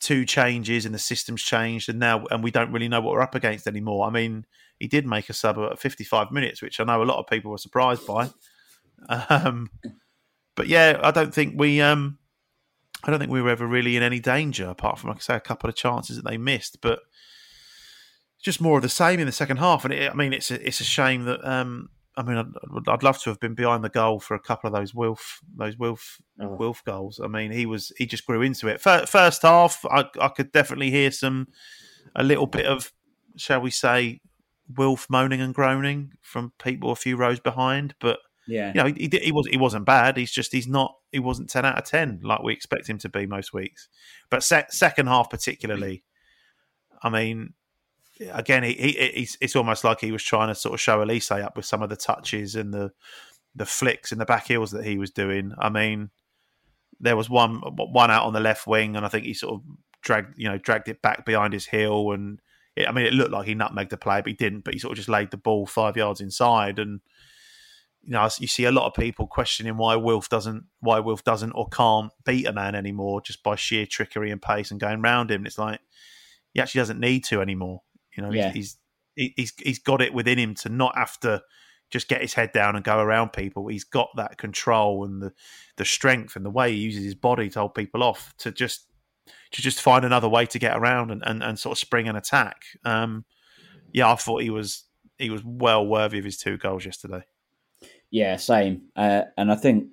two 0.00 0.24
changes 0.24 0.86
and 0.86 0.94
the 0.94 0.98
system's 0.98 1.42
changed, 1.42 1.88
and 1.88 1.98
now 1.98 2.24
and 2.30 2.42
we 2.42 2.50
don't 2.50 2.72
really 2.72 2.88
know 2.88 3.00
what 3.00 3.14
we're 3.14 3.22
up 3.22 3.34
against 3.34 3.66
anymore. 3.66 4.06
I 4.06 4.10
mean, 4.10 4.46
he 4.78 4.88
did 4.88 5.06
make 5.06 5.28
a 5.28 5.32
sub 5.32 5.58
at 5.58 5.78
55 5.78 6.30
minutes, 6.30 6.62
which 6.62 6.80
I 6.80 6.84
know 6.84 7.02
a 7.02 7.04
lot 7.04 7.18
of 7.18 7.26
people 7.26 7.50
were 7.50 7.58
surprised 7.58 8.06
by. 8.06 8.30
Um, 9.08 9.70
but 10.56 10.68
yeah, 10.68 11.00
I 11.02 11.10
don't 11.10 11.32
think 11.32 11.54
we. 11.56 11.80
Um, 11.80 12.18
I 13.02 13.10
don't 13.10 13.18
think 13.18 13.32
we 13.32 13.40
were 13.40 13.50
ever 13.50 13.66
really 13.66 13.96
in 13.96 14.02
any 14.02 14.20
danger, 14.20 14.66
apart 14.66 14.98
from, 14.98 15.08
like 15.08 15.18
I 15.18 15.20
say, 15.20 15.34
a 15.34 15.40
couple 15.40 15.70
of 15.70 15.76
chances 15.76 16.16
that 16.16 16.28
they 16.28 16.36
missed. 16.36 16.82
But 16.82 16.98
just 18.42 18.60
more 18.60 18.76
of 18.78 18.82
the 18.82 18.88
same 18.88 19.20
in 19.20 19.26
the 19.26 19.32
second 19.32 19.58
half. 19.58 19.84
And 19.84 19.92
it, 19.92 20.10
I 20.10 20.14
mean, 20.14 20.32
it's 20.32 20.50
a, 20.50 20.66
it's 20.66 20.80
a 20.80 20.84
shame 20.84 21.24
that. 21.24 21.46
Um, 21.46 21.90
I 22.16 22.22
mean, 22.22 22.36
I'd, 22.36 22.88
I'd, 22.88 23.02
love 23.02 23.22
to 23.22 23.30
have 23.30 23.40
been 23.40 23.54
behind 23.54 23.84
the 23.84 23.88
goal 23.88 24.18
for 24.18 24.34
a 24.34 24.40
couple 24.40 24.68
of 24.68 24.74
those 24.74 24.92
Wilf, 24.92 25.40
those 25.56 25.78
Wilf, 25.78 26.20
oh. 26.40 26.56
Wilf 26.56 26.84
goals. 26.84 27.20
I 27.22 27.28
mean, 27.28 27.52
he 27.52 27.66
was 27.66 27.92
he 27.96 28.04
just 28.04 28.26
grew 28.26 28.42
into 28.42 28.68
it. 28.68 28.80
First 28.80 29.42
half, 29.42 29.84
I, 29.88 30.04
I 30.20 30.28
could 30.28 30.52
definitely 30.52 30.90
hear 30.90 31.12
some 31.12 31.46
a 32.16 32.24
little 32.24 32.46
bit 32.46 32.66
of, 32.66 32.92
shall 33.36 33.60
we 33.60 33.70
say, 33.70 34.20
Wilf 34.76 35.06
moaning 35.08 35.40
and 35.40 35.54
groaning 35.54 36.12
from 36.20 36.52
people 36.62 36.90
a 36.90 36.96
few 36.96 37.16
rows 37.16 37.40
behind. 37.40 37.94
But 38.00 38.18
yeah, 38.46 38.72
you 38.74 38.82
know, 38.82 38.86
he, 38.86 39.08
he, 39.10 39.18
he 39.18 39.32
was 39.32 39.46
he 39.46 39.56
wasn't 39.56 39.86
bad. 39.86 40.16
He's 40.16 40.32
just 40.32 40.52
he's 40.52 40.68
not 40.68 40.94
he 41.12 41.20
wasn't 41.20 41.48
ten 41.48 41.64
out 41.64 41.78
of 41.78 41.84
ten 41.84 42.20
like 42.22 42.42
we 42.42 42.52
expect 42.52 42.88
him 42.88 42.98
to 42.98 43.08
be 43.08 43.26
most 43.26 43.52
weeks. 43.52 43.88
But 44.30 44.42
second 44.42 45.06
half 45.06 45.30
particularly, 45.30 46.04
I 47.02 47.08
mean, 47.08 47.54
again, 48.32 48.62
he, 48.62 48.72
he, 48.72 49.28
it's 49.40 49.56
almost 49.56 49.84
like 49.84 50.00
he 50.00 50.12
was 50.12 50.22
trying 50.22 50.48
to 50.48 50.54
sort 50.54 50.74
of 50.74 50.80
show 50.80 51.04
Olise 51.04 51.42
up 51.42 51.56
with 51.56 51.64
some 51.64 51.82
of 51.82 51.88
the 51.88 51.96
touches 51.96 52.54
and 52.54 52.72
the 52.72 52.92
the 53.54 53.66
flicks 53.66 54.12
and 54.12 54.20
the 54.20 54.26
back 54.26 54.46
heels 54.46 54.70
that 54.70 54.84
he 54.84 54.98
was 54.98 55.10
doing. 55.10 55.52
I 55.58 55.70
mean, 55.70 56.10
there 57.00 57.16
was 57.16 57.30
one 57.30 57.56
one 57.56 58.10
out 58.10 58.24
on 58.24 58.32
the 58.32 58.40
left 58.40 58.66
wing, 58.66 58.96
and 58.96 59.04
I 59.04 59.08
think 59.08 59.24
he 59.24 59.34
sort 59.34 59.54
of 59.54 59.62
dragged 60.02 60.38
you 60.38 60.48
know 60.48 60.58
dragged 60.58 60.88
it 60.88 61.02
back 61.02 61.24
behind 61.24 61.52
his 61.52 61.66
heel, 61.66 62.12
and 62.12 62.40
it, 62.76 62.88
I 62.88 62.92
mean, 62.92 63.06
it 63.06 63.14
looked 63.14 63.32
like 63.32 63.46
he 63.46 63.54
nutmegged 63.54 63.90
the 63.90 63.96
play, 63.96 64.20
but 64.20 64.28
he 64.28 64.34
didn't. 64.34 64.64
But 64.64 64.74
he 64.74 64.80
sort 64.80 64.92
of 64.92 64.96
just 64.96 65.08
laid 65.08 65.30
the 65.30 65.36
ball 65.36 65.66
five 65.66 65.96
yards 65.96 66.20
inside, 66.20 66.78
and 66.78 67.00
you 68.02 68.12
know, 68.12 68.28
you 68.38 68.46
see 68.46 68.64
a 68.64 68.72
lot 68.72 68.86
of 68.86 68.94
people 68.94 69.26
questioning 69.26 69.76
why 69.76 69.96
Wilf 69.96 70.28
doesn't, 70.28 70.64
why 70.80 71.00
Wilf 71.00 71.22
doesn't 71.22 71.52
or 71.52 71.68
can't 71.68 72.12
beat 72.24 72.46
a 72.46 72.52
man 72.52 72.74
anymore 72.74 73.20
just 73.20 73.42
by 73.42 73.56
sheer 73.56 73.86
trickery 73.86 74.30
and 74.30 74.40
pace 74.40 74.70
and 74.70 74.80
going 74.80 75.02
round 75.02 75.30
him. 75.30 75.44
It's 75.44 75.58
like 75.58 75.80
he 76.54 76.60
actually 76.60 76.80
doesn't 76.80 77.00
need 77.00 77.24
to 77.24 77.40
anymore. 77.40 77.82
You 78.20 78.26
know, 78.26 78.32
yeah. 78.32 78.50
he's, 78.50 78.76
he's 79.16 79.32
he's 79.36 79.52
he's 79.58 79.78
got 79.78 80.02
it 80.02 80.12
within 80.12 80.38
him 80.38 80.54
to 80.56 80.68
not 80.68 80.96
have 80.96 81.18
to 81.20 81.42
just 81.90 82.08
get 82.08 82.20
his 82.20 82.34
head 82.34 82.52
down 82.52 82.76
and 82.76 82.84
go 82.84 82.98
around 82.98 83.32
people. 83.32 83.66
He's 83.66 83.84
got 83.84 84.08
that 84.16 84.38
control 84.38 85.04
and 85.04 85.22
the 85.22 85.32
the 85.76 85.84
strength 85.84 86.36
and 86.36 86.44
the 86.44 86.50
way 86.50 86.72
he 86.72 86.78
uses 86.78 87.04
his 87.04 87.14
body 87.14 87.48
to 87.50 87.58
hold 87.60 87.74
people 87.74 88.02
off 88.02 88.34
to 88.38 88.52
just 88.52 88.86
to 89.52 89.62
just 89.62 89.80
find 89.80 90.04
another 90.04 90.28
way 90.28 90.46
to 90.46 90.58
get 90.58 90.76
around 90.76 91.10
and, 91.10 91.22
and, 91.24 91.42
and 91.42 91.58
sort 91.58 91.72
of 91.72 91.78
spring 91.78 92.08
an 92.08 92.16
attack. 92.16 92.62
Um, 92.84 93.24
yeah, 93.92 94.10
I 94.10 94.16
thought 94.16 94.42
he 94.42 94.50
was 94.50 94.84
he 95.18 95.30
was 95.30 95.42
well 95.44 95.86
worthy 95.86 96.18
of 96.18 96.24
his 96.24 96.38
two 96.38 96.56
goals 96.56 96.84
yesterday. 96.84 97.22
Yeah, 98.10 98.36
same. 98.36 98.82
Uh, 98.96 99.22
and 99.36 99.52
I 99.52 99.54
think, 99.54 99.86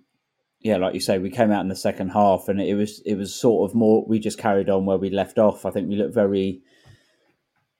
yeah, 0.59 0.77
like 0.77 0.95
you 0.95 0.99
say, 0.99 1.19
we 1.19 1.29
came 1.29 1.51
out 1.51 1.61
in 1.61 1.67
the 1.67 1.75
second 1.75 2.09
half, 2.09 2.47
and 2.47 2.59
it 2.61 2.75
was 2.75 3.01
it 3.05 3.15
was 3.15 3.33
sort 3.33 3.69
of 3.69 3.75
more. 3.75 4.05
We 4.07 4.19
just 4.19 4.37
carried 4.37 4.69
on 4.69 4.85
where 4.85 4.97
we 4.97 5.09
left 5.09 5.37
off. 5.37 5.65
I 5.65 5.71
think 5.71 5.89
we 5.89 5.95
looked 5.95 6.13
very 6.13 6.61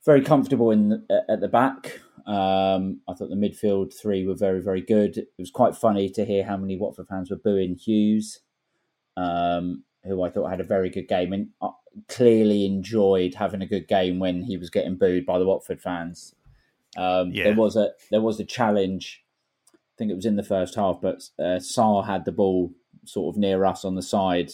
very 0.08 0.22
comfortable 0.22 0.72
in 0.72 0.90
the, 0.90 1.26
at 1.30 1.42
the 1.42 1.50
back. 1.50 2.00
Um, 2.26 3.02
I 3.08 3.14
thought 3.14 3.30
the 3.30 3.36
midfield 3.36 3.94
three 3.94 4.26
were 4.26 4.36
very, 4.36 4.62
very 4.62 4.82
good. 4.82 5.18
It 5.18 5.28
was 5.38 5.52
quite 5.52 5.76
funny 5.76 6.10
to 6.12 6.26
hear 6.26 6.46
how 6.46 6.56
many 6.56 6.78
Watford 6.78 7.08
fans 7.10 7.30
were 7.30 7.36
booing 7.36 7.76
Hughes, 7.76 8.40
um, 9.18 9.84
who 10.06 10.24
I 10.24 10.30
thought 10.30 10.50
had 10.50 10.62
a 10.62 10.66
very 10.66 10.90
good 10.90 11.10
game 11.10 11.34
and 11.34 11.50
uh, 11.62 11.72
clearly 12.08 12.66
enjoyed 12.66 13.36
having 13.36 13.62
a 13.62 13.68
good 13.68 13.90
game 13.90 14.18
when 14.18 14.44
he 14.44 14.56
was 14.56 14.70
getting 14.70 14.96
booed 14.96 15.26
by 15.26 15.38
the 15.38 15.46
Watford 15.46 15.82
fans. 15.82 16.34
Um, 16.98 17.32
yeah. 17.32 17.44
There 17.44 17.56
was 17.56 17.76
a 17.76 17.92
there 18.10 18.22
was 18.22 18.40
a 18.40 18.46
challenge. 18.46 19.26
I 19.74 19.94
think 19.98 20.12
it 20.12 20.16
was 20.16 20.26
in 20.26 20.38
the 20.38 20.44
first 20.44 20.76
half, 20.76 21.00
but 21.02 21.30
uh, 21.38 21.60
Sarr 21.60 22.06
had 22.06 22.24
the 22.24 22.32
ball 22.32 22.72
sort 23.04 23.36
of 23.36 23.40
near 23.40 23.66
us 23.66 23.84
on 23.84 23.96
the 23.96 24.02
side, 24.02 24.52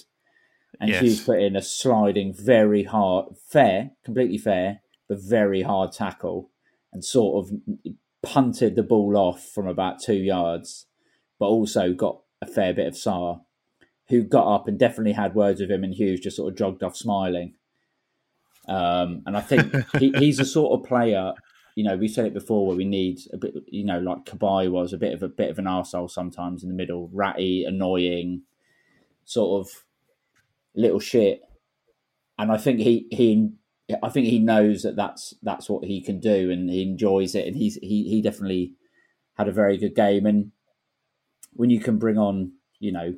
and 0.79 0.89
yes. 0.89 1.01
Hughes 1.01 1.23
put 1.23 1.41
in 1.41 1.55
a 1.55 1.61
sliding, 1.61 2.33
very 2.33 2.83
hard, 2.83 3.35
fair, 3.37 3.91
completely 4.03 4.39
fair 4.39 4.82
a 5.13 5.17
very 5.17 5.61
hard 5.61 5.91
tackle 5.91 6.49
and 6.91 7.03
sort 7.03 7.45
of 7.45 7.57
punted 8.21 8.75
the 8.75 8.83
ball 8.83 9.17
off 9.17 9.49
from 9.53 9.67
about 9.67 10.01
two 10.01 10.15
yards, 10.15 10.87
but 11.39 11.47
also 11.47 11.93
got 11.93 12.21
a 12.41 12.47
fair 12.47 12.73
bit 12.73 12.87
of 12.87 12.93
Sarr, 12.93 13.41
who 14.09 14.23
got 14.23 14.53
up 14.53 14.67
and 14.67 14.79
definitely 14.79 15.13
had 15.13 15.35
words 15.35 15.61
with 15.61 15.71
him, 15.71 15.83
and 15.83 15.93
Hughes 15.93 16.19
just 16.19 16.37
sort 16.37 16.51
of 16.51 16.57
jogged 16.57 16.83
off 16.83 16.95
smiling. 16.95 17.55
Um, 18.67 19.23
and 19.25 19.35
I 19.35 19.41
think 19.41 19.73
he, 19.99 20.11
he's 20.17 20.39
a 20.39 20.45
sort 20.45 20.79
of 20.79 20.87
player. 20.87 21.33
You 21.75 21.83
know, 21.83 21.97
we've 21.97 22.11
said 22.11 22.25
it 22.25 22.33
before 22.33 22.67
where 22.67 22.75
we 22.77 22.85
need 22.85 23.19
a 23.33 23.37
bit. 23.37 23.53
You 23.67 23.85
know, 23.85 23.99
like 23.99 24.25
Cabaye 24.25 24.71
was 24.71 24.93
a 24.93 24.97
bit 24.97 25.13
of 25.13 25.23
a 25.23 25.27
bit 25.27 25.49
of 25.49 25.59
an 25.59 25.65
arsehole 25.65 26.09
sometimes 26.09 26.63
in 26.63 26.69
the 26.69 26.75
middle, 26.75 27.09
ratty, 27.11 27.65
annoying, 27.65 28.43
sort 29.25 29.65
of 29.65 29.83
little 30.75 30.99
shit. 30.99 31.41
And 32.37 32.51
I 32.51 32.57
think 32.57 32.79
he 32.79 33.07
he 33.11 33.51
I 34.01 34.09
think 34.09 34.27
he 34.27 34.39
knows 34.39 34.83
that 34.83 34.95
that's 34.95 35.33
that's 35.41 35.69
what 35.69 35.83
he 35.83 36.01
can 36.01 36.19
do, 36.19 36.51
and 36.51 36.69
he 36.69 36.81
enjoys 36.83 37.35
it. 37.35 37.47
And 37.47 37.55
he's 37.55 37.75
he 37.75 38.09
he 38.09 38.21
definitely 38.21 38.73
had 39.35 39.47
a 39.47 39.53
very 39.53 39.77
good 39.77 39.95
game. 39.95 40.25
And 40.25 40.51
when 41.53 41.69
you 41.69 41.79
can 41.79 41.97
bring 41.97 42.17
on, 42.17 42.53
you 42.79 42.91
know, 42.91 43.15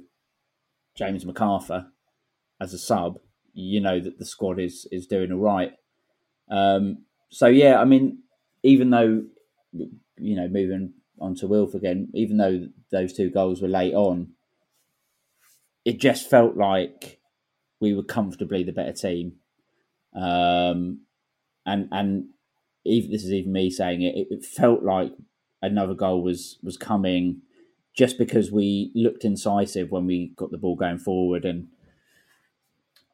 James 0.95 1.25
McArthur 1.25 1.88
as 2.59 2.73
a 2.73 2.77
sub, 2.77 3.19
you 3.53 3.79
know 3.79 3.99
that 3.99 4.17
the 4.17 4.25
squad 4.25 4.59
is 4.59 4.88
is 4.91 5.07
doing 5.07 5.31
all 5.31 5.39
right. 5.39 5.73
Um, 6.49 7.05
so 7.29 7.47
yeah, 7.47 7.79
I 7.79 7.85
mean, 7.85 8.19
even 8.63 8.89
though 8.89 9.23
you 9.73 10.35
know, 10.35 10.47
moving 10.47 10.93
on 11.19 11.35
to 11.35 11.47
Wilf 11.47 11.73
again, 11.73 12.09
even 12.13 12.38
though 12.38 12.67
those 12.91 13.13
two 13.13 13.29
goals 13.29 13.61
were 13.61 13.67
late 13.67 13.93
on, 13.93 14.33
it 15.83 15.99
just 15.99 16.29
felt 16.29 16.55
like 16.57 17.19
we 17.79 17.93
were 17.93 18.03
comfortably 18.03 18.63
the 18.63 18.71
better 18.71 18.93
team 18.93 19.33
um, 20.15 21.01
and 21.65 21.88
and 21.91 22.25
even, 22.86 23.12
this 23.12 23.23
is 23.23 23.32
even 23.32 23.51
me 23.51 23.69
saying 23.69 24.01
it, 24.01 24.15
it, 24.15 24.28
it 24.32 24.45
felt 24.45 24.84
like 24.84 25.12
another 25.62 25.93
goal 25.93 26.21
was 26.21 26.58
was 26.63 26.78
coming 26.78 27.41
just 27.95 28.17
because 28.17 28.51
we 28.51 28.91
looked 28.93 29.23
incisive 29.23 29.89
when 29.89 30.06
we 30.06 30.34
got 30.36 30.51
the 30.51 30.58
ball 30.58 30.75
going 30.75 30.97
forward. 30.97 31.45
And 31.45 31.69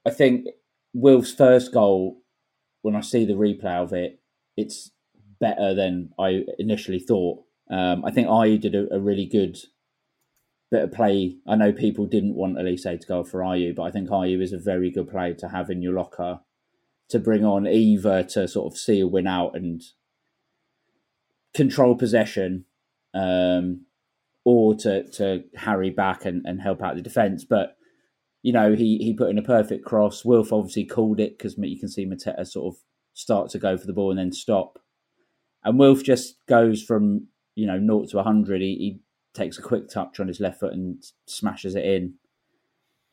I 0.05 0.09
think 0.09 0.47
Wilf's 0.93 1.33
first 1.33 1.71
goal, 1.71 2.21
when 2.81 2.95
I 2.95 3.01
see 3.01 3.23
the 3.23 3.33
replay 3.33 3.81
of 3.81 3.93
it, 3.93 4.19
it's 4.57 4.91
better 5.39 5.75
than 5.75 6.09
I 6.19 6.45
initially 6.57 6.99
thought. 6.99 7.43
Um, 7.69 8.03
I 8.03 8.11
think 8.11 8.27
I 8.27 8.57
did 8.57 8.75
a, 8.75 8.93
a, 8.95 8.99
really 8.99 9.25
good 9.25 9.57
bit 10.71 10.83
of 10.83 10.91
play. 10.91 11.37
I 11.47 11.55
know 11.55 11.71
people 11.71 12.05
didn't 12.05 12.35
want 12.35 12.57
Olise 12.57 12.99
to 12.99 13.07
go 13.07 13.23
for 13.23 13.39
Ayew, 13.39 13.75
but 13.75 13.83
I 13.83 13.91
think 13.91 14.09
Ayew 14.09 14.41
is 14.41 14.51
a 14.51 14.57
very 14.57 14.91
good 14.91 15.09
player 15.09 15.33
to 15.35 15.47
have 15.47 15.69
in 15.69 15.81
your 15.81 15.93
locker 15.93 16.41
to 17.11 17.19
bring 17.19 17.45
on 17.45 17.67
either 17.67 18.23
to 18.23 18.47
sort 18.47 18.71
of 18.71 18.77
see 18.77 18.99
a 18.99 19.07
win 19.07 19.27
out 19.27 19.55
and 19.55 19.81
control 21.53 21.95
possession, 21.95 22.65
um, 23.13 23.85
or 24.43 24.75
to 24.75 25.09
to 25.11 25.43
harry 25.55 25.89
back 25.89 26.25
and, 26.25 26.45
and 26.45 26.61
help 26.61 26.81
out 26.81 26.95
the 26.95 27.01
defence. 27.01 27.45
But 27.45 27.77
you 28.41 28.53
know, 28.53 28.73
he 28.73 28.97
he 28.97 29.13
put 29.13 29.29
in 29.29 29.37
a 29.37 29.43
perfect 29.43 29.85
cross. 29.85 30.25
Wilf 30.25 30.51
obviously 30.51 30.85
called 30.85 31.19
it 31.19 31.37
because 31.37 31.55
you 31.57 31.79
can 31.79 31.89
see 31.89 32.05
Mateta 32.05 32.47
sort 32.47 32.73
of 32.73 32.81
start 33.13 33.49
to 33.51 33.59
go 33.59 33.77
for 33.77 33.85
the 33.85 33.93
ball 33.93 34.09
and 34.09 34.19
then 34.19 34.31
stop, 34.31 34.79
and 35.63 35.77
Wilf 35.77 36.03
just 36.03 36.35
goes 36.47 36.81
from 36.81 37.27
you 37.55 37.67
know 37.67 37.77
naught 37.77 38.09
to 38.09 38.23
hundred. 38.23 38.61
He, 38.61 38.75
he 38.75 38.99
takes 39.33 39.57
a 39.57 39.61
quick 39.61 39.89
touch 39.89 40.19
on 40.19 40.27
his 40.27 40.39
left 40.39 40.59
foot 40.59 40.73
and 40.73 41.03
smashes 41.25 41.75
it 41.75 41.85
in. 41.85 42.13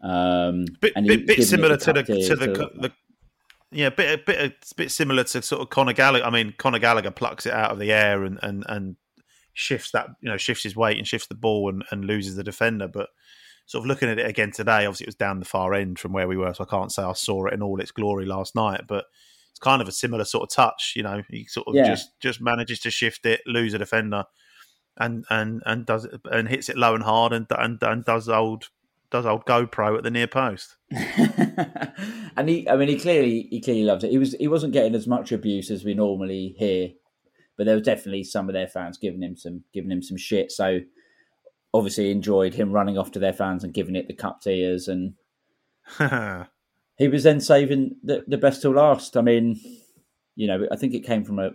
Um, 0.01 0.67
bit, 0.81 0.93
and 0.95 1.07
bit, 1.07 1.27
bit 1.27 1.45
similar 1.45 1.77
to 1.77 1.93
the 1.93 2.03
to 2.05 2.37
the, 2.37 2.71
the, 2.81 2.93
yeah, 3.71 3.91
bit 3.91 4.21
a 4.21 4.23
bit 4.23 4.39
a 4.41 4.75
bit 4.77 4.91
similar 4.91 5.25
to 5.25 5.43
sort 5.43 5.61
of 5.61 5.71
Conor 5.71 5.93
Gallagher. 5.93 6.25
I 6.25 6.31
mean, 6.31 6.55
Conor 6.57 6.79
Gallagher 6.79 7.11
plucks 7.11 7.47
it 7.47 7.53
out 7.53 7.71
of 7.71 7.79
the 7.79 7.93
air 7.93 8.25
and 8.25 8.39
and 8.43 8.65
and 8.69 8.97
shifts 9.53 9.91
that 9.91 10.09
you 10.23 10.31
know 10.31 10.37
shifts 10.37 10.63
his 10.63 10.77
weight 10.77 10.99
and 10.99 11.07
shifts 11.07 11.27
the 11.27 11.35
ball 11.35 11.69
and, 11.69 11.85
and 11.91 12.05
loses 12.05 12.37
the 12.37 12.45
defender. 12.45 12.89
But 12.89 13.11
sort 13.67 13.83
of 13.83 13.89
looking 13.89 14.09
at 14.09 14.19
it 14.19 14.27
again 14.27 14.53
today, 14.53 14.87
obviously 14.87 15.05
it 15.05 15.09
was 15.09 15.15
down 15.17 15.41
the 15.41 15.45
far 15.45 15.75
end 15.75 15.99
from 15.99 16.13
where 16.13 16.29
we 16.29 16.37
were, 16.37 16.55
so 16.55 16.65
I 16.65 16.71
can't 16.71 16.93
say 16.93 17.03
I 17.03 17.13
saw 17.13 17.47
it 17.47 17.55
in 17.55 17.63
all 17.63 17.81
its 17.81 17.91
glory 17.91 18.25
last 18.25 18.55
night. 18.55 18.83
But 18.89 19.05
it's 19.51 19.61
kind 19.61 19.83
of 19.83 19.89
a 19.89 19.93
similar 19.93 20.25
sort 20.25 20.45
of 20.45 20.55
touch. 20.55 20.95
You 20.97 21.03
know, 21.03 21.23
he 21.29 21.45
sort 21.45 21.69
of 21.69 21.75
yeah. 21.75 21.89
just 21.89 22.19
just 22.21 22.41
manages 22.41 22.81
to 22.81 22.91
shift 22.91 23.27
it, 23.27 23.43
lose 23.47 23.75
a 23.75 23.79
defender, 23.79 24.25
and 24.97 25.27
and 25.29 25.63
and 25.67 25.85
does 25.85 26.07
it, 26.07 26.21
and 26.31 26.49
hits 26.49 26.71
it 26.71 26.79
low 26.79 26.95
and 26.95 27.05
hard 27.05 27.35
and 27.35 27.47
and, 27.51 27.83
and 27.83 28.05
does 28.07 28.31
old 28.31 28.71
does 29.11 29.27
old 29.27 29.45
GoPro 29.47 29.97
at 29.97 30.03
the 30.03 30.11
near 30.11 30.27
post. 30.27 30.77
and 30.91 32.49
he, 32.49 32.69
I 32.69 32.77
mean, 32.77 32.89
he 32.89 32.99
clearly 32.99 33.49
he 33.51 33.61
clearly 33.61 33.85
loves 33.85 34.05
it. 34.05 34.11
He 34.11 34.19
was 34.19 34.35
he 34.35 34.49
wasn't 34.49 34.73
getting 34.73 34.95
as 34.95 35.07
much 35.07 35.33
abuse 35.33 35.71
as 35.71 35.85
we 35.85 35.95
normally 35.95 36.55
hear, 36.59 36.91
but 37.57 37.65
there 37.65 37.75
was 37.75 37.85
definitely 37.85 38.25
some 38.25 38.49
of 38.49 38.53
their 38.53 38.69
fans 38.69 38.99
giving 38.99 39.23
him 39.23 39.37
some 39.37 39.65
giving 39.73 39.91
him 39.91 40.03
some 40.03 40.17
shit. 40.17 40.53
So 40.53 40.81
obviously 41.73 42.11
enjoyed 42.11 42.55
him 42.55 42.73
running 42.73 42.99
off 42.99 43.13
to 43.13 43.19
their 43.19 43.33
fans 43.33 43.65
and 43.65 43.75
giving 43.75 43.97
it 43.97 44.09
the 44.09 44.15
cup 44.15 44.41
tears 44.41 44.89
and 44.89 45.15
he 46.97 47.09
was 47.09 47.23
then 47.23 47.41
saving 47.41 47.97
the, 48.03 48.25
the 48.27 48.39
best 48.39 48.63
till 48.63 48.73
last. 48.73 49.17
I 49.17 49.21
mean, 49.21 49.61
you 50.35 50.47
know, 50.47 50.67
I 50.71 50.77
think 50.77 50.95
it 50.95 51.07
came 51.07 51.25
from 51.25 51.39
a 51.39 51.51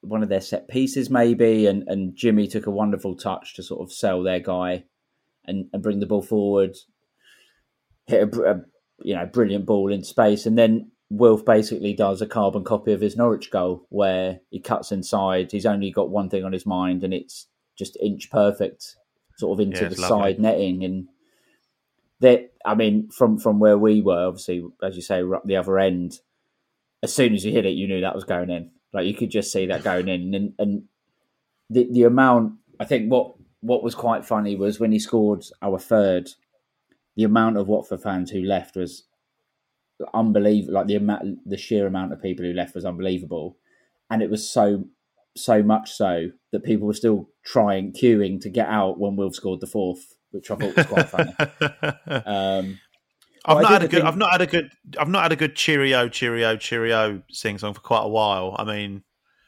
one 0.00 0.22
of 0.22 0.28
their 0.28 0.40
set 0.40 0.68
pieces 0.68 1.10
maybe, 1.10 1.66
and, 1.66 1.84
and 1.86 2.16
Jimmy 2.16 2.48
took 2.48 2.66
a 2.66 2.72
wonderful 2.72 3.14
touch 3.16 3.54
to 3.54 3.62
sort 3.62 3.82
of 3.82 3.92
sell 3.92 4.22
their 4.22 4.40
guy 4.40 4.84
and, 5.46 5.66
and 5.72 5.82
bring 5.82 6.00
the 6.00 6.06
ball 6.06 6.22
forward, 6.22 6.76
hit 8.06 8.34
a, 8.34 8.50
a 8.52 8.60
you 9.02 9.14
know 9.14 9.26
brilliant 9.26 9.66
ball 9.66 9.92
in 9.92 10.04
space, 10.04 10.46
and 10.46 10.56
then 10.58 10.90
Wilf 11.10 11.44
basically 11.44 11.92
does 11.92 12.22
a 12.22 12.26
carbon 12.26 12.64
copy 12.64 12.92
of 12.92 13.00
his 13.00 13.16
Norwich 13.16 13.50
goal 13.50 13.86
where 13.90 14.40
he 14.50 14.60
cuts 14.60 14.92
inside. 14.92 15.52
He's 15.52 15.66
only 15.66 15.90
got 15.90 16.10
one 16.10 16.30
thing 16.30 16.44
on 16.44 16.52
his 16.52 16.64
mind, 16.64 17.04
and 17.04 17.12
it's 17.12 17.48
just 17.78 17.98
inch 18.00 18.30
perfect, 18.30 18.96
sort 19.36 19.58
of 19.58 19.66
into 19.66 19.82
Yeah, 19.82 19.88
the 19.88 20.00
lovely. 20.00 20.22
side 20.22 20.40
netting. 20.40 20.84
And 20.84 21.08
that, 22.20 22.52
I 22.64 22.74
mean, 22.74 23.10
from 23.10 23.38
from 23.38 23.58
where 23.58 23.76
we 23.76 24.00
were, 24.00 24.26
obviously, 24.26 24.64
as 24.82 24.96
you 24.96 25.02
say, 25.02 25.22
we're 25.22 25.36
up 25.36 25.44
the 25.44 25.56
other 25.56 25.78
end. 25.78 26.20
As 27.02 27.12
soon 27.12 27.34
as 27.34 27.44
you 27.44 27.52
hit 27.52 27.66
it, 27.66 27.70
you 27.70 27.88
knew 27.88 28.00
that 28.00 28.14
was 28.14 28.24
going 28.24 28.48
in. 28.48 28.70
Like 28.92 29.06
you 29.06 29.14
could 29.14 29.30
just 29.30 29.52
see 29.52 29.66
that 29.66 29.82
going 29.84 30.08
in, 30.08 30.34
and 30.34 30.54
and 30.58 30.84
the 31.68 31.88
the 31.90 32.04
amount. 32.04 32.54
I 32.80 32.84
think 32.84 33.10
what 33.10 33.34
what 33.62 33.82
was 33.82 33.94
quite 33.94 34.24
funny 34.26 34.54
was 34.54 34.78
when 34.78 34.92
he 34.92 34.98
scored 34.98 35.44
our 35.62 35.78
third, 35.78 36.28
the 37.16 37.24
amount 37.24 37.56
of 37.56 37.68
Watford 37.68 38.02
fans 38.02 38.30
who 38.30 38.42
left 38.42 38.76
was 38.76 39.04
unbelievable. 40.14 40.74
Like 40.74 40.86
the 40.88 40.96
amount, 40.96 41.48
the 41.48 41.56
sheer 41.56 41.86
amount 41.86 42.12
of 42.12 42.20
people 42.22 42.44
who 42.44 42.52
left 42.52 42.74
was 42.74 42.84
unbelievable, 42.84 43.56
and 44.10 44.22
it 44.22 44.30
was 44.30 44.48
so 44.48 44.84
so 45.34 45.62
much 45.62 45.92
so 45.92 46.28
that 46.50 46.62
people 46.64 46.86
were 46.86 46.92
still 46.94 47.28
trying 47.44 47.92
queuing 47.92 48.40
to 48.42 48.50
get 48.50 48.68
out 48.68 48.98
when 49.00 49.16
Will 49.16 49.32
scored 49.32 49.60
the 49.60 49.66
fourth, 49.66 50.14
which 50.30 50.50
I 50.50 50.56
thought 50.56 50.76
was 50.76 50.86
quite 50.86 51.08
funny. 51.08 51.34
Um, 52.26 52.78
I've 53.44 53.56
Well, 53.56 53.62
not 53.62 53.72
had 53.72 53.82
a 53.82 53.88
good. 53.88 54.02
I've 54.02 54.16
not 54.16 54.30
had 54.32 54.40
a 54.42 54.46
good. 54.46 54.70
I've 54.98 55.08
not 55.08 55.22
had 55.24 55.32
a 55.32 55.36
good 55.36 55.56
cheerio, 55.56 56.08
cheerio, 56.08 56.56
cheerio 56.56 57.22
sing 57.30 57.58
song 57.58 57.74
for 57.74 57.80
quite 57.80 58.04
a 58.04 58.08
while. 58.08 58.54
I 58.58 58.64
mean, 58.64 59.02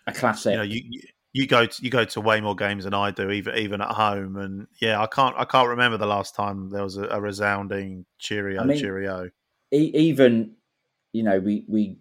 a 0.07 0.12
classic. 0.12 0.53
you 0.53 0.57
know, 0.57 0.62
you 0.65 0.83
you- 0.89 1.01
you 1.35 1.47
go 1.49 1.66
to, 1.66 1.82
you 1.85 1.91
go 1.91 2.05
to 2.05 2.20
way 2.20 2.41
more 2.41 2.55
games 2.55 2.85
than 2.85 2.95
I 2.95 3.11
do, 3.11 3.30
even 3.30 3.57
even 3.57 3.80
at 3.82 3.89
home. 3.91 4.37
And 4.37 4.66
yeah, 4.80 5.03
I 5.03 5.07
can't 5.07 5.35
I 5.37 5.45
can't 5.45 5.68
remember 5.68 5.99
the 5.99 6.07
last 6.07 6.35
time 6.35 6.70
there 6.70 6.82
was 6.82 6.97
a, 6.97 7.05
a 7.09 7.20
resounding 7.20 8.07
cheerio, 8.18 8.62
I 8.62 8.64
mean- 8.64 8.78
cheerio. 8.78 9.30
e- 9.72 9.93
even 9.95 10.53
you 11.12 11.22
know 11.24 11.39
we 11.41 11.64
we 11.68 11.99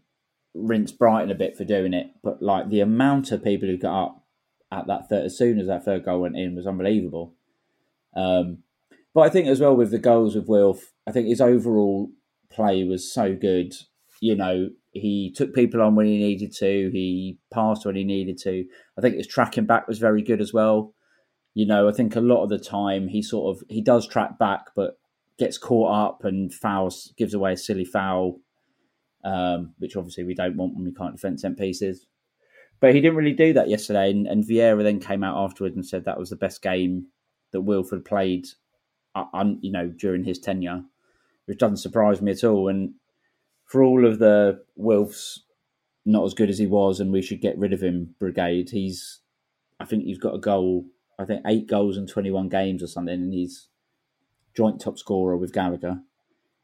rinse 0.54 0.92
Brighton 0.92 1.32
a 1.32 1.36
bit 1.36 1.58
for 1.58 1.66
doing 1.66 1.94
it, 1.94 2.12
but 2.24 2.42
like 2.42 2.70
the 2.70 2.80
amount 2.80 3.32
of 3.32 3.44
people 3.44 3.68
who 3.68 3.78
got 3.78 4.04
up 4.04 4.26
at 4.72 4.88
that 4.88 5.10
third 5.10 5.26
as 5.26 5.38
soon 5.38 5.60
as 5.60 5.68
that 5.68 5.84
third 5.84 6.06
goal 6.06 6.22
went 6.22 6.38
in 6.38 6.56
was 6.56 6.68
unbelievable. 6.68 7.34
Um, 8.16 8.60
but 9.16 9.22
I 9.22 9.30
think 9.30 9.48
as 9.48 9.60
well 9.60 9.76
with 9.76 9.90
the 9.92 9.98
goals 10.00 10.36
with 10.36 10.48
Wilf, 10.48 10.94
I 11.08 11.12
think 11.12 11.28
his 11.28 11.42
overall 11.42 12.12
play 12.52 12.84
was 12.84 13.12
so 13.12 13.36
good. 13.36 13.74
You 14.20 14.36
know, 14.36 14.70
he 14.94 15.32
took 15.36 15.54
people 15.54 15.82
on 15.82 15.96
when 15.96 16.06
he 16.06 16.18
needed 16.18 16.54
to. 16.54 16.90
He 16.92 17.40
passed 17.52 17.86
when 17.86 17.96
he 17.96 18.04
needed 18.04 18.38
to. 18.40 18.64
I 18.98 19.02
think 19.02 19.16
his 19.16 19.28
tracking 19.28 19.66
back 19.66 19.88
was 19.88 20.00
very 20.00 20.22
good 20.22 20.40
as 20.40 20.54
well. 20.54 20.94
You 21.56 21.66
know, 21.66 21.90
I 21.90 21.92
think 21.92 22.16
a 22.16 22.22
lot 22.22 22.44
of 22.44 22.50
the 22.50 22.60
time 22.60 23.08
he 23.08 23.22
sort 23.22 23.56
of 23.56 23.64
he 23.70 23.82
does 23.82 24.08
track 24.08 24.38
back, 24.38 24.68
but 24.76 24.98
gets 25.40 25.58
caught 25.58 25.92
up 25.92 26.24
and 26.24 26.54
fouls, 26.54 27.12
gives 27.18 27.34
away 27.34 27.54
a 27.54 27.58
silly 27.58 27.86
foul, 27.86 28.40
um, 29.24 29.74
which 29.80 29.96
obviously 29.96 30.24
we 30.24 30.36
don't 30.36 30.58
want 30.58 30.76
when 30.76 30.86
we 30.86 30.94
can't 30.94 31.16
defend 31.16 31.40
set 31.40 31.58
pieces. 31.58 32.06
But 32.80 32.94
he 32.94 33.02
didn't 33.02 33.18
really 33.18 33.34
do 33.34 33.54
that 33.54 33.70
yesterday, 33.70 34.12
and, 34.12 34.28
and 34.28 34.44
Vieira 34.44 34.84
then 34.84 35.00
came 35.00 35.24
out 35.24 35.44
afterwards 35.44 35.76
and 35.76 35.86
said 35.86 36.06
that 36.06 36.20
was 36.20 36.30
the 36.30 36.36
best 36.36 36.62
game 36.62 37.08
that 37.52 37.62
Wilford 37.62 38.06
played, 38.06 38.46
uh, 39.16 39.26
un, 39.34 39.58
you 39.62 39.72
know, 39.72 39.88
during 39.88 40.24
his 40.24 40.38
tenure, 40.38 40.84
which 41.46 41.60
doesn't 41.60 41.78
surprise 41.78 42.22
me 42.22 42.32
at 42.32 42.44
all. 42.44 42.68
And 42.68 42.94
for 43.74 43.82
all 43.82 44.06
of 44.06 44.20
the 44.20 44.64
Wilfs 44.80 45.40
not 46.06 46.24
as 46.26 46.36
good 46.36 46.52
as 46.52 46.60
he 46.60 46.68
was, 46.68 47.00
and 47.00 47.12
we 47.12 47.24
should 47.24 47.42
get 47.42 47.58
rid 47.58 47.74
of 47.74 47.82
him, 47.82 48.14
brigade. 48.20 48.70
He's, 48.70 49.22
I 49.80 49.86
think 49.86 50.04
he's 50.04 50.20
got 50.20 50.36
a 50.36 50.40
goal. 50.40 50.86
I 51.18 51.26
think 51.26 51.42
eight 51.48 51.66
goals 51.66 51.98
in 51.98 52.06
twenty-one 52.06 52.50
games 52.50 52.84
or 52.84 52.88
something, 52.88 53.16
and 53.16 53.34
he's 53.34 53.70
joint 54.56 54.80
top 54.80 55.00
scorer 55.00 55.36
with 55.36 55.54
Gallagher. 55.54 56.02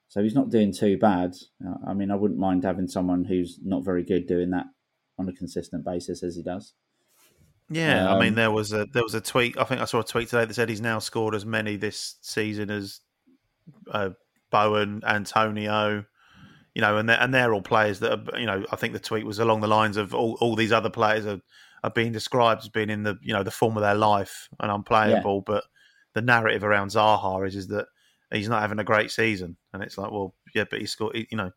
So 0.08 0.22
he's 0.22 0.36
not 0.36 0.52
doing 0.52 0.72
too 0.72 1.00
bad. 1.00 1.36
Uh, 1.66 1.78
I 1.88 1.96
mean, 1.96 2.12
I 2.12 2.16
wouldn't 2.16 2.40
mind 2.40 2.64
having 2.64 2.88
someone 2.88 3.26
who's 3.26 3.58
not 3.64 3.84
very 3.84 4.04
good 4.04 4.28
doing 4.28 4.52
that 4.52 4.68
on 5.18 5.28
a 5.28 5.34
consistent 5.34 5.84
basis 5.84 6.22
as 6.22 6.36
he 6.36 6.44
does. 6.44 6.74
Yeah, 7.72 8.14
I 8.14 8.20
mean 8.20 8.30
Um, 8.30 8.36
there 8.36 8.52
was 8.52 8.72
a 8.72 8.86
there 8.94 9.04
was 9.04 9.16
a 9.16 9.22
tweet. 9.22 9.58
I 9.58 9.64
think 9.64 9.82
I 9.82 9.86
saw 9.86 10.02
a 10.02 10.04
tweet 10.04 10.28
today 10.28 10.46
that 10.46 10.54
said 10.54 10.70
he's 10.70 10.80
now 10.80 11.00
scored 11.00 11.34
as 11.34 11.46
many 11.46 11.76
this 11.76 12.18
season 12.22 12.70
as 12.70 13.02
uh, 13.90 14.12
Bowen, 14.52 15.02
Antonio. 15.04 16.06
You 16.80 16.86
know, 16.86 16.96
and 16.96 17.10
they're, 17.10 17.20
and 17.20 17.34
they're 17.34 17.54
all 17.54 17.62
players 17.62 18.00
that 18.00 18.14
are. 18.14 18.40
You 18.40 18.46
know, 18.46 18.64
I 18.72 18.78
think 18.78 18.94
the 18.94 19.00
tweet 19.00 19.26
was 19.26 19.38
along 19.38 19.60
the 19.60 19.68
lines 19.68 19.98
of 19.98 20.16
all, 20.16 20.38
all 20.40 20.56
these 20.56 20.72
other 20.72 20.90
players 20.90 21.26
are 21.26 21.42
are 21.84 21.90
being 21.90 22.14
described 22.14 22.62
as 22.62 22.70
being 22.70 22.90
in 22.90 23.04
the 23.04 23.18
you 23.22 23.34
know 23.34 23.44
the 23.44 23.52
form 23.52 23.76
of 23.76 23.84
their 23.84 23.96
life 23.96 24.48
and 24.62 24.72
unplayable. 24.72 25.42
But 25.42 25.66
the 26.14 26.22
narrative 26.22 26.64
around 26.64 26.92
Zaha 26.92 27.46
is 27.46 27.58
is 27.58 27.68
that 27.68 27.88
he's 28.32 28.48
not 28.48 28.62
having 28.62 28.80
a 28.80 28.86
great 28.86 29.12
season, 29.12 29.58
and 29.74 29.84
it's 29.84 29.98
like, 29.98 30.10
well, 30.10 30.36
yeah, 30.56 30.64
but 30.70 30.80
he's 30.80 30.96
got, 30.96 31.14
You 31.14 31.26
know, 31.34 31.52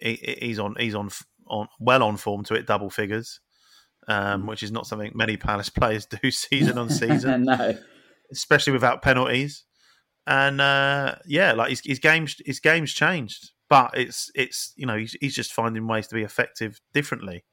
he, 0.00 0.38
he's 0.40 0.58
on 0.58 0.74
he's 0.78 0.94
on 0.94 1.10
on 1.46 1.68
well 1.78 2.02
on 2.02 2.16
form 2.16 2.42
to 2.44 2.54
hit 2.54 2.66
double 2.66 2.88
figures, 2.88 3.40
um, 4.08 4.46
which 4.46 4.62
is 4.62 4.72
not 4.72 4.86
something 4.86 5.12
many 5.14 5.36
Palace 5.36 5.68
players 5.80 6.06
do 6.06 6.30
season 6.30 6.78
on 6.78 6.88
season, 6.88 7.42
no, 7.44 7.76
especially 8.32 8.72
without 8.72 9.02
penalties. 9.02 9.66
And 10.26 10.62
uh, 10.62 11.16
yeah, 11.26 11.52
like 11.52 11.68
his, 11.68 11.82
his 11.84 11.98
games 11.98 12.36
his 12.46 12.58
games 12.58 12.94
changed, 12.94 13.50
but 13.70 13.92
it's 13.94 14.30
it's 14.34 14.74
you 14.76 14.84
know 14.84 14.96
he's, 14.98 15.16
he's 15.20 15.34
just 15.34 15.54
finding 15.54 15.86
ways 15.86 16.08
to 16.08 16.14
be 16.14 16.22
effective 16.22 16.82
differently. 16.92 17.44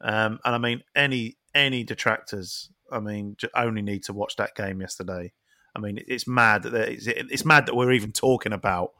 Um, 0.00 0.38
and 0.44 0.54
I 0.54 0.58
mean, 0.58 0.82
any 0.94 1.38
any 1.54 1.82
detractors, 1.82 2.70
I 2.92 3.00
mean, 3.00 3.36
only 3.56 3.82
need 3.82 4.04
to 4.04 4.12
watch 4.12 4.36
that 4.36 4.54
game 4.54 4.80
yesterday. 4.80 5.32
I 5.74 5.80
mean, 5.80 5.98
it's 6.06 6.28
mad 6.28 6.62
that 6.64 6.74
it's, 6.74 7.06
it's 7.08 7.44
mad 7.44 7.66
that 7.66 7.74
we're 7.74 7.92
even 7.92 8.12
talking 8.12 8.52
about 8.52 8.92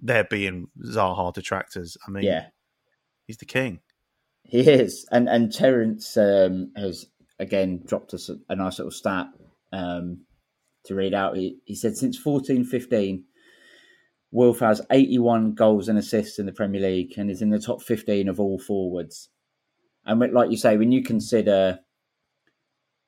there 0.00 0.24
being 0.24 0.68
Zaha 0.82 1.34
detractors. 1.34 1.98
I 2.06 2.10
mean, 2.10 2.24
yeah, 2.24 2.46
he's 3.26 3.38
the 3.38 3.44
king. 3.44 3.80
he 4.48 4.60
is. 4.60 5.06
And 5.10 5.28
and 5.28 5.52
Terence 5.52 6.16
um, 6.16 6.72
has 6.76 7.06
again 7.38 7.82
dropped 7.86 8.14
us 8.14 8.28
a, 8.28 8.36
a 8.48 8.56
nice 8.56 8.78
little 8.78 8.90
stat 8.90 9.26
um, 9.72 10.24
to 10.84 10.94
read 10.94 11.14
out. 11.14 11.36
He, 11.36 11.58
he 11.64 11.74
said 11.74 11.96
since 11.96 12.16
fourteen 12.16 12.64
fifteen, 12.64 13.24
Wolf 14.30 14.60
has 14.60 14.82
81 14.90 15.54
goals 15.54 15.88
and 15.88 15.98
assists 15.98 16.38
in 16.38 16.46
the 16.46 16.52
Premier 16.52 16.80
League 16.80 17.14
and 17.16 17.30
is 17.30 17.40
in 17.40 17.50
the 17.50 17.58
top 17.58 17.82
15 17.82 18.28
of 18.28 18.38
all 18.38 18.58
forwards. 18.58 19.30
And 20.04 20.20
like 20.32 20.50
you 20.50 20.56
say, 20.56 20.76
when 20.76 20.92
you 20.92 21.02
consider 21.02 21.80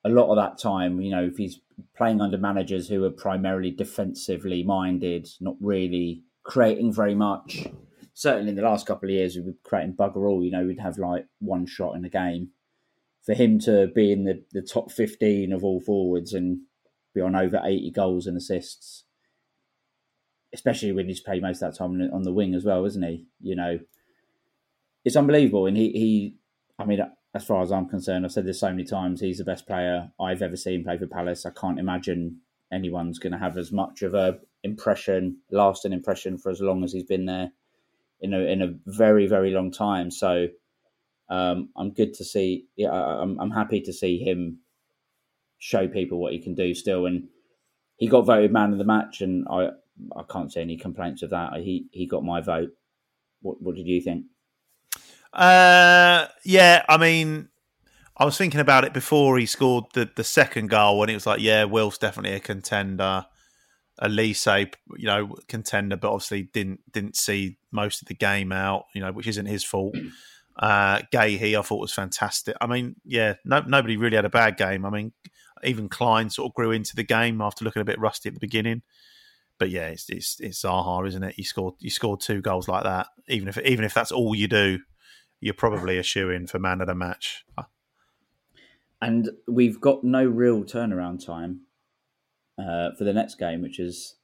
a 0.04 0.08
lot 0.08 0.30
of 0.30 0.36
that 0.36 0.58
time, 0.58 1.00
you 1.00 1.10
know, 1.10 1.24
if 1.24 1.36
he's 1.36 1.60
playing 1.96 2.20
under 2.20 2.38
managers 2.38 2.88
who 2.88 3.04
are 3.04 3.10
primarily 3.10 3.70
defensively 3.70 4.62
minded, 4.62 5.28
not 5.40 5.56
really 5.60 6.22
creating 6.42 6.92
very 6.92 7.14
much. 7.14 7.66
Certainly 8.14 8.50
in 8.50 8.56
the 8.56 8.62
last 8.62 8.86
couple 8.86 9.08
of 9.08 9.14
years, 9.14 9.36
we 9.36 9.42
were 9.42 9.54
creating 9.62 9.94
bugger 9.94 10.28
all. 10.28 10.42
You 10.42 10.50
know, 10.50 10.64
we'd 10.64 10.80
have 10.80 10.98
like 10.98 11.26
one 11.38 11.66
shot 11.66 11.96
in 11.96 12.04
a 12.04 12.10
game. 12.10 12.50
For 13.24 13.34
him 13.34 13.58
to 13.60 13.88
be 13.88 14.12
in 14.12 14.24
the, 14.24 14.42
the 14.52 14.62
top 14.62 14.90
15 14.90 15.52
of 15.52 15.62
all 15.62 15.80
forwards 15.80 16.32
and 16.32 16.60
be 17.14 17.20
on 17.20 17.36
over 17.36 17.60
80 17.62 17.90
goals 17.90 18.26
and 18.26 18.36
assists, 18.36 19.04
especially 20.52 20.92
when 20.92 21.06
he's 21.06 21.20
played 21.20 21.42
most 21.42 21.62
of 21.62 21.72
that 21.72 21.78
time 21.78 22.00
on- 22.12 22.22
the 22.22 22.32
wing 22.32 22.54
as 22.54 22.64
well, 22.64 22.84
isn't 22.84 23.02
he? 23.02 23.26
You 23.40 23.56
know, 23.56 23.78
it's 25.04 25.16
unbelievable. 25.16 25.66
And 25.66 25.76
he, 25.76 25.90
he, 25.90 26.36
I 26.78 26.84
mean, 26.84 27.00
as 27.34 27.44
far 27.44 27.62
as 27.62 27.70
I'm 27.70 27.88
concerned, 27.88 28.24
I've 28.24 28.32
said 28.32 28.46
this 28.46 28.60
so 28.60 28.70
many 28.70 28.84
times, 28.84 29.20
he's 29.20 29.38
the 29.38 29.44
best 29.44 29.66
player 29.66 30.10
I've 30.20 30.42
ever 30.42 30.56
seen 30.56 30.84
play 30.84 30.98
for 30.98 31.06
Palace. 31.06 31.46
I 31.46 31.50
can't 31.50 31.78
imagine 31.78 32.40
anyone's 32.72 33.18
going 33.18 33.32
to 33.32 33.38
have 33.38 33.56
as 33.56 33.72
much 33.72 34.02
of 34.02 34.14
a 34.14 34.38
impression, 34.62 35.38
lasting 35.50 35.92
impression 35.92 36.38
for 36.38 36.50
as 36.50 36.60
long 36.60 36.84
as 36.84 36.92
he's 36.92 37.04
been 37.04 37.26
there 37.26 37.52
in 38.20 38.34
a 38.34 38.40
in 38.40 38.60
a 38.62 38.74
very 38.86 39.26
very 39.26 39.50
long 39.50 39.70
time. 39.70 40.10
So 40.10 40.48
um, 41.28 41.70
I'm 41.76 41.92
good 41.92 42.14
to 42.14 42.24
see. 42.24 42.66
Yeah, 42.76 42.90
I'm 42.92 43.38
I'm 43.40 43.50
happy 43.50 43.80
to 43.82 43.92
see 43.92 44.18
him 44.18 44.58
show 45.58 45.86
people 45.88 46.18
what 46.18 46.32
he 46.32 46.38
can 46.40 46.54
do 46.54 46.74
still. 46.74 47.06
And 47.06 47.28
he 47.96 48.08
got 48.08 48.26
voted 48.26 48.52
man 48.52 48.72
of 48.72 48.78
the 48.78 48.84
match, 48.84 49.20
and 49.20 49.46
I 49.50 49.70
I 50.16 50.22
can't 50.30 50.52
see 50.52 50.60
any 50.60 50.76
complaints 50.76 51.22
of 51.22 51.30
that. 51.30 51.54
He 51.56 51.86
he 51.92 52.06
got 52.06 52.24
my 52.24 52.40
vote. 52.40 52.70
What 53.40 53.60
what 53.60 53.74
did 53.74 53.86
you 53.86 54.00
think? 54.00 54.26
Uh, 55.32 56.26
yeah, 56.44 56.84
I 56.88 56.96
mean, 56.96 57.48
I 58.16 58.24
was 58.24 58.36
thinking 58.36 58.60
about 58.60 58.84
it 58.84 58.92
before 58.92 59.38
he 59.38 59.46
scored 59.46 59.84
the, 59.94 60.10
the 60.14 60.24
second 60.24 60.68
goal, 60.68 61.02
and 61.02 61.10
it 61.10 61.14
was 61.14 61.26
like, 61.26 61.40
yeah, 61.40 61.64
Will's 61.64 61.98
definitely 61.98 62.36
a 62.36 62.40
contender. 62.40 63.26
Olise, 64.02 64.72
you 64.96 65.06
know, 65.06 65.36
contender, 65.46 65.96
but 65.96 66.10
obviously 66.10 66.44
didn't 66.44 66.80
didn't 66.90 67.16
see 67.16 67.58
most 67.70 68.00
of 68.00 68.08
the 68.08 68.14
game 68.14 68.50
out, 68.50 68.86
you 68.94 69.00
know, 69.00 69.12
which 69.12 69.26
isn't 69.26 69.46
his 69.46 69.62
fault. 69.62 69.94
Uh, 70.56 71.00
he 71.12 71.56
I 71.56 71.62
thought 71.62 71.80
was 71.80 71.92
fantastic. 71.92 72.56
I 72.60 72.66
mean, 72.66 72.96
yeah, 73.04 73.34
no, 73.44 73.60
nobody 73.60 73.96
really 73.96 74.16
had 74.16 74.24
a 74.24 74.30
bad 74.30 74.56
game. 74.56 74.84
I 74.84 74.90
mean, 74.90 75.12
even 75.64 75.88
Klein 75.88 76.30
sort 76.30 76.50
of 76.50 76.54
grew 76.54 76.70
into 76.70 76.96
the 76.96 77.02
game 77.02 77.40
after 77.40 77.64
looking 77.64 77.82
a 77.82 77.86
bit 77.86 78.00
rusty 78.00 78.28
at 78.28 78.34
the 78.34 78.40
beginning. 78.40 78.82
But 79.60 79.70
yeah, 79.70 79.88
it's 79.88 80.08
it's 80.08 80.40
it's 80.40 80.62
Zaha, 80.62 81.06
isn't 81.06 81.22
it? 81.22 81.38
You 81.38 81.44
scored 81.44 81.74
you 81.78 81.90
scored 81.90 82.20
two 82.20 82.40
goals 82.40 82.66
like 82.66 82.82
that. 82.82 83.08
Even 83.28 83.46
if 83.46 83.58
even 83.58 83.84
if 83.84 83.94
that's 83.94 84.10
all 84.10 84.34
you 84.34 84.48
do, 84.48 84.80
you're 85.38 85.54
probably 85.54 85.98
a 85.98 86.02
shoe 86.02 86.30
in 86.30 86.48
for 86.48 86.58
man 86.58 86.80
of 86.80 86.88
the 86.88 86.94
match. 86.94 87.44
And 89.02 89.28
we've 89.46 89.80
got 89.80 90.02
no 90.02 90.24
real 90.24 90.64
turnaround 90.64 91.24
time 91.24 91.60
uh, 92.58 92.90
for 92.96 93.04
the 93.04 93.12
next 93.12 93.36
game, 93.36 93.60
which 93.60 93.78
is 93.78 94.16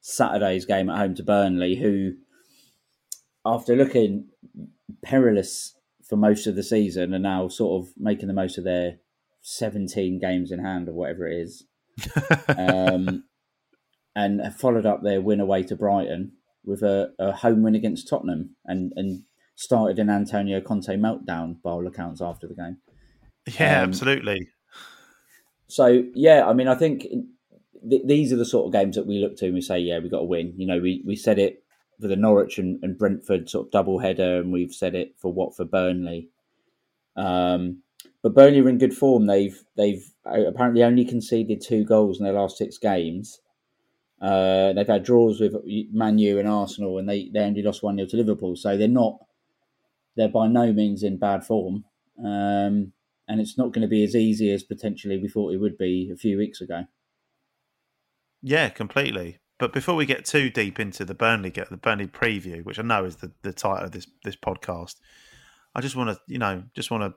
Saturday's 0.00 0.64
game 0.64 0.88
at 0.88 0.98
home 0.98 1.14
to 1.16 1.22
Burnley, 1.22 1.76
who, 1.76 2.14
after 3.44 3.76
looking 3.76 4.28
perilous 5.02 5.74
for 6.02 6.16
most 6.16 6.46
of 6.46 6.56
the 6.56 6.62
season, 6.62 7.14
are 7.14 7.18
now 7.18 7.48
sort 7.48 7.82
of 7.82 7.92
making 7.96 8.28
the 8.28 8.34
most 8.34 8.56
of 8.58 8.64
their 8.64 8.98
17 9.42 10.18
games 10.18 10.50
in 10.50 10.58
hand 10.58 10.88
or 10.88 10.92
whatever 10.92 11.26
it 11.26 11.38
is. 11.40 11.64
um, 12.48 13.24
and 14.18 14.40
have 14.40 14.56
followed 14.56 14.84
up 14.84 15.04
their 15.04 15.20
win 15.20 15.38
away 15.38 15.62
to 15.62 15.76
Brighton 15.76 16.32
with 16.64 16.82
a, 16.82 17.12
a 17.20 17.30
home 17.30 17.62
win 17.62 17.76
against 17.76 18.08
Tottenham 18.08 18.56
and, 18.64 18.92
and 18.96 19.22
started 19.54 20.00
an 20.00 20.10
Antonio 20.10 20.60
Conte 20.60 20.88
meltdown 20.88 21.62
by 21.62 21.70
all 21.70 21.86
accounts 21.86 22.20
after 22.20 22.48
the 22.48 22.54
game. 22.54 22.78
Yeah, 23.58 23.80
Um, 23.80 23.88
absolutely. 23.88 24.48
So 25.68 26.02
yeah, 26.14 26.46
I 26.48 26.52
mean, 26.52 26.66
I 26.66 26.74
think 26.74 27.06
th- 27.88 28.02
these 28.04 28.32
are 28.32 28.36
the 28.36 28.44
sort 28.44 28.66
of 28.66 28.72
games 28.72 28.96
that 28.96 29.06
we 29.06 29.20
look 29.20 29.36
to 29.36 29.46
and 29.46 29.54
we 29.54 29.60
say, 29.60 29.78
yeah, 29.78 30.00
we 30.00 30.08
got 30.08 30.18
to 30.18 30.24
win. 30.24 30.52
You 30.56 30.66
know, 30.66 30.80
we 30.80 31.02
we 31.06 31.14
said 31.14 31.38
it 31.38 31.62
for 32.00 32.08
the 32.08 32.16
Norwich 32.16 32.58
and, 32.58 32.82
and 32.82 32.98
Brentford 32.98 33.48
sort 33.48 33.66
of 33.66 33.70
double 33.70 34.00
header, 34.00 34.40
and 34.40 34.52
we've 34.52 34.74
said 34.74 34.96
it 34.96 35.14
for 35.16 35.32
Watford 35.32 35.70
Burnley. 35.70 36.28
Um, 37.16 37.82
but 38.22 38.34
Burnley 38.34 38.60
are 38.60 38.68
in 38.68 38.78
good 38.78 38.94
form. 38.94 39.26
They've 39.26 39.62
they've 39.76 40.04
uh, 40.26 40.46
apparently 40.48 40.82
only 40.82 41.04
conceded 41.04 41.60
two 41.60 41.84
goals 41.84 42.18
in 42.18 42.24
their 42.24 42.34
last 42.34 42.58
six 42.58 42.78
games. 42.78 43.40
Uh, 44.20 44.72
they've 44.72 44.86
had 44.86 45.04
draws 45.04 45.40
with 45.40 45.54
Man 45.92 46.18
U 46.18 46.38
and 46.38 46.48
Arsenal, 46.48 46.98
and 46.98 47.08
they, 47.08 47.28
they 47.32 47.40
only 47.40 47.62
lost 47.62 47.82
one 47.82 47.96
0 47.96 48.08
to 48.08 48.16
Liverpool. 48.16 48.56
So 48.56 48.76
they're 48.76 48.88
not 48.88 49.18
they're 50.16 50.28
by 50.28 50.48
no 50.48 50.72
means 50.72 51.02
in 51.02 51.16
bad 51.16 51.44
form. 51.44 51.84
Um, 52.18 52.92
and 53.28 53.40
it's 53.40 53.56
not 53.56 53.72
going 53.72 53.82
to 53.82 53.88
be 53.88 54.02
as 54.02 54.16
easy 54.16 54.50
as 54.50 54.62
potentially 54.64 55.18
we 55.18 55.28
thought 55.28 55.52
it 55.52 55.58
would 55.58 55.78
be 55.78 56.10
a 56.12 56.16
few 56.16 56.36
weeks 56.36 56.60
ago. 56.60 56.84
Yeah, 58.42 58.68
completely. 58.68 59.38
But 59.58 59.72
before 59.72 59.94
we 59.94 60.06
get 60.06 60.24
too 60.24 60.50
deep 60.50 60.80
into 60.80 61.04
the 61.04 61.14
Burnley 61.14 61.50
get 61.50 61.70
the 61.70 61.76
Burnley 61.76 62.06
preview, 62.06 62.64
which 62.64 62.78
I 62.78 62.82
know 62.82 63.04
is 63.04 63.16
the, 63.16 63.32
the 63.42 63.52
title 63.52 63.86
of 63.86 63.92
this 63.92 64.06
this 64.24 64.36
podcast, 64.36 64.96
I 65.74 65.80
just 65.80 65.96
want 65.96 66.10
to 66.10 66.20
you 66.26 66.38
know 66.38 66.64
just 66.74 66.90
want 66.90 67.02
to 67.02 67.14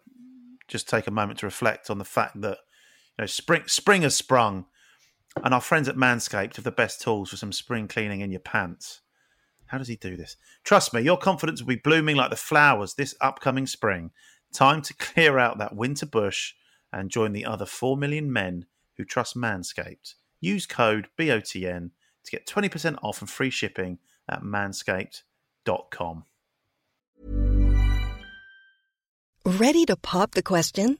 just 0.68 0.90
take 0.90 1.08
a 1.08 1.12
moment 1.12 1.40
to 1.40 1.46
reflect 1.46 1.90
on 1.90 1.98
the 1.98 2.06
fact 2.06 2.42
that 2.42 2.58
you 3.18 3.24
know 3.24 3.26
spring 3.28 3.64
spring 3.68 4.02
has 4.02 4.16
sprung, 4.16 4.66
and 5.44 5.54
our 5.54 5.62
friends 5.62 5.88
at 5.88 5.96
Manscaped 5.96 6.56
have 6.56 6.66
the 6.66 6.72
best 6.72 7.02
tools 7.02 7.30
for 7.30 7.38
some 7.38 7.52
spring 7.52 7.88
cleaning 7.88 8.22
in 8.22 8.32
your 8.32 8.42
pants. 8.42 9.02
How 9.68 9.78
does 9.78 9.88
he 9.88 9.96
do 9.96 10.18
this? 10.18 10.36
Trust 10.64 10.94
me, 10.94 11.02
your 11.02 11.18
confidence 11.18 11.62
will 11.62 11.70
be 11.70 11.76
blooming 11.78 12.18
like 12.18 12.30
the 12.30 12.36
flowers 12.36 12.96
this 12.96 13.16
upcoming 13.22 13.66
spring. 13.66 14.12
Time 14.54 14.82
to 14.82 14.94
clear 14.94 15.40
out 15.40 15.58
that 15.60 15.76
winter 15.76 16.06
bush 16.06 16.54
and 16.92 17.10
join 17.10 17.32
the 17.32 17.46
other 17.46 17.66
4 17.66 17.96
million 17.96 18.32
men 18.32 18.66
who 18.98 19.06
trust 19.06 19.38
Manscaped. 19.38 20.16
Use 20.42 20.66
code 20.66 21.08
BOTN 21.18 21.92
to 22.24 22.32
get 22.32 22.46
20% 22.46 22.98
off 23.02 23.22
and 23.22 23.30
free 23.30 23.50
shipping 23.50 24.00
at 24.28 24.42
manscaped.com. 24.42 26.26
Ready 29.46 29.86
to 29.86 29.96
pop 29.96 30.32
the 30.32 30.44
question? 30.44 31.00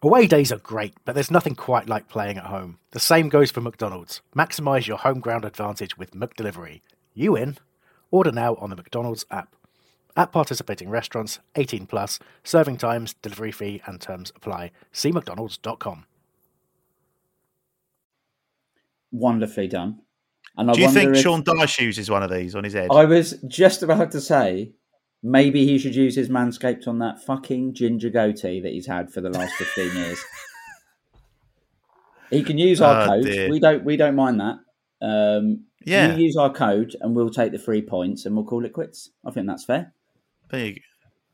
Away 0.00 0.28
days 0.28 0.52
are 0.52 0.58
great, 0.58 0.94
but 1.04 1.14
there's 1.14 1.30
nothing 1.30 1.56
quite 1.56 1.88
like 1.88 2.08
playing 2.08 2.38
at 2.38 2.44
home. 2.46 2.78
The 2.92 3.00
same 3.00 3.28
goes 3.28 3.50
for 3.50 3.60
McDonald's. 3.60 4.22
Maximise 4.36 4.86
your 4.86 4.98
home 4.98 5.18
ground 5.18 5.44
advantage 5.44 5.98
with 5.98 6.12
McDelivery. 6.12 6.82
You 7.14 7.34
in? 7.34 7.58
Order 8.12 8.30
now 8.30 8.54
on 8.56 8.70
the 8.70 8.76
McDonald's 8.76 9.26
app. 9.30 9.54
At 10.16 10.30
participating 10.32 10.88
restaurants, 10.88 11.40
18 11.56 11.86
plus, 11.86 12.18
serving 12.44 12.76
times, 12.78 13.14
delivery 13.22 13.50
fee, 13.52 13.82
and 13.86 14.00
terms 14.00 14.32
apply. 14.36 14.70
See 14.92 15.10
McDonald's.com. 15.10 16.06
Wonderfully 19.10 19.68
done. 19.68 20.00
And 20.56 20.70
I 20.70 20.74
Do 20.74 20.80
you 20.80 20.90
think 20.90 21.16
if- 21.16 21.22
Sean 21.22 21.42
Dyche 21.42 21.80
uses 21.80 22.10
one 22.10 22.22
of 22.22 22.30
these 22.30 22.54
on 22.54 22.62
his 22.64 22.72
head? 22.74 22.88
I 22.92 23.04
was 23.04 23.32
just 23.48 23.82
about 23.82 24.10
to 24.12 24.20
say 24.20 24.72
maybe 25.22 25.64
he 25.66 25.78
should 25.78 25.94
use 25.94 26.14
his 26.14 26.28
manscaped 26.28 26.86
on 26.86 26.98
that 27.00 27.22
fucking 27.24 27.74
ginger 27.74 28.10
goatee 28.10 28.60
that 28.60 28.72
he's 28.72 28.86
had 28.86 29.10
for 29.12 29.20
the 29.20 29.30
last 29.30 29.54
fifteen 29.54 29.94
years. 29.96 30.18
He 32.30 32.42
can 32.42 32.58
use 32.58 32.80
our 32.80 33.02
Oh, 33.02 33.06
code. 33.06 33.24
dear. 33.24 33.50
We 33.50 33.58
don't. 33.58 33.84
We 33.84 33.96
don't 33.96 34.14
mind 34.14 34.40
that. 34.40 34.58
Um, 35.00 35.64
Yeah. 35.84 36.14
You 36.16 36.24
use 36.24 36.36
our 36.36 36.52
code, 36.52 36.94
and 37.00 37.14
we'll 37.16 37.30
take 37.30 37.52
the 37.52 37.58
three 37.58 37.80
points, 37.80 38.26
and 38.26 38.36
we'll 38.36 38.44
call 38.44 38.64
it 38.66 38.72
quits. 38.74 39.10
I 39.24 39.30
think 39.30 39.46
that's 39.46 39.64
fair. 39.64 39.94
There 40.50 40.66
you, 40.66 40.80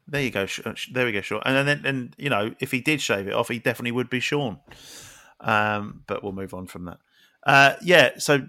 there 0.06 0.22
you 0.22 0.30
go. 0.30 0.46
There 0.92 1.04
we 1.06 1.12
go, 1.12 1.20
Sean. 1.22 1.42
And 1.44 1.66
then, 1.66 1.82
and 1.84 2.14
you 2.18 2.28
know, 2.30 2.54
if 2.60 2.70
he 2.70 2.80
did 2.80 3.00
shave 3.00 3.26
it 3.26 3.32
off, 3.32 3.48
he 3.48 3.58
definitely 3.58 3.92
would 3.92 4.10
be 4.10 4.20
Sean. 4.20 4.58
Um, 5.40 6.02
but 6.06 6.22
we'll 6.22 6.32
move 6.32 6.54
on 6.54 6.66
from 6.66 6.84
that. 6.84 6.98
Uh, 7.44 7.74
yeah. 7.82 8.10
So 8.18 8.46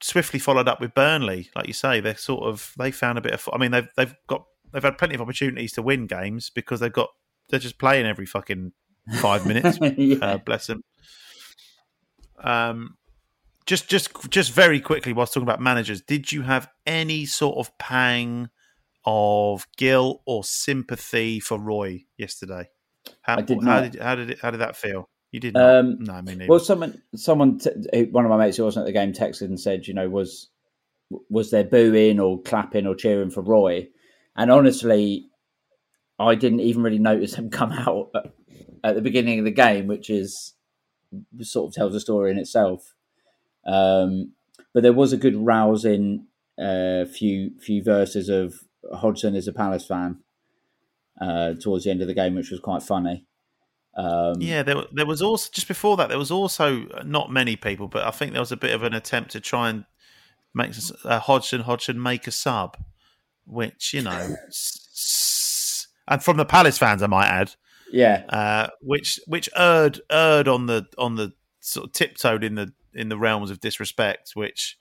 swiftly 0.00 0.38
followed 0.38 0.68
up 0.68 0.80
with 0.80 0.94
Burnley, 0.94 1.50
like 1.56 1.66
you 1.66 1.72
say, 1.72 1.98
they're 2.00 2.16
sort 2.16 2.44
of 2.44 2.72
they 2.78 2.90
found 2.92 3.18
a 3.18 3.22
bit 3.22 3.32
of. 3.32 3.48
I 3.52 3.58
mean, 3.58 3.72
they've 3.72 3.88
they've 3.96 4.14
got 4.28 4.44
they've 4.74 4.82
had 4.82 4.98
plenty 4.98 5.14
of 5.14 5.20
opportunities 5.22 5.72
to 5.72 5.82
win 5.82 6.06
games 6.06 6.50
because 6.50 6.80
they've 6.80 6.92
got 6.92 7.08
they're 7.48 7.60
just 7.60 7.78
playing 7.78 8.06
every 8.06 8.26
fucking 8.26 8.72
five 9.20 9.46
minutes. 9.46 9.78
Yeah. 9.96 10.18
uh, 10.20 10.38
bless 10.38 10.66
them. 10.66 10.82
Um, 12.42 12.96
just 13.64 13.88
just 13.88 14.10
just 14.28 14.52
very 14.52 14.80
quickly, 14.80 15.12
whilst 15.12 15.32
talking 15.32 15.46
about 15.46 15.60
managers, 15.60 16.02
did 16.02 16.32
you 16.32 16.42
have 16.42 16.68
any 16.86 17.24
sort 17.24 17.56
of 17.56 17.76
pang 17.78 18.50
of 19.06 19.66
guilt 19.76 20.22
or 20.26 20.44
sympathy 20.44 21.40
for 21.40 21.58
Roy 21.58 22.04
yesterday? 22.18 22.68
How, 23.22 23.38
I 23.38 23.42
did 23.42 23.62
how 23.62 23.80
did 23.80 24.00
how 24.00 24.14
did 24.14 24.30
it, 24.30 24.40
how 24.40 24.50
did 24.50 24.60
that 24.60 24.76
feel? 24.76 25.08
You 25.30 25.40
did 25.40 25.54
not. 25.54 25.76
Um, 25.76 25.96
no, 25.98 26.12
I 26.12 26.20
mean, 26.20 26.46
Well, 26.46 26.60
someone, 26.60 27.02
someone, 27.16 27.58
t- 27.58 28.04
one 28.04 28.24
of 28.24 28.30
my 28.30 28.36
mates 28.36 28.56
who 28.56 28.62
wasn't 28.62 28.84
at 28.84 28.86
the 28.86 28.92
game 28.92 29.12
texted 29.12 29.46
and 29.46 29.58
said, 29.58 29.88
you 29.88 29.92
know, 29.92 30.08
was 30.08 30.48
was 31.28 31.50
there 31.50 31.64
booing 31.64 32.20
or 32.20 32.40
clapping 32.42 32.86
or 32.86 32.94
cheering 32.94 33.30
for 33.30 33.42
Roy? 33.42 33.88
And 34.36 34.50
honestly, 34.50 35.28
I 36.18 36.34
didn't 36.34 36.60
even 36.60 36.82
really 36.82 36.98
notice 36.98 37.34
him 37.34 37.50
come 37.58 37.72
out 37.72 38.10
at, 38.82 38.94
the 38.94 39.02
beginning 39.02 39.38
of 39.38 39.44
the 39.44 39.50
game, 39.50 39.86
which 39.86 40.10
is 40.10 40.54
sort 41.40 41.68
of 41.68 41.74
tells 41.74 41.94
a 41.94 42.00
story 42.00 42.30
in 42.30 42.38
itself. 42.38 42.94
Um, 43.66 44.32
but 44.72 44.82
there 44.82 44.92
was 44.92 45.12
a 45.12 45.16
good 45.16 45.36
rousing 45.36 46.26
uh, 46.58 47.04
few 47.06 47.52
few 47.60 47.82
verses 47.82 48.28
of 48.28 48.54
Hodgson 48.92 49.34
as 49.34 49.48
a 49.48 49.52
Palace 49.52 49.86
fan 49.86 50.18
uh, 51.20 51.54
towards 51.54 51.84
the 51.84 51.90
end 51.90 52.02
of 52.02 52.08
the 52.08 52.14
game, 52.14 52.34
which 52.34 52.50
was 52.50 52.60
quite 52.60 52.82
funny. 52.82 53.24
Um, 53.96 54.40
Yeah, 54.40 54.62
there, 54.62 54.76
there 54.92 55.06
was 55.06 55.22
also 55.22 55.48
just 55.52 55.68
before 55.68 55.96
that. 55.96 56.08
There 56.08 56.18
was 56.18 56.30
also 56.30 56.86
not 57.04 57.30
many 57.30 57.56
people, 57.56 57.88
but 57.88 58.04
I 58.04 58.10
think 58.10 58.32
there 58.32 58.40
was 58.40 58.52
a 58.52 58.56
bit 58.56 58.74
of 58.74 58.82
an 58.82 58.94
attempt 58.94 59.30
to 59.32 59.40
try 59.40 59.70
and 59.70 59.84
make 60.52 60.72
uh, 61.04 61.20
Hodgson 61.20 61.62
Hodgson 61.62 62.02
make 62.02 62.26
a 62.26 62.30
sub, 62.30 62.76
which 63.46 63.92
you 63.94 64.02
know, 64.02 64.34
s- 64.48 65.88
and 66.08 66.22
from 66.22 66.36
the 66.36 66.44
Palace 66.44 66.78
fans, 66.78 67.02
I 67.02 67.06
might 67.06 67.28
add, 67.28 67.54
yeah, 67.92 68.24
uh, 68.28 68.68
which 68.80 69.20
which 69.26 69.48
erred 69.56 70.00
erred 70.10 70.48
on 70.48 70.66
the 70.66 70.86
on 70.98 71.16
the 71.16 71.32
sort 71.60 71.86
of 71.86 71.92
tiptoed 71.92 72.44
in 72.44 72.54
the 72.56 72.72
in 72.94 73.08
the 73.08 73.18
realms 73.18 73.50
of 73.50 73.60
disrespect, 73.60 74.32
which 74.34 74.76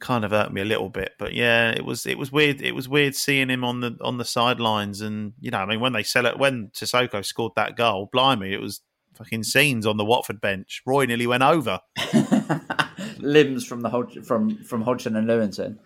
kind 0.00 0.24
of 0.24 0.32
hurt 0.32 0.52
me 0.52 0.60
a 0.60 0.64
little 0.64 0.88
bit. 0.90 1.12
But 1.18 1.32
yeah, 1.32 1.70
it 1.70 1.84
was 1.84 2.04
it 2.06 2.18
was 2.18 2.32
weird. 2.32 2.60
It 2.60 2.74
was 2.74 2.88
weird 2.88 3.14
seeing 3.14 3.48
him 3.48 3.64
on 3.64 3.80
the 3.80 3.96
on 4.00 4.18
the 4.18 4.24
sidelines, 4.24 5.00
and 5.00 5.32
you 5.40 5.50
know, 5.50 5.58
I 5.58 5.66
mean, 5.66 5.80
when 5.80 5.92
they 5.92 6.02
sell 6.02 6.26
it, 6.26 6.38
when 6.38 6.68
Sissoko 6.74 7.24
scored 7.24 7.52
that 7.56 7.76
goal, 7.76 8.08
blimey, 8.12 8.52
it 8.52 8.60
was 8.60 8.80
fucking 9.14 9.44
scenes 9.44 9.86
on 9.86 9.98
the 9.98 10.04
Watford 10.04 10.40
bench. 10.40 10.82
Roy 10.86 11.04
nearly 11.04 11.26
went 11.26 11.42
over. 11.42 11.80
limbs 13.18 13.64
from 13.64 13.82
the 13.82 14.22
from 14.26 14.62
from 14.64 14.82
Hodgson 14.82 15.16
and 15.16 15.28
Lewington. 15.28 15.78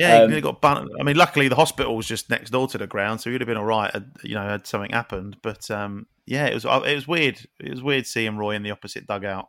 Yeah, 0.00 0.16
he 0.16 0.22
Um, 0.22 0.30
nearly 0.30 0.42
got 0.42 0.60
bun- 0.60 0.88
I 0.98 1.02
mean, 1.02 1.16
luckily 1.16 1.48
the 1.48 1.56
hospital 1.56 1.96
was 1.96 2.06
just 2.06 2.30
next 2.30 2.50
door 2.50 2.66
to 2.68 2.78
the 2.78 2.86
ground, 2.86 3.20
so 3.20 3.30
he 3.30 3.34
would 3.34 3.40
have 3.40 3.48
been 3.48 3.56
all 3.56 3.64
right. 3.64 3.92
Had, 3.92 4.12
you 4.22 4.34
know, 4.34 4.42
had 4.42 4.66
something 4.66 4.90
happened. 4.90 5.36
But 5.42 5.70
um, 5.70 6.06
yeah, 6.26 6.46
it 6.46 6.54
was 6.54 6.64
it 6.64 6.94
was 6.94 7.06
weird. 7.08 7.40
It 7.58 7.70
was 7.70 7.82
weird 7.82 8.06
seeing 8.06 8.36
Roy 8.36 8.54
in 8.54 8.62
the 8.62 8.70
opposite 8.70 9.06
dugout. 9.06 9.48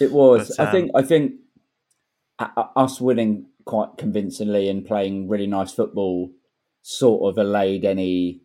It 0.00 0.12
was. 0.12 0.54
But, 0.56 0.68
I 0.68 0.72
think. 0.72 0.90
I 0.94 1.02
think. 1.02 1.32
us 2.76 3.00
winning 3.00 3.46
quite 3.64 3.90
convincingly 3.98 4.68
and 4.68 4.84
playing 4.84 5.28
really 5.28 5.46
nice 5.46 5.72
football 5.72 6.30
sort 6.82 7.30
of 7.30 7.38
allayed 7.38 7.84
any 7.84 8.40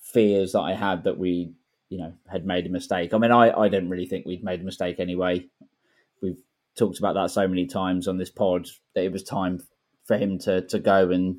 fears 0.00 0.52
that 0.52 0.60
I 0.60 0.74
had 0.74 1.04
that 1.04 1.18
we, 1.18 1.52
you 1.90 1.98
know, 1.98 2.14
had 2.26 2.46
made 2.46 2.64
a 2.66 2.70
mistake. 2.70 3.12
I 3.12 3.18
mean, 3.18 3.32
I, 3.32 3.50
I 3.52 3.68
didn't 3.68 3.90
really 3.90 4.06
think 4.06 4.24
we'd 4.24 4.44
made 4.44 4.60
a 4.60 4.64
mistake 4.64 4.98
anyway. 4.98 5.46
We've 6.22 6.40
talked 6.78 6.98
about 6.98 7.14
that 7.14 7.30
so 7.30 7.46
many 7.46 7.66
times 7.66 8.08
on 8.08 8.16
this 8.16 8.30
pod 8.30 8.68
that 8.94 9.04
it 9.04 9.12
was 9.12 9.22
time 9.22 9.60
for 10.06 10.16
him 10.16 10.38
to, 10.40 10.66
to 10.66 10.78
go 10.78 11.10
and 11.10 11.36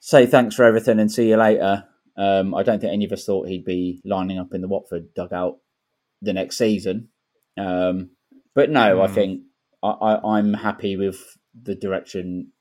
say 0.00 0.26
thanks 0.26 0.54
for 0.54 0.64
everything 0.64 0.98
and 0.98 1.10
see 1.10 1.28
you 1.28 1.36
later. 1.36 1.84
Um, 2.16 2.54
I 2.54 2.62
don't 2.62 2.80
think 2.80 2.92
any 2.92 3.04
of 3.04 3.12
us 3.12 3.24
thought 3.24 3.48
he'd 3.48 3.64
be 3.64 4.00
lining 4.04 4.38
up 4.38 4.52
in 4.52 4.60
the 4.60 4.68
Watford 4.68 5.14
dugout 5.14 5.58
the 6.20 6.32
next 6.32 6.58
season. 6.58 7.08
Um, 7.58 8.10
but 8.54 8.70
no, 8.70 8.98
mm. 8.98 9.08
I 9.08 9.08
think 9.08 9.42
I, 9.82 9.88
I, 9.88 10.36
I'm 10.38 10.54
happy 10.54 10.96
with 10.96 11.20
the 11.60 11.74
direction 11.74 12.52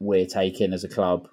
we're 0.00 0.26
taking 0.26 0.72
as 0.72 0.84
a 0.84 0.88
club. 0.88 1.28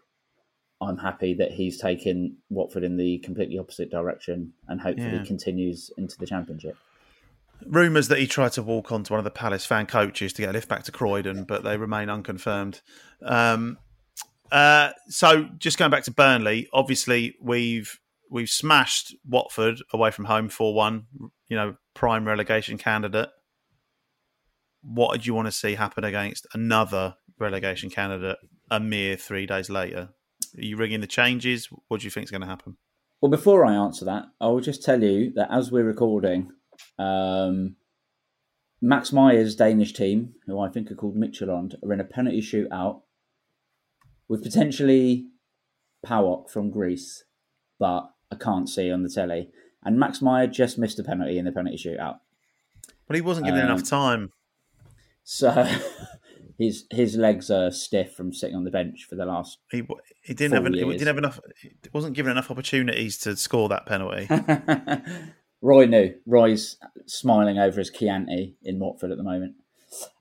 I'm 0.81 0.97
happy 0.97 1.35
that 1.35 1.51
he's 1.51 1.79
taken 1.79 2.37
Watford 2.49 2.83
in 2.83 2.97
the 2.97 3.19
completely 3.19 3.59
opposite 3.59 3.91
direction 3.91 4.53
and 4.67 4.81
hopefully 4.81 5.17
yeah. 5.17 5.23
continues 5.23 5.91
into 5.97 6.17
the 6.17 6.25
Championship. 6.25 6.75
Rumours 7.67 8.07
that 8.07 8.19
he 8.19 8.27
tried 8.27 8.53
to 8.53 8.63
walk 8.63 8.91
onto 8.91 9.13
one 9.13 9.19
of 9.19 9.23
the 9.23 9.31
Palace 9.31 9.65
fan 9.65 9.85
coaches 9.85 10.33
to 10.33 10.41
get 10.41 10.49
a 10.49 10.53
lift 10.53 10.67
back 10.67 10.83
to 10.83 10.91
Croydon, 10.91 11.45
but 11.45 11.63
they 11.63 11.77
remain 11.77 12.09
unconfirmed. 12.09 12.81
Um, 13.23 13.77
uh, 14.51 14.91
so, 15.07 15.47
just 15.57 15.77
going 15.77 15.91
back 15.91 16.03
to 16.03 16.11
Burnley, 16.11 16.67
obviously 16.73 17.35
we've 17.41 17.99
we've 18.29 18.49
smashed 18.49 19.15
Watford 19.27 19.79
away 19.93 20.11
from 20.11 20.25
home 20.25 20.49
four 20.49 20.73
one. 20.73 21.05
You 21.47 21.57
know, 21.57 21.75
prime 21.93 22.25
relegation 22.25 22.77
candidate 22.77 23.29
what 24.81 25.19
do 25.21 25.25
you 25.25 25.33
want 25.33 25.47
to 25.47 25.51
see 25.51 25.75
happen 25.75 26.03
against 26.03 26.47
another 26.53 27.15
relegation 27.39 27.89
candidate 27.89 28.37
a 28.69 28.79
mere 28.79 29.15
three 29.15 29.45
days 29.45 29.69
later? 29.69 30.09
Are 30.57 30.61
you 30.61 30.77
ringing 30.77 31.01
the 31.01 31.07
changes? 31.07 31.69
What 31.87 32.01
do 32.01 32.05
you 32.05 32.11
think 32.11 32.25
is 32.25 32.31
going 32.31 32.41
to 32.41 32.47
happen? 32.47 32.77
Well, 33.21 33.29
before 33.29 33.65
I 33.65 33.75
answer 33.75 34.05
that, 34.05 34.25
I 34.39 34.47
will 34.47 34.61
just 34.61 34.83
tell 34.83 35.01
you 35.03 35.31
that 35.35 35.49
as 35.51 35.71
we're 35.71 35.83
recording, 35.83 36.51
um, 36.97 37.75
Max 38.81 39.11
Meyer's 39.11 39.55
Danish 39.55 39.93
team, 39.93 40.35
who 40.45 40.59
I 40.59 40.69
think 40.69 40.91
are 40.91 40.95
called 40.95 41.15
Midtjylland, 41.15 41.75
are 41.83 41.93
in 41.93 41.99
a 41.99 42.05
penalty 42.05 42.41
shootout 42.41 43.01
with 44.27 44.43
potentially 44.43 45.27
PAOK 46.05 46.49
from 46.49 46.71
Greece, 46.71 47.23
but 47.79 48.11
I 48.31 48.35
can't 48.35 48.69
see 48.69 48.91
on 48.91 49.03
the 49.03 49.09
telly. 49.09 49.49
And 49.83 49.99
Max 49.99 50.21
Meyer 50.21 50.47
just 50.47 50.77
missed 50.77 50.99
a 50.99 51.03
penalty 51.03 51.37
in 51.37 51.45
the 51.45 51.51
penalty 51.51 51.77
shootout. 51.77 52.19
But 53.07 53.15
he 53.15 53.21
wasn't 53.21 53.47
given 53.47 53.61
um, 53.61 53.67
enough 53.67 53.83
time. 53.83 54.31
So 55.23 55.67
his 56.57 56.85
his 56.91 57.15
legs 57.15 57.51
are 57.51 57.71
stiff 57.71 58.13
from 58.13 58.33
sitting 58.33 58.55
on 58.55 58.63
the 58.63 58.71
bench 58.71 59.05
for 59.09 59.15
the 59.15 59.25
last. 59.25 59.57
He 59.69 59.83
he 60.21 60.33
didn't 60.33 60.53
have 60.53 60.65
an, 60.65 60.73
he 60.73 60.85
didn't 60.85 61.07
have 61.07 61.17
enough. 61.17 61.39
He 61.61 61.71
wasn't 61.91 62.15
given 62.15 62.31
enough 62.31 62.49
opportunities 62.49 63.17
to 63.19 63.35
score 63.35 63.69
that 63.69 63.85
penalty. 63.85 64.27
Roy 65.61 65.85
knew. 65.85 66.15
Roy's 66.25 66.77
smiling 67.05 67.59
over 67.59 67.79
his 67.79 67.89
Chianti 67.89 68.55
in 68.63 68.79
Watford 68.79 69.11
at 69.11 69.17
the 69.17 69.23
moment. 69.23 69.55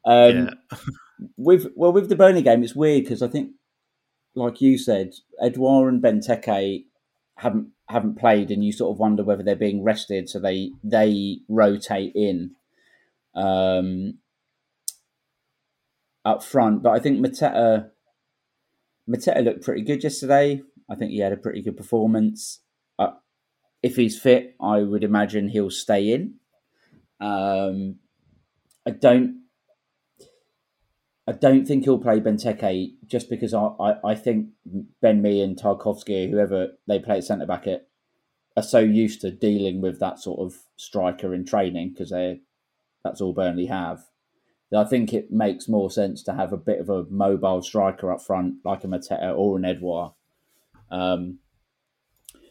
Um, 0.05 0.51
yeah. 0.70 0.78
with 1.36 1.68
well 1.74 1.93
with 1.93 2.09
the 2.09 2.16
Burnley 2.16 2.43
game, 2.43 2.62
it's 2.62 2.74
weird 2.74 3.05
because 3.05 3.22
I 3.22 3.28
think, 3.28 3.53
like 4.34 4.61
you 4.61 4.78
said, 4.78 5.14
Edouard 5.43 5.93
and 5.93 6.03
Benteke 6.03 6.84
haven't 7.36 7.68
haven't 7.88 8.18
played, 8.18 8.51
and 8.51 8.64
you 8.64 8.72
sort 8.72 8.95
of 8.95 8.99
wonder 8.99 9.24
whether 9.24 9.43
they're 9.43 9.57
being 9.57 9.82
rested, 9.82 10.28
so 10.28 10.38
they 10.38 10.72
they 10.84 11.38
rotate 11.49 12.12
in. 12.14 12.53
Um, 13.34 14.18
up 16.24 16.43
front. 16.43 16.82
But 16.82 16.91
I 16.91 16.99
think 16.99 17.24
Mateta 17.24 17.91
Mateta 19.09 19.45
looked 19.45 19.64
pretty 19.64 19.82
good 19.82 20.03
yesterday. 20.03 20.62
I 20.88 20.95
think 20.95 21.11
he 21.11 21.18
had 21.18 21.32
a 21.32 21.36
pretty 21.36 21.62
good 21.62 21.76
performance. 21.76 22.61
Uh, 22.99 23.12
if 23.83 23.97
he's 23.97 24.18
fit, 24.20 24.55
I 24.61 24.81
would 24.81 25.05
imagine 25.05 25.49
he'll 25.49 25.70
stay 25.70 26.12
in. 26.12 26.35
Um, 27.20 27.97
I 28.87 28.91
don't. 28.91 29.41
I 31.26 31.33
don't 31.33 31.64
think 31.64 31.85
he'll 31.85 31.99
play 31.99 32.18
Benteke 32.18 32.95
just 33.07 33.31
because 33.31 33.55
I, 33.55 33.66
I, 33.78 34.11
I 34.11 34.14
think 34.16 34.49
Ben 35.01 35.22
Mee 35.22 35.43
and 35.43 35.57
Tarkowski, 35.57 36.28
whoever 36.28 36.72
they 36.89 36.99
play 36.99 37.18
at 37.18 37.24
centre 37.24 37.47
back 37.47 37.68
at, 37.68 37.87
are 38.57 38.64
so 38.64 38.81
used 38.81 39.20
to 39.20 39.31
dealing 39.31 39.81
with 39.81 40.01
that 40.01 40.18
sort 40.18 40.41
of 40.41 40.59
striker 40.76 41.33
in 41.33 41.45
training 41.45 41.91
because 41.91 42.11
they 42.11 42.41
that's 43.05 43.20
all 43.20 43.33
Burnley 43.33 43.66
have. 43.66 44.05
I 44.76 44.85
think 44.85 45.12
it 45.12 45.33
makes 45.33 45.68
more 45.68 45.91
sense 45.91 46.22
to 46.24 46.35
have 46.35 46.53
a 46.53 46.57
bit 46.57 46.78
of 46.78 46.89
a 46.89 47.05
mobile 47.11 47.62
striker 47.62 48.12
up 48.12 48.22
front, 48.22 48.57
like 48.64 48.85
a 48.85 48.87
Mateta 48.87 49.37
or 49.37 49.57
an 49.57 49.64
Edouard. 49.64 50.12
Um, 50.91 51.39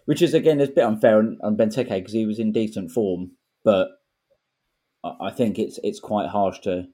which 0.09 0.23
is 0.23 0.33
again 0.33 0.59
a 0.59 0.65
bit 0.65 0.83
unfair 0.83 1.19
on, 1.19 1.37
on 1.43 1.55
Benteke 1.55 1.87
because 1.87 2.13
he 2.13 2.25
was 2.25 2.39
in 2.39 2.51
decent 2.51 2.89
form, 2.89 3.33
but 3.63 3.89
I 5.03 5.29
think 5.29 5.59
it's 5.59 5.79
it's 5.83 5.99
quite 5.99 6.29
harsh 6.29 6.57
to 6.61 6.87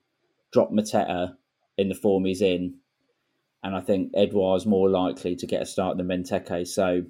drop 0.52 0.70
Mateta 0.70 1.38
in 1.78 1.88
the 1.88 1.96
form 1.96 2.26
he's 2.26 2.42
in, 2.42 2.80
and 3.64 3.74
I 3.74 3.80
think 3.80 4.12
Edouard's 4.18 4.66
more 4.66 4.90
likely 4.90 5.34
to 5.38 5.48
get 5.48 5.62
a 5.62 5.66
start 5.66 5.96
than 5.96 6.10
Benteke. 6.10 6.68
So 6.68 7.04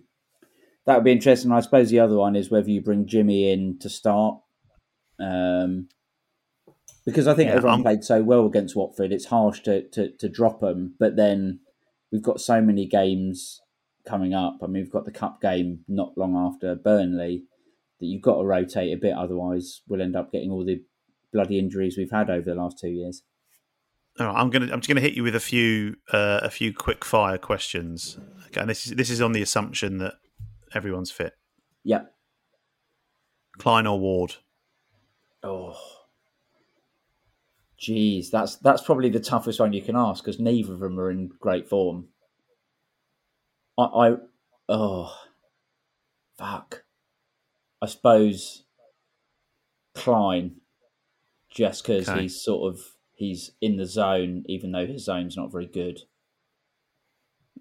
that 0.86 0.93
would 0.93 1.03
be 1.03 1.12
interesting. 1.12 1.51
I 1.51 1.62
suppose 1.62 1.89
the 1.89 2.01
other 2.01 2.18
one 2.18 2.36
is 2.36 2.51
whether 2.51 2.70
you 2.70 2.82
bring 2.82 3.08
Jimmy 3.08 3.51
in 3.51 3.80
to 3.80 3.89
start. 3.89 4.38
Um, 5.20 5.89
because 7.03 7.28
I 7.28 7.34
think 7.34 7.49
yeah, 7.49 7.56
everyone 7.56 7.80
I'm... 7.80 7.84
played 7.84 8.03
so 8.03 8.22
well 8.22 8.45
against 8.45 8.76
Watford. 8.76 9.12
It's 9.12 9.26
harsh 9.26 9.62
to, 9.62 9.89
to, 9.89 10.12
to 10.18 10.30
drop 10.30 10.60
them, 10.60 10.93
but 10.99 11.16
then 11.16 11.62
we've 12.12 12.22
got 12.22 12.41
so 12.41 12.62
many 12.62 12.86
games 12.86 13.60
coming 14.06 14.34
up. 14.34 14.60
I 14.62 14.68
mean, 14.68 14.84
we've 14.84 14.91
got 14.91 15.06
the 15.06 15.12
cup 15.12 15.41
game 15.41 15.80
not 15.88 16.18
long 16.18 16.36
after 16.36 16.76
Burnley 16.76 17.43
that 17.99 18.06
you've 18.06 18.22
got 18.22 18.38
to 18.38 18.45
rotate 18.45 18.93
a 18.93 18.97
bit, 18.97 19.14
otherwise 19.14 19.82
we'll 19.88 20.01
end 20.01 20.16
up 20.16 20.32
getting 20.32 20.51
all 20.51 20.66
the 20.66 20.82
bloody 21.32 21.60
injuries 21.60 21.97
we've 21.97 22.12
had 22.12 22.30
over 22.30 22.45
the 22.45 22.56
last 22.56 22.80
two 22.80 22.89
years. 22.89 23.24
All 24.20 24.28
right, 24.28 24.39
I'm 24.39 24.49
gonna 24.49 24.72
I'm 24.72 24.80
just 24.80 24.88
gonna 24.88 25.01
hit 25.01 25.14
you 25.14 25.24
with 25.24 25.36
a 25.36 25.41
few 25.41 25.97
uh, 26.14 26.39
a 26.41 26.49
few 26.49 26.74
quick 26.74 27.03
fire 27.03 27.38
questions. 27.38 28.18
Okay, 28.47 28.62
and 28.62 28.70
this 28.70 28.88
is 28.88 28.93
this 28.93 29.10
is 29.10 29.22
on 29.22 29.34
the 29.34 29.41
assumption 29.41 29.97
that 29.97 30.14
everyone's 30.74 31.12
fit. 31.12 31.34
Yep. 31.84 32.14
Klein 33.58 33.88
or 33.88 33.99
Ward? 33.99 34.36
Oh. 35.43 35.78
Jeez, 37.80 38.32
that's 38.32 38.56
that's 38.58 38.82
probably 38.82 39.10
the 39.10 39.20
toughest 39.20 39.60
one 39.60 39.74
you 39.74 39.82
can 39.82 39.95
ask 39.95 40.24
because 40.24 40.39
neither 40.39 40.74
of 40.74 40.80
them 40.80 40.99
are 40.99 41.12
in 41.12 41.30
great 41.39 41.68
form. 41.68 42.08
I, 43.78 43.84
I 43.84 44.15
oh 44.69 45.13
fuck. 46.38 46.84
I 47.82 47.88
suppose 47.88 48.63
Klein, 49.93 50.57
just 51.49 51.84
because 51.84 52.09
okay. 52.09 52.23
he's 52.23 52.41
sort 52.41 52.73
of 52.73 52.82
he's 53.13 53.51
in 53.61 53.78
the 53.78 53.86
zone, 53.86 54.43
even 54.47 54.71
though 54.71 54.86
his 54.86 55.05
zone's 55.05 55.38
not 55.38 55.51
very 55.51 55.67
good. 55.67 56.01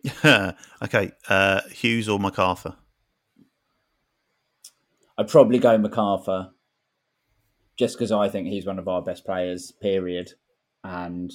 okay, 0.83 1.13
uh, 1.29 1.61
Hughes 1.71 2.09
or 2.09 2.19
McArthur? 2.19 2.77
I'd 5.17 5.29
probably 5.29 5.59
go 5.59 5.79
McArthur 5.79 6.51
just 7.77 7.97
because 7.97 8.13
I 8.13 8.29
think 8.29 8.49
he's 8.49 8.67
one 8.67 8.79
of 8.79 8.89
our 8.89 9.03
best 9.03 9.25
players, 9.25 9.73
period. 9.73 10.33
And 10.83 11.33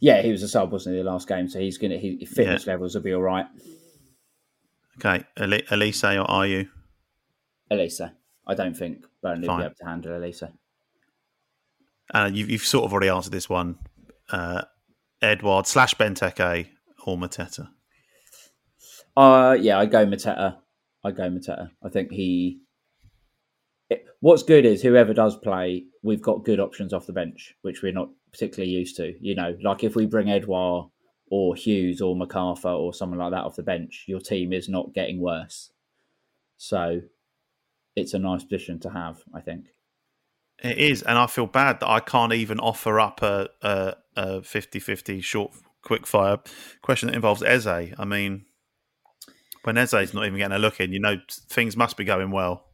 yeah, 0.00 0.22
he 0.22 0.32
was 0.32 0.42
a 0.42 0.48
sub, 0.48 0.72
wasn't 0.72 0.96
he, 0.96 1.02
the 1.02 1.10
last 1.10 1.28
game? 1.28 1.48
So 1.48 1.60
he's 1.60 1.78
going 1.78 1.90
to, 1.90 1.98
his 1.98 2.28
fitness 2.28 2.66
yeah. 2.66 2.72
levels 2.72 2.94
will 2.94 3.02
be 3.02 3.14
all 3.14 3.22
right. 3.22 3.46
Okay. 4.98 5.24
Olise 5.38 6.18
or 6.18 6.30
are 6.30 6.46
you? 6.46 6.68
Olise. 7.70 8.10
I 8.46 8.54
don't 8.54 8.76
think 8.76 9.04
Burnley 9.22 9.46
will 9.46 9.58
be 9.58 9.64
able 9.64 9.74
to 9.74 9.86
handle 9.86 10.12
Olise. 10.12 10.50
Uh, 12.12 12.30
you've, 12.32 12.50
you've 12.50 12.62
sort 12.62 12.86
of 12.86 12.92
already 12.92 13.08
answered 13.08 13.32
this 13.32 13.48
one. 13.48 13.78
Uh, 14.30 14.62
Edouard 15.22 15.66
slash 15.66 15.94
Benteke 15.94 16.68
or 17.06 17.16
Mateta? 17.16 17.68
Uh, 19.16 19.56
yeah, 19.60 19.78
I 19.78 19.86
go 19.86 20.06
Mateta. 20.06 20.56
I 21.04 21.10
go 21.10 21.30
Mateta. 21.30 21.70
I 21.84 21.88
think 21.88 22.10
he 22.10 22.60
what's 24.20 24.42
good 24.42 24.64
is 24.64 24.82
whoever 24.82 25.12
does 25.12 25.36
play, 25.36 25.84
we've 26.02 26.22
got 26.22 26.44
good 26.44 26.60
options 26.60 26.92
off 26.92 27.06
the 27.06 27.12
bench, 27.12 27.54
which 27.62 27.82
we're 27.82 27.92
not 27.92 28.10
particularly 28.32 28.72
used 28.72 28.96
to. 28.96 29.14
You 29.20 29.34
know, 29.34 29.56
like 29.62 29.84
if 29.84 29.94
we 29.94 30.06
bring 30.06 30.30
Edouard 30.30 30.90
or 31.30 31.54
Hughes 31.54 32.00
or 32.00 32.16
McArthur 32.16 32.76
or 32.76 32.92
someone 32.92 33.18
like 33.18 33.32
that 33.32 33.44
off 33.44 33.56
the 33.56 33.62
bench, 33.62 34.04
your 34.06 34.20
team 34.20 34.52
is 34.52 34.68
not 34.68 34.94
getting 34.94 35.20
worse. 35.20 35.70
So 36.56 37.00
it's 37.96 38.14
a 38.14 38.18
nice 38.18 38.44
position 38.44 38.78
to 38.80 38.90
have, 38.90 39.22
I 39.34 39.40
think. 39.40 39.66
It 40.62 40.76
is, 40.76 41.02
and 41.02 41.16
I 41.16 41.26
feel 41.26 41.46
bad 41.46 41.80
that 41.80 41.88
I 41.88 42.00
can't 42.00 42.34
even 42.34 42.60
offer 42.60 43.00
up 43.00 43.22
a, 43.22 43.48
a, 43.62 43.94
a 44.16 44.26
50-50 44.40 45.22
short 45.22 45.52
quick 45.82 46.06
fire 46.06 46.38
question 46.82 47.06
that 47.06 47.14
involves 47.14 47.42
Eze. 47.42 47.66
I 47.66 48.04
mean, 48.04 48.44
when 49.62 49.78
Eze's 49.78 50.12
not 50.12 50.26
even 50.26 50.38
getting 50.38 50.54
a 50.54 50.58
look 50.58 50.80
in, 50.80 50.92
you 50.92 51.00
know 51.00 51.16
things 51.30 51.76
must 51.76 51.96
be 51.96 52.04
going 52.04 52.30
well. 52.30 52.66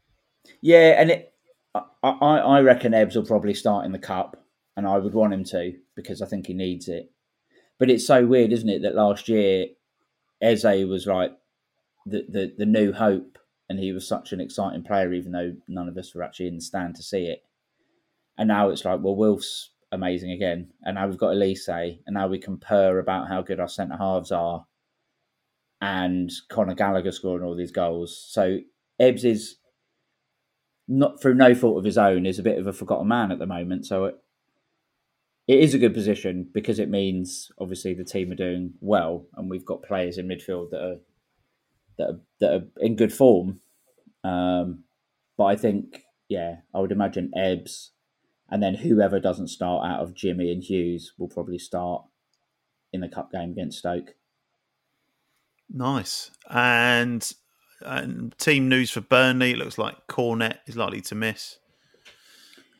Yeah, 0.61 0.99
and 0.99 1.11
it, 1.11 1.33
I, 1.75 2.09
I 2.09 2.61
reckon 2.61 2.93
Ebbs 2.93 3.15
will 3.15 3.25
probably 3.25 3.53
start 3.53 3.85
in 3.85 3.91
the 3.91 3.99
cup, 3.99 4.43
and 4.77 4.87
I 4.87 4.97
would 4.99 5.13
want 5.13 5.33
him 5.33 5.43
to. 5.45 5.73
because 5.95 6.21
I 6.21 6.27
think 6.27 6.47
he 6.47 6.53
needs 6.53 6.87
it. 6.87 7.11
But 7.77 7.89
it's 7.89 8.07
so 8.07 8.25
weird, 8.25 8.53
isn't 8.53 8.69
it, 8.69 8.83
that 8.83 8.95
last 8.95 9.27
year 9.27 9.67
Eze 10.41 10.63
was 10.63 11.05
like 11.05 11.31
the, 12.05 12.25
the, 12.29 12.53
the 12.57 12.65
new 12.65 12.93
hope 12.93 13.37
and 13.67 13.79
he 13.79 13.91
was 13.91 14.07
such 14.07 14.31
an 14.31 14.39
exciting 14.39 14.83
player, 14.83 15.11
even 15.13 15.33
though 15.33 15.55
none 15.67 15.89
of 15.89 15.97
us 15.97 16.15
were 16.15 16.23
actually 16.23 16.47
in 16.47 16.55
the 16.55 16.61
stand 16.61 16.95
to 16.95 17.03
see 17.03 17.25
it. 17.25 17.43
And 18.37 18.47
now 18.47 18.69
it's 18.69 18.85
like, 18.85 19.01
well, 19.01 19.15
Wilf's 19.15 19.71
amazing 19.91 20.31
again. 20.31 20.69
And 20.83 20.95
now 20.95 21.07
we've 21.07 21.17
got 21.17 21.33
Olise, 21.33 21.99
and 22.05 22.13
now 22.13 22.27
we 22.27 22.39
can 22.39 22.57
purr 22.57 22.99
about 22.99 23.27
how 23.27 23.41
good 23.41 23.59
our 23.59 23.67
centre 23.67 23.97
halves 23.97 24.31
are. 24.31 24.65
And 25.81 26.31
Conor 26.49 26.75
Gallagher 26.75 27.11
scoring 27.11 27.43
all 27.43 27.55
these 27.55 27.71
goals. 27.71 28.25
So 28.29 28.59
Ebbs 28.99 29.25
is 29.25 29.57
not 30.87 31.21
through 31.21 31.35
no 31.35 31.53
fault 31.53 31.77
of 31.77 31.83
his 31.83 31.97
own, 31.97 32.25
is 32.25 32.39
a 32.39 32.43
bit 32.43 32.57
of 32.57 32.67
a 32.67 32.73
forgotten 32.73 33.07
man 33.07 33.31
at 33.31 33.39
the 33.39 33.45
moment. 33.45 33.85
So 33.85 34.13
it, 35.47 35.59
is 35.59 35.73
a 35.73 35.79
good 35.79 35.93
position 35.93 36.49
because 36.53 36.79
it 36.79 36.89
means 36.89 37.51
obviously 37.59 37.93
the 37.93 38.03
team 38.03 38.31
are 38.31 38.35
doing 38.35 38.73
well, 38.79 39.25
and 39.35 39.49
we've 39.49 39.65
got 39.65 39.83
players 39.83 40.17
in 40.17 40.27
midfield 40.27 40.71
that 40.71 40.81
are 40.81 40.97
that 41.97 42.09
are, 42.09 42.19
that 42.39 42.53
are 42.53 42.67
in 42.79 42.95
good 42.95 43.13
form. 43.13 43.59
Um, 44.23 44.83
but 45.37 45.45
I 45.45 45.55
think, 45.55 46.03
yeah, 46.29 46.57
I 46.73 46.79
would 46.79 46.91
imagine 46.91 47.31
Ebbs, 47.35 47.91
and 48.49 48.61
then 48.61 48.75
whoever 48.75 49.19
doesn't 49.19 49.49
start 49.49 49.85
out 49.85 50.01
of 50.01 50.15
Jimmy 50.15 50.51
and 50.51 50.63
Hughes 50.63 51.13
will 51.17 51.27
probably 51.27 51.59
start 51.59 52.03
in 52.93 53.01
the 53.01 53.09
cup 53.09 53.31
game 53.31 53.51
against 53.51 53.79
Stoke. 53.79 54.15
Nice. 55.69 56.31
And, 56.49 57.29
and 57.81 58.37
team 58.37 58.69
news 58.69 58.91
for 58.91 59.01
Burnley. 59.01 59.51
It 59.51 59.57
looks 59.57 59.77
like 59.77 60.07
Cornet 60.07 60.59
is 60.65 60.77
likely 60.77 61.01
to 61.01 61.15
miss. 61.15 61.59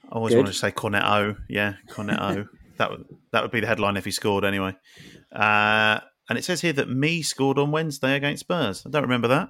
I 0.10 0.16
always 0.16 0.34
Good. 0.34 0.40
wanted 0.40 0.52
to 0.54 0.58
say 0.58 0.72
Cornet 0.72 1.04
O. 1.04 1.36
Yeah, 1.50 1.74
Cornet 1.90 2.20
O. 2.20 2.46
that 2.78 2.92
would 2.92 3.06
that 3.32 3.42
would 3.42 3.52
be 3.52 3.60
the 3.60 3.68
headline 3.68 3.98
if 3.98 4.06
he 4.06 4.12
scored 4.12 4.44
anyway. 4.44 4.76
Uh, 5.32 6.00
and 6.30 6.38
it 6.38 6.44
says 6.44 6.62
here 6.62 6.74
that 6.74 6.90
Mee 6.90 7.22
scored 7.22 7.58
on 7.58 7.72
Wednesday 7.72 8.16
against 8.16 8.42
Spurs. 8.42 8.84
I 8.86 8.90
don't 8.90 9.04
remember 9.04 9.28
that. 9.30 9.50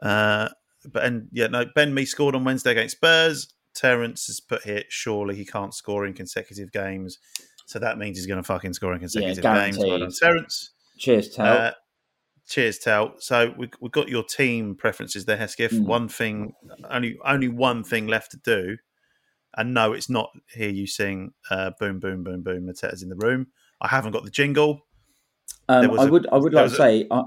Uh, 0.00 0.48
but 0.90 1.04
and 1.04 1.28
yeah, 1.32 1.46
no, 1.48 1.64
Ben 1.74 1.94
Mee 1.94 2.04
scored 2.04 2.34
on 2.34 2.44
Wednesday 2.44 2.72
against 2.72 2.96
Spurs. 2.96 3.52
Terence 3.74 4.26
has 4.26 4.40
put 4.40 4.62
here, 4.64 4.82
surely 4.88 5.34
he 5.34 5.44
can't 5.44 5.74
score 5.74 6.04
in 6.04 6.12
consecutive 6.12 6.72
games. 6.72 7.18
So 7.66 7.78
that 7.78 7.96
means 7.96 8.18
he's 8.18 8.26
going 8.26 8.38
to 8.38 8.42
fucking 8.42 8.74
score 8.74 8.92
in 8.92 9.00
consecutive 9.00 9.42
games. 9.42 9.78
Well 9.78 9.98
done. 9.98 10.10
Terence. 10.12 10.72
Cheers, 10.98 11.30
Tel. 11.30 11.46
Uh, 11.46 11.70
cheers, 12.46 12.78
Tal. 12.78 13.14
So 13.18 13.54
we 13.56 13.70
we 13.80 13.88
got 13.88 14.08
your 14.08 14.24
team 14.24 14.74
preferences 14.74 15.24
there, 15.24 15.36
Hesketh. 15.36 15.72
Mm. 15.72 15.86
One 15.86 16.08
thing, 16.08 16.52
only 16.90 17.18
only 17.24 17.48
one 17.48 17.82
thing 17.82 18.06
left 18.06 18.32
to 18.32 18.36
do. 18.38 18.76
And 19.56 19.74
no, 19.74 19.92
it's 19.92 20.08
not 20.08 20.30
hear 20.54 20.70
you 20.70 20.86
sing 20.86 21.32
uh, 21.50 21.72
"Boom, 21.78 22.00
Boom, 22.00 22.24
Boom, 22.24 22.42
Boom." 22.42 22.66
Mateta's 22.66 23.02
in 23.02 23.08
the 23.08 23.16
room. 23.16 23.48
I 23.80 23.88
haven't 23.88 24.12
got 24.12 24.24
the 24.24 24.30
jingle. 24.30 24.86
Um, 25.68 25.90
I 25.98 26.04
a- 26.04 26.10
would 26.10 26.26
I 26.32 26.36
would 26.36 26.54
like 26.54 26.70
to 26.70 26.74
say 26.74 27.06
I, 27.10 27.22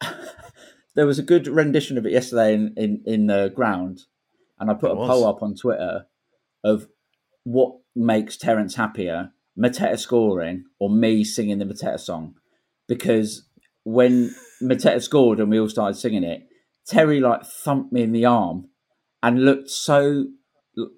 there 0.94 1.06
was 1.06 1.18
a 1.18 1.22
good 1.22 1.46
rendition 1.46 1.98
of 1.98 2.06
it 2.06 2.12
yesterday 2.12 2.54
in, 2.54 2.74
in, 2.76 3.02
in 3.06 3.26
the 3.26 3.52
ground, 3.54 4.02
and 4.58 4.70
I 4.70 4.74
put 4.74 4.92
a 4.92 4.96
was. 4.96 5.08
poll 5.08 5.26
up 5.26 5.42
on 5.42 5.54
Twitter 5.54 6.06
of 6.64 6.88
what 7.44 7.76
makes 7.94 8.36
Terence 8.36 8.76
happier: 8.76 9.32
Mateta 9.58 9.98
scoring 9.98 10.64
or 10.78 10.88
me 10.90 11.24
singing 11.24 11.58
the 11.58 11.64
Mateta 11.66 12.00
song. 12.00 12.34
Because 12.86 13.46
when 13.84 14.34
Mateta 14.62 15.02
scored 15.02 15.40
and 15.40 15.50
we 15.50 15.60
all 15.60 15.68
started 15.68 15.98
singing 15.98 16.24
it, 16.24 16.46
Terry 16.86 17.20
like 17.20 17.44
thumped 17.44 17.92
me 17.92 18.02
in 18.02 18.12
the 18.12 18.24
arm 18.24 18.68
and 19.22 19.44
looked 19.44 19.68
so 19.68 20.26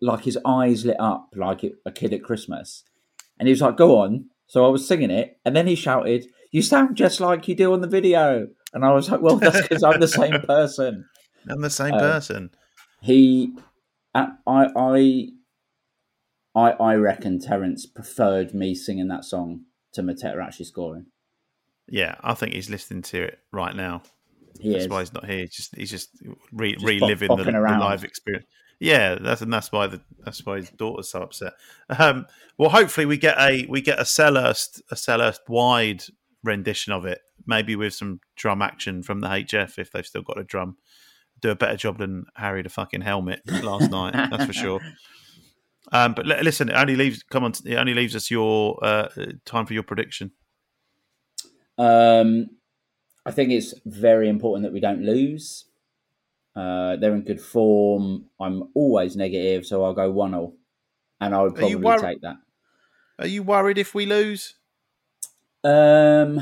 like 0.00 0.24
his 0.24 0.38
eyes 0.44 0.84
lit 0.84 0.98
up 1.00 1.28
like 1.36 1.62
a 1.86 1.90
kid 1.92 2.12
at 2.12 2.22
Christmas. 2.22 2.84
And 3.38 3.46
he 3.48 3.52
was 3.52 3.60
like, 3.62 3.76
"Go 3.76 3.98
on." 4.00 4.26
So 4.46 4.64
I 4.64 4.68
was 4.68 4.86
singing 4.86 5.10
it, 5.10 5.38
and 5.44 5.54
then 5.56 5.66
he 5.66 5.74
shouted, 5.74 6.26
"You 6.50 6.62
sound 6.62 6.96
just 6.96 7.20
like 7.20 7.48
you 7.48 7.54
do 7.54 7.72
on 7.72 7.80
the 7.80 7.88
video." 7.88 8.48
And 8.72 8.84
I 8.84 8.92
was 8.92 9.10
like, 9.10 9.20
"Well, 9.20 9.36
that's 9.36 9.62
because 9.62 9.82
I'm 9.82 10.00
the 10.00 10.08
same 10.08 10.40
person." 10.46 11.04
I'm 11.48 11.62
the 11.62 11.70
same 11.70 11.94
Uh, 11.94 11.98
person. 12.00 12.50
He, 13.00 13.54
I, 14.14 14.32
I, 14.46 15.28
I, 16.54 16.70
I 16.72 16.94
reckon 16.96 17.40
Terence 17.40 17.86
preferred 17.86 18.52
me 18.52 18.74
singing 18.74 19.08
that 19.08 19.24
song 19.24 19.62
to 19.92 20.02
Mateta 20.02 20.44
actually 20.44 20.66
scoring. 20.66 21.06
Yeah, 21.88 22.16
I 22.20 22.34
think 22.34 22.52
he's 22.52 22.68
listening 22.68 23.02
to 23.02 23.22
it 23.22 23.38
right 23.52 23.74
now. 23.74 24.02
He 24.60 24.72
that's 24.72 24.84
is. 24.84 24.90
why 24.90 25.00
he's 25.00 25.12
not 25.14 25.24
here. 25.24 25.38
He's 25.40 25.54
just 25.56 25.74
he's 25.76 25.90
just, 25.90 26.10
re- 26.52 26.74
Just 26.74 26.84
reliving 26.84 27.28
bop- 27.28 27.38
the, 27.38 27.44
the 27.44 27.58
live 27.58 28.04
experience. 28.04 28.46
Yeah, 28.80 29.16
that's 29.16 29.42
and 29.42 29.52
that's 29.52 29.70
why 29.70 29.86
the 29.86 30.00
that's 30.24 30.44
why 30.44 30.56
his 30.56 30.70
daughter's 30.70 31.10
so 31.10 31.22
upset. 31.22 31.52
Um, 31.90 32.26
well, 32.56 32.70
hopefully 32.70 33.04
we 33.04 33.18
get 33.18 33.38
a 33.38 33.66
we 33.68 33.82
get 33.82 33.98
a 33.98 34.04
Selhurst 34.04 34.80
a 34.90 34.94
Selhurst 34.94 35.40
wide 35.48 36.04
rendition 36.42 36.94
of 36.94 37.04
it, 37.04 37.20
maybe 37.46 37.76
with 37.76 37.92
some 37.92 38.20
drum 38.36 38.62
action 38.62 39.02
from 39.02 39.20
the 39.20 39.28
HF 39.28 39.78
if 39.78 39.92
they've 39.92 40.06
still 40.06 40.22
got 40.22 40.38
a 40.38 40.44
drum. 40.44 40.78
Do 41.40 41.50
a 41.50 41.54
better 41.54 41.76
job 41.76 41.98
than 41.98 42.24
Harry 42.36 42.62
the 42.62 42.70
fucking 42.70 43.02
helmet 43.02 43.42
last 43.46 43.90
night. 43.90 44.14
That's 44.30 44.46
for 44.46 44.52
sure. 44.54 44.80
Um, 45.92 46.14
but 46.14 46.26
li- 46.26 46.42
listen, 46.42 46.70
it 46.70 46.74
only 46.74 46.96
leaves 46.96 47.22
come 47.22 47.44
on. 47.44 47.52
It 47.66 47.76
only 47.76 47.94
leaves 47.94 48.16
us 48.16 48.30
your 48.30 48.82
uh, 48.82 49.08
time 49.44 49.66
for 49.66 49.74
your 49.74 49.82
prediction. 49.82 50.32
Um, 51.76 52.48
I 53.26 53.30
think 53.30 53.50
it's 53.50 53.74
very 53.84 54.30
important 54.30 54.64
that 54.64 54.72
we 54.72 54.80
don't 54.80 55.02
lose. 55.02 55.66
Uh, 56.56 56.96
they're 56.96 57.14
in 57.14 57.22
good 57.22 57.40
form. 57.40 58.26
I'm 58.40 58.68
always 58.74 59.16
negative, 59.16 59.64
so 59.66 59.84
I'll 59.84 59.94
go 59.94 60.10
one 60.10 60.32
0 60.32 60.52
and 61.20 61.34
I 61.34 61.42
would 61.42 61.54
probably 61.54 61.76
worri- 61.76 62.00
take 62.00 62.20
that. 62.22 62.36
Are 63.18 63.26
you 63.26 63.42
worried 63.42 63.78
if 63.78 63.94
we 63.94 64.06
lose? 64.06 64.54
Um, 65.62 66.38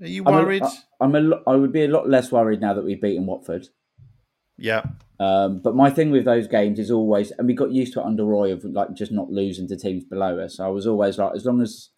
Are 0.00 0.06
you 0.06 0.22
I'm 0.26 0.34
a- 0.34 0.36
worried? 0.42 0.62
I'm 1.00 1.14
a 1.14 1.42
I 1.46 1.56
would 1.56 1.72
be 1.72 1.84
a 1.84 1.88
lot 1.88 2.08
less 2.08 2.30
worried 2.32 2.60
now 2.60 2.72
that 2.74 2.84
we've 2.84 3.00
beaten 3.00 3.26
Watford. 3.26 3.68
yeah. 4.56 4.84
Um, 5.18 5.60
but 5.60 5.74
my 5.74 5.88
thing 5.88 6.10
with 6.10 6.26
those 6.26 6.46
games 6.46 6.78
is 6.78 6.90
always, 6.90 7.30
and 7.32 7.46
we 7.48 7.54
got 7.54 7.72
used 7.72 7.94
to 7.94 8.00
it 8.00 8.04
under 8.04 8.22
Roy 8.24 8.52
of 8.52 8.64
like 8.64 8.92
just 8.92 9.10
not 9.12 9.30
losing 9.30 9.66
to 9.68 9.76
teams 9.76 10.04
below 10.04 10.38
us. 10.38 10.60
I 10.60 10.68
was 10.68 10.86
always 10.86 11.16
like, 11.16 11.34
as 11.34 11.46
long 11.46 11.62
as 11.62 11.88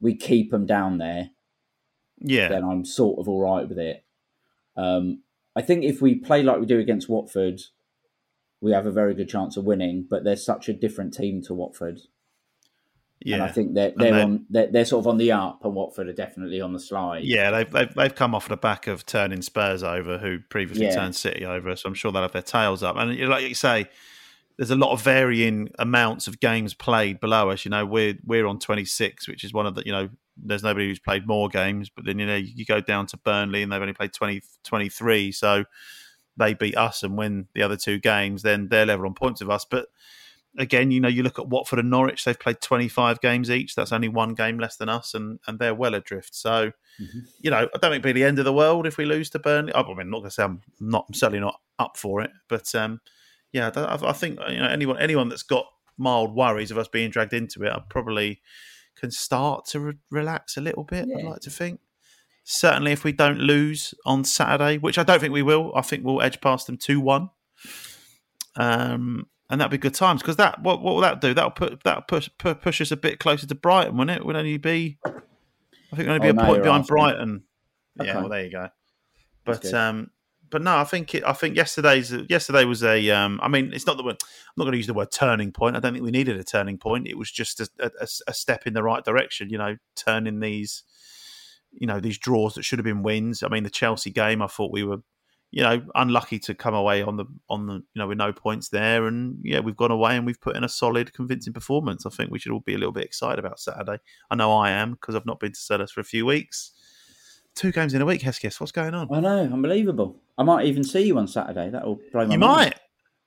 we 0.00 0.14
keep 0.14 0.52
them 0.52 0.64
down 0.64 0.98
there, 0.98 1.30
Yeah. 2.20 2.48
then 2.48 2.62
I'm 2.62 2.84
sort 2.84 3.18
of 3.18 3.28
all 3.28 3.40
right 3.42 3.68
with 3.68 3.78
it. 3.80 4.04
Um, 4.76 5.22
I 5.56 5.62
think 5.62 5.84
if 5.84 6.02
we 6.02 6.14
play 6.16 6.42
like 6.42 6.60
we 6.60 6.66
do 6.66 6.78
against 6.78 7.08
Watford, 7.08 7.62
we 8.60 8.72
have 8.72 8.86
a 8.86 8.90
very 8.92 9.14
good 9.14 9.28
chance 9.28 9.56
of 9.56 9.64
winning. 9.64 10.06
But 10.08 10.22
they're 10.24 10.36
such 10.36 10.68
a 10.68 10.72
different 10.74 11.14
team 11.14 11.40
to 11.42 11.54
Watford, 11.54 12.00
Yeah. 13.24 13.36
and 13.36 13.42
I 13.44 13.48
think 13.48 13.74
they're 13.74 13.92
they're 13.96 14.12
they- 14.12 14.22
on 14.22 14.46
they're, 14.50 14.66
they're 14.70 14.84
sort 14.84 15.02
of 15.02 15.06
on 15.08 15.16
the 15.18 15.32
up, 15.32 15.64
and 15.64 15.74
Watford 15.74 16.08
are 16.08 16.12
definitely 16.12 16.60
on 16.60 16.72
the 16.72 16.80
slide. 16.80 17.24
Yeah, 17.24 17.50
they've, 17.50 17.70
they've 17.70 17.94
they've 17.94 18.14
come 18.14 18.34
off 18.34 18.48
the 18.48 18.56
back 18.56 18.86
of 18.86 19.06
turning 19.06 19.40
Spurs 19.42 19.82
over, 19.82 20.18
who 20.18 20.38
previously 20.50 20.86
Yeah. 20.86 20.94
turned 20.96 21.16
City 21.16 21.44
over. 21.46 21.74
So 21.76 21.88
I'm 21.88 21.94
sure 21.94 22.12
they'll 22.12 22.22
have 22.22 22.32
their 22.32 22.42
tails 22.42 22.82
up. 22.82 22.96
And 22.96 23.18
like 23.28 23.48
you 23.48 23.54
say, 23.54 23.86
there's 24.58 24.70
a 24.70 24.76
lot 24.76 24.92
of 24.92 25.02
varying 25.02 25.70
amounts 25.78 26.26
of 26.28 26.40
games 26.40 26.74
played 26.74 27.18
below 27.20 27.50
us. 27.50 27.64
You 27.64 27.70
know, 27.70 27.84
we're 27.86 28.18
we're 28.24 28.46
on 28.46 28.58
26, 28.58 29.26
which 29.28 29.42
is 29.44 29.52
one 29.52 29.66
of 29.66 29.74
the 29.74 29.82
you 29.86 29.92
know, 29.92 30.08
there's 30.36 30.62
nobody 30.62 30.88
who's 30.88 30.98
played 30.98 31.26
more 31.26 31.48
games. 31.48 31.88
But 31.88 32.04
then 32.04 32.18
you 32.18 32.26
know, 32.26 32.36
you 32.36 32.64
go 32.64 32.80
down 32.80 33.06
to 33.08 33.16
Burnley 33.16 33.62
and 33.62 33.72
they've 33.72 33.80
only 33.80 33.94
played 33.94 34.12
20, 34.12 34.42
23. 34.64 35.32
So 35.32 35.64
they 36.36 36.54
beat 36.54 36.76
us 36.76 37.02
and 37.02 37.16
win 37.16 37.48
the 37.54 37.62
other 37.62 37.76
two 37.76 37.98
games. 37.98 38.42
Then 38.42 38.68
they're 38.68 38.86
level 38.86 39.06
on 39.06 39.14
points 39.14 39.40
of 39.40 39.50
us. 39.50 39.64
But 39.64 39.86
again, 40.58 40.90
you 40.90 41.00
know, 41.00 41.08
you 41.08 41.22
look 41.22 41.38
at 41.38 41.48
Watford 41.48 41.78
and 41.78 41.90
Norwich; 41.90 42.24
they've 42.24 42.38
played 42.38 42.60
25 42.60 43.20
games 43.20 43.50
each. 43.50 43.74
That's 43.74 43.92
only 43.92 44.08
one 44.08 44.34
game 44.34 44.58
less 44.58 44.76
than 44.76 44.88
us, 44.88 45.14
and 45.14 45.38
and 45.46 45.58
they're 45.58 45.74
well 45.74 45.94
adrift. 45.94 46.34
So 46.34 46.72
you 47.40 47.50
know, 47.50 47.56
I 47.56 47.78
don't 47.78 47.80
think 47.80 47.94
it'll 47.94 48.02
be 48.02 48.12
the 48.12 48.24
end 48.24 48.38
of 48.38 48.44
the 48.44 48.52
world 48.52 48.86
if 48.86 48.96
we 48.96 49.04
lose 49.04 49.30
to 49.30 49.38
Burnley. 49.38 49.74
I 49.74 49.82
mean, 49.82 50.00
I'm 50.00 50.10
not 50.10 50.18
going 50.18 50.30
to 50.30 50.34
say 50.34 50.44
I'm 50.44 50.60
not 50.80 51.06
I'm 51.08 51.14
certainly 51.14 51.40
not 51.40 51.60
up 51.78 51.96
for 51.96 52.22
it, 52.22 52.30
but 52.48 52.74
um, 52.74 53.00
yeah, 53.52 53.70
I, 53.74 53.98
I 54.02 54.12
think 54.12 54.38
you 54.48 54.58
know 54.58 54.66
anyone 54.66 54.98
anyone 54.98 55.28
that's 55.28 55.42
got 55.42 55.66
mild 55.98 56.34
worries 56.34 56.70
of 56.70 56.78
us 56.78 56.88
being 56.88 57.10
dragged 57.10 57.32
into 57.32 57.64
it, 57.64 57.72
I 57.72 57.80
probably 57.88 58.40
can 58.96 59.10
start 59.10 59.66
to 59.66 59.80
re- 59.80 59.94
relax 60.10 60.56
a 60.56 60.60
little 60.60 60.84
bit. 60.84 61.08
I'd 61.16 61.24
like 61.24 61.40
to 61.40 61.50
think. 61.50 61.80
Certainly, 62.44 62.92
if 62.92 63.02
we 63.04 63.12
don't 63.12 63.38
lose 63.40 63.92
on 64.04 64.22
Saturday, 64.24 64.78
which 64.78 64.98
I 64.98 65.02
don't 65.02 65.20
think 65.20 65.32
we 65.32 65.42
will, 65.42 65.72
I 65.74 65.82
think 65.82 66.04
we'll 66.04 66.22
edge 66.22 66.40
past 66.40 66.66
them 66.66 66.76
two 66.76 67.00
one. 67.00 67.30
Um, 68.56 69.26
and 69.50 69.60
that'd 69.60 69.70
be 69.70 69.78
good 69.78 69.94
times 69.94 70.22
because 70.22 70.36
that 70.36 70.62
what 70.62 70.80
what 70.82 70.94
will 70.94 71.02
that 71.02 71.20
do? 71.20 71.34
That'll 71.34 71.50
put 71.50 71.82
that 71.84 72.08
push 72.08 72.28
pu- 72.38 72.54
push 72.54 72.80
us 72.80 72.90
a 72.90 72.96
bit 72.96 73.18
closer 73.20 73.46
to 73.46 73.54
Brighton, 73.54 73.96
wouldn't 73.96 74.18
it? 74.18 74.24
Would 74.26 74.36
only 74.36 74.56
be, 74.58 74.98
I 75.04 75.96
think, 75.96 76.08
only 76.08 76.20
be 76.32 76.38
Oh, 76.38 76.42
a 76.42 76.46
point 76.46 76.62
behind 76.62 76.80
asking. 76.82 76.94
Brighton. 76.94 77.42
Okay. 78.00 78.08
Yeah, 78.08 78.18
well, 78.20 78.28
there 78.28 78.44
you 78.44 78.50
go. 78.50 78.68
But 79.44 79.72
um, 79.72 80.10
but 80.50 80.62
no, 80.62 80.76
I 80.76 80.84
think 80.84 81.14
it, 81.14 81.24
I 81.24 81.32
think 81.32 81.56
yesterday's 81.56 82.12
yesterday 82.28 82.64
was 82.64 82.82
a. 82.84 83.10
Um, 83.10 83.40
I 83.42 83.48
mean, 83.48 83.72
it's 83.72 83.86
not 83.86 83.96
the 83.96 84.02
we're, 84.02 84.10
I'm 84.10 84.16
not 84.56 84.64
going 84.64 84.72
to 84.72 84.78
use 84.78 84.86
the 84.86 84.94
word 84.94 85.10
turning 85.10 85.52
point. 85.52 85.76
I 85.76 85.80
don't 85.80 85.92
think 85.92 86.04
we 86.04 86.10
needed 86.10 86.36
a 86.36 86.44
turning 86.44 86.78
point. 86.78 87.06
It 87.06 87.18
was 87.18 87.30
just 87.30 87.60
a, 87.60 87.68
a, 87.80 88.08
a 88.28 88.34
step 88.34 88.66
in 88.66 88.74
the 88.74 88.82
right 88.82 89.04
direction. 89.04 89.50
You 89.50 89.58
know, 89.58 89.76
turning 89.96 90.40
these, 90.40 90.82
you 91.72 91.86
know, 91.86 92.00
these 92.00 92.18
draws 92.18 92.54
that 92.54 92.64
should 92.64 92.78
have 92.78 92.84
been 92.84 93.02
wins. 93.02 93.42
I 93.42 93.48
mean, 93.48 93.64
the 93.64 93.70
Chelsea 93.70 94.10
game, 94.10 94.42
I 94.42 94.46
thought 94.46 94.72
we 94.72 94.84
were, 94.84 94.98
you 95.50 95.62
know, 95.62 95.82
unlucky 95.94 96.38
to 96.40 96.54
come 96.54 96.74
away 96.74 97.02
on 97.02 97.16
the 97.16 97.24
on 97.48 97.66
the 97.66 97.74
you 97.74 97.84
know 97.96 98.06
with 98.06 98.18
no 98.18 98.32
points 98.32 98.68
there, 98.68 99.06
and 99.06 99.38
yeah, 99.42 99.60
we've 99.60 99.76
gone 99.76 99.90
away 99.90 100.16
and 100.16 100.26
we've 100.26 100.40
put 100.40 100.56
in 100.56 100.64
a 100.64 100.68
solid, 100.68 101.12
convincing 101.12 101.52
performance. 101.52 102.06
I 102.06 102.10
think 102.10 102.30
we 102.30 102.38
should 102.38 102.52
all 102.52 102.60
be 102.60 102.74
a 102.74 102.78
little 102.78 102.92
bit 102.92 103.04
excited 103.04 103.38
about 103.38 103.58
Saturday. 103.58 103.98
I 104.30 104.36
know 104.36 104.52
I 104.52 104.70
am 104.70 104.92
because 104.92 105.14
I've 105.14 105.26
not 105.26 105.40
been 105.40 105.52
to 105.52 105.60
Sellers 105.60 105.90
for 105.90 106.00
a 106.00 106.04
few 106.04 106.24
weeks. 106.24 106.72
Two 107.56 107.72
games 107.72 107.94
in 107.94 108.02
a 108.02 108.06
week, 108.06 108.20
Hesketh. 108.20 108.60
What's 108.60 108.70
going 108.70 108.92
on? 108.92 109.08
I 109.10 109.18
know, 109.20 109.44
unbelievable. 109.44 110.20
I 110.38 110.42
might 110.42 110.66
even 110.66 110.84
see 110.84 111.02
you 111.06 111.18
on 111.18 111.28
Saturday. 111.28 111.70
That 111.70 111.86
will 111.86 111.98
blow 112.12 112.26
my 112.26 112.34
You 112.34 112.38
mind. 112.38 112.40
might, 112.40 112.74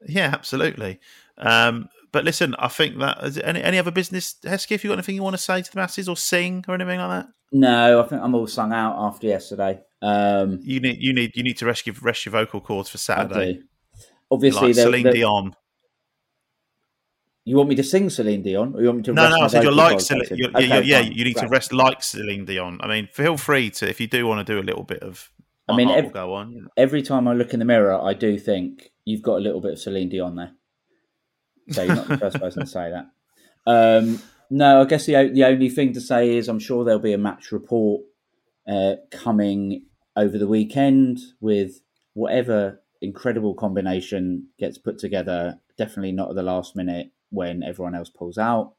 yeah, 0.07 0.29
absolutely. 0.33 0.99
Um, 1.37 1.89
but 2.11 2.23
listen, 2.25 2.55
I 2.59 2.67
think 2.67 2.97
that 2.99 3.23
is 3.23 3.37
any 3.37 3.61
any 3.63 3.77
other 3.77 3.91
business, 3.91 4.35
Heskey, 4.43 4.71
if 4.73 4.83
You 4.83 4.89
got 4.89 4.95
anything 4.95 5.15
you 5.15 5.23
want 5.23 5.35
to 5.35 5.41
say 5.41 5.61
to 5.61 5.71
the 5.71 5.77
masses 5.79 6.07
or 6.09 6.17
sing 6.17 6.65
or 6.67 6.75
anything 6.75 6.99
like 6.99 7.23
that? 7.23 7.31
No, 7.51 7.99
I 7.99 8.07
think 8.07 8.21
I'm 8.21 8.35
all 8.35 8.47
sung 8.47 8.73
out 8.73 8.95
after 8.97 9.27
yesterday. 9.27 9.79
Um, 10.01 10.59
You 10.63 10.79
need 10.79 10.97
you 11.01 11.13
need 11.13 11.35
you 11.35 11.43
need 11.43 11.57
to 11.57 11.65
rescue 11.65 11.93
rest 12.01 12.25
your 12.25 12.31
vocal 12.31 12.61
cords 12.61 12.89
for 12.89 12.97
Saturday. 12.97 13.61
Obviously, 14.31 14.67
like 14.67 14.75
Celine 14.75 15.03
there- 15.03 15.13
Dion. 15.13 15.55
you 17.45 17.55
want 17.57 17.69
me 17.69 17.75
to 17.75 17.83
sing 17.83 18.09
Celine 18.09 18.43
Dion, 18.43 18.75
or 18.75 18.81
you 18.81 18.87
want 18.87 18.97
me 18.99 19.03
to? 19.03 19.13
No, 19.13 19.23
rest 19.23 19.35
no, 19.37 19.43
I 19.43 19.47
said 19.47 19.63
you're 19.63 19.71
like 19.71 19.99
Celine. 19.99 20.27
You're, 20.31 20.49
Okay, 20.49 20.67
yeah, 20.67 20.79
yeah, 20.79 21.01
fine, 21.01 21.11
you 21.13 21.23
need 21.23 21.37
to 21.37 21.47
rest 21.47 21.73
like 21.73 22.03
Celine 22.03 22.45
Dion. 22.45 22.79
I 22.81 22.87
mean, 22.87 23.07
feel 23.11 23.37
free 23.37 23.71
to 23.71 23.89
if 23.89 23.99
you 23.99 24.07
do 24.07 24.27
want 24.27 24.45
to 24.45 24.53
do 24.53 24.59
a 24.59 24.63
little 24.65 24.83
bit 24.83 25.01
of. 25.01 25.31
I 25.73 25.75
mean, 25.75 25.87
heart 25.87 25.99
ev- 25.99 26.05
will 26.05 26.11
go 26.11 26.33
on. 26.33 26.67
Every 26.77 27.01
time 27.01 27.27
I 27.27 27.33
look 27.33 27.53
in 27.53 27.59
the 27.59 27.65
mirror, 27.65 27.99
I 28.01 28.13
do 28.13 28.37
think 28.37 28.91
you've 29.05 29.21
got 29.21 29.37
a 29.37 29.39
little 29.39 29.61
bit 29.61 29.73
of 29.73 29.79
Celine 29.79 30.09
Dion 30.09 30.35
there. 30.35 30.51
So 31.71 31.83
you're 31.83 31.95
not 31.95 32.07
the 32.07 32.17
first 32.17 32.39
person 32.39 32.61
to 32.61 32.67
say 32.67 32.91
that. 32.91 33.05
Um, 33.67 34.21
no, 34.49 34.81
I 34.81 34.85
guess 34.85 35.05
the 35.05 35.29
the 35.31 35.43
only 35.43 35.69
thing 35.69 35.93
to 35.93 36.01
say 36.01 36.35
is 36.35 36.47
I'm 36.47 36.59
sure 36.59 36.83
there'll 36.83 36.99
be 36.99 37.13
a 37.13 37.17
match 37.17 37.51
report 37.51 38.03
uh, 38.67 38.95
coming 39.11 39.85
over 40.15 40.37
the 40.37 40.47
weekend 40.47 41.19
with 41.39 41.81
whatever 42.13 42.81
incredible 43.01 43.53
combination 43.53 44.47
gets 44.57 44.77
put 44.77 44.97
together. 44.97 45.59
Definitely 45.77 46.13
not 46.13 46.29
at 46.29 46.35
the 46.35 46.43
last 46.43 46.75
minute 46.75 47.11
when 47.29 47.63
everyone 47.63 47.95
else 47.95 48.09
pulls 48.09 48.37
out. 48.37 48.73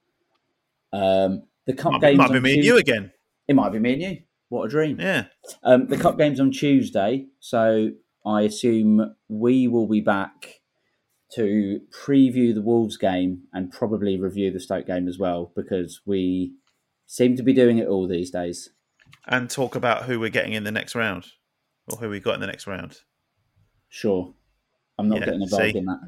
Um, 0.92 1.44
the 1.66 1.72
cup 1.72 1.92
Might 1.92 2.00
be, 2.00 2.16
might 2.16 2.32
be 2.32 2.40
me 2.40 2.54
and 2.54 2.64
you 2.64 2.76
again. 2.76 3.12
It 3.46 3.54
might 3.54 3.70
be 3.70 3.78
me 3.78 3.92
and 3.92 4.02
you. 4.02 4.18
What 4.50 4.64
a 4.64 4.68
dream! 4.68 5.00
Yeah. 5.00 5.26
Um, 5.62 5.86
the 5.86 5.96
cup 5.96 6.18
game's 6.18 6.40
on 6.40 6.50
Tuesday, 6.50 7.28
so 7.38 7.90
I 8.26 8.42
assume 8.42 9.14
we 9.28 9.68
will 9.68 9.86
be 9.86 10.00
back 10.00 10.60
to 11.34 11.80
preview 11.92 12.52
the 12.52 12.60
Wolves 12.60 12.96
game 12.96 13.42
and 13.52 13.70
probably 13.72 14.18
review 14.20 14.50
the 14.50 14.58
Stoke 14.58 14.88
game 14.88 15.06
as 15.06 15.18
well 15.18 15.52
because 15.54 16.00
we 16.04 16.54
seem 17.06 17.36
to 17.36 17.44
be 17.44 17.52
doing 17.52 17.78
it 17.78 17.86
all 17.86 18.08
these 18.08 18.32
days. 18.32 18.70
And 19.28 19.48
talk 19.48 19.76
about 19.76 20.02
who 20.04 20.18
we're 20.18 20.30
getting 20.30 20.54
in 20.54 20.64
the 20.64 20.72
next 20.72 20.96
round, 20.96 21.26
or 21.88 21.98
who 21.98 22.10
we 22.10 22.18
got 22.18 22.34
in 22.34 22.40
the 22.40 22.48
next 22.48 22.66
round. 22.66 22.98
Sure, 23.88 24.34
I'm 24.98 25.08
not 25.08 25.20
Yeah, 25.20 25.26
getting 25.26 25.42
involved 25.42 25.72
see? 25.72 25.78
in 25.78 25.86
that. 25.86 26.00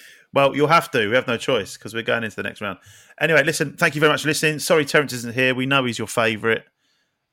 well, 0.32 0.54
you'll 0.54 0.68
have 0.68 0.90
to. 0.90 1.08
We 1.08 1.14
have 1.14 1.26
no 1.26 1.36
choice 1.36 1.76
because 1.76 1.94
we're 1.94 2.02
going 2.02 2.24
into 2.24 2.36
the 2.36 2.42
next 2.42 2.60
round. 2.60 2.78
Anyway, 3.20 3.42
listen, 3.44 3.76
thank 3.76 3.94
you 3.94 4.00
very 4.00 4.12
much 4.12 4.22
for 4.22 4.28
listening. 4.28 4.58
Sorry, 4.58 4.84
Terence 4.84 5.12
isn't 5.12 5.34
here. 5.34 5.54
We 5.54 5.66
know 5.66 5.84
he's 5.84 5.98
your 5.98 6.08
favourite. 6.08 6.62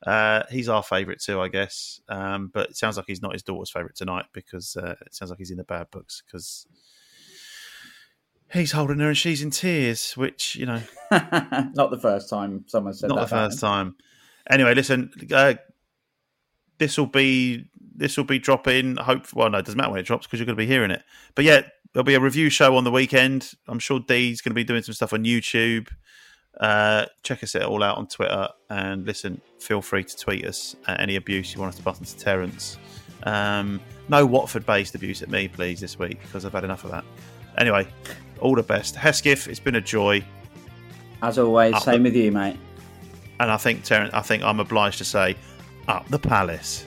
Uh, 0.04 0.42
he's 0.50 0.68
our 0.68 0.82
favourite 0.82 1.20
too, 1.20 1.40
I 1.40 1.48
guess. 1.48 2.00
Um, 2.08 2.50
but 2.52 2.70
it 2.70 2.76
sounds 2.76 2.96
like 2.96 3.06
he's 3.06 3.22
not 3.22 3.32
his 3.32 3.42
daughter's 3.42 3.70
favourite 3.70 3.96
tonight 3.96 4.26
because 4.32 4.76
uh, 4.76 4.94
it 5.04 5.14
sounds 5.14 5.30
like 5.30 5.38
he's 5.38 5.50
in 5.50 5.56
the 5.56 5.64
bad 5.64 5.90
books 5.90 6.22
because 6.24 6.66
he's 8.52 8.72
holding 8.72 8.98
her 8.98 9.08
and 9.08 9.16
she's 9.16 9.42
in 9.42 9.50
tears, 9.50 10.12
which, 10.12 10.56
you 10.56 10.66
know, 10.66 10.80
not 11.10 11.90
the 11.90 11.98
first 12.00 12.30
time 12.30 12.64
someone 12.66 12.94
said 12.94 13.08
not 13.08 13.16
that. 13.16 13.22
the 13.22 13.28
first 13.28 13.60
time. 13.60 13.96
Anyway, 14.48 14.74
listen, 14.74 15.10
uh, 15.32 15.54
this 16.78 16.96
will 16.98 17.06
be 17.06 17.68
this 17.96 18.16
will 18.16 18.24
be 18.24 18.38
dropping. 18.38 18.96
Hope 18.96 19.32
well, 19.34 19.50
no, 19.50 19.58
it 19.58 19.64
doesn't 19.64 19.78
matter 19.78 19.90
when 19.90 20.00
it 20.00 20.06
drops 20.06 20.26
because 20.26 20.38
you're 20.38 20.46
going 20.46 20.56
to 20.56 20.62
be 20.62 20.66
hearing 20.66 20.90
it. 20.90 21.02
But 21.34 21.44
yeah, 21.44 21.62
there'll 21.92 22.04
be 22.04 22.14
a 22.14 22.20
review 22.20 22.50
show 22.50 22.76
on 22.76 22.84
the 22.84 22.90
weekend. 22.90 23.52
I'm 23.68 23.78
sure 23.78 24.00
Dee's 24.00 24.40
going 24.40 24.50
to 24.50 24.54
be 24.54 24.64
doing 24.64 24.82
some 24.82 24.94
stuff 24.94 25.12
on 25.12 25.24
YouTube. 25.24 25.88
Uh, 26.60 27.04
check 27.22 27.42
us 27.42 27.54
all 27.54 27.82
out 27.82 27.98
on 27.98 28.06
Twitter 28.06 28.48
and 28.70 29.06
listen. 29.06 29.40
Feel 29.60 29.82
free 29.82 30.04
to 30.04 30.16
tweet 30.16 30.46
us 30.46 30.74
at 30.86 31.00
any 31.00 31.16
abuse 31.16 31.54
you 31.54 31.60
want 31.60 31.70
us 31.70 31.76
to 31.76 31.82
button 31.82 32.04
to 32.04 32.16
Terence. 32.16 32.78
Um, 33.24 33.80
no 34.08 34.24
Watford-based 34.24 34.94
abuse 34.94 35.22
at 35.22 35.30
me, 35.30 35.48
please, 35.48 35.80
this 35.80 35.98
week 35.98 36.20
because 36.22 36.44
I've 36.44 36.52
had 36.52 36.64
enough 36.64 36.84
of 36.84 36.92
that. 36.92 37.04
Anyway, 37.58 37.86
all 38.40 38.54
the 38.54 38.62
best, 38.62 38.94
Hesketh. 38.96 39.48
It's 39.48 39.60
been 39.60 39.74
a 39.76 39.80
joy. 39.80 40.24
As 41.22 41.38
always, 41.38 41.74
Up 41.74 41.82
same 41.82 42.02
the- 42.02 42.10
with 42.10 42.16
you, 42.16 42.30
mate. 42.32 42.56
And 43.40 43.50
I 43.50 43.56
think 43.58 43.82
Terence, 43.84 44.14
I 44.14 44.22
think 44.22 44.42
I'm 44.42 44.60
obliged 44.60 44.98
to 44.98 45.04
say, 45.04 45.36
up 45.88 46.08
the 46.08 46.18
palace. 46.18 46.86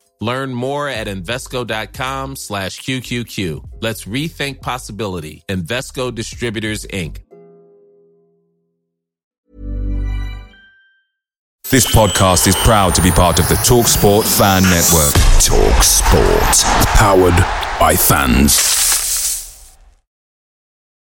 Learn 0.21 0.53
more 0.53 0.87
at 0.87 1.07
Invesco.com 1.07 2.35
slash 2.35 2.79
QQQ. 2.81 3.81
Let's 3.81 4.05
rethink 4.05 4.61
possibility. 4.61 5.43
Invesco 5.49 6.13
Distributors, 6.13 6.85
Inc. 6.85 7.17
This 11.71 11.87
podcast 11.87 12.47
is 12.47 12.55
proud 12.57 12.93
to 12.95 13.01
be 13.01 13.11
part 13.11 13.39
of 13.39 13.47
the 13.47 13.55
TalkSport 13.55 14.25
Fan 14.37 14.61
Network. 14.63 15.13
Talk 15.41 15.83
Sport. 15.83 16.95
Powered 16.97 17.37
by 17.79 17.95
fans. 17.95 18.90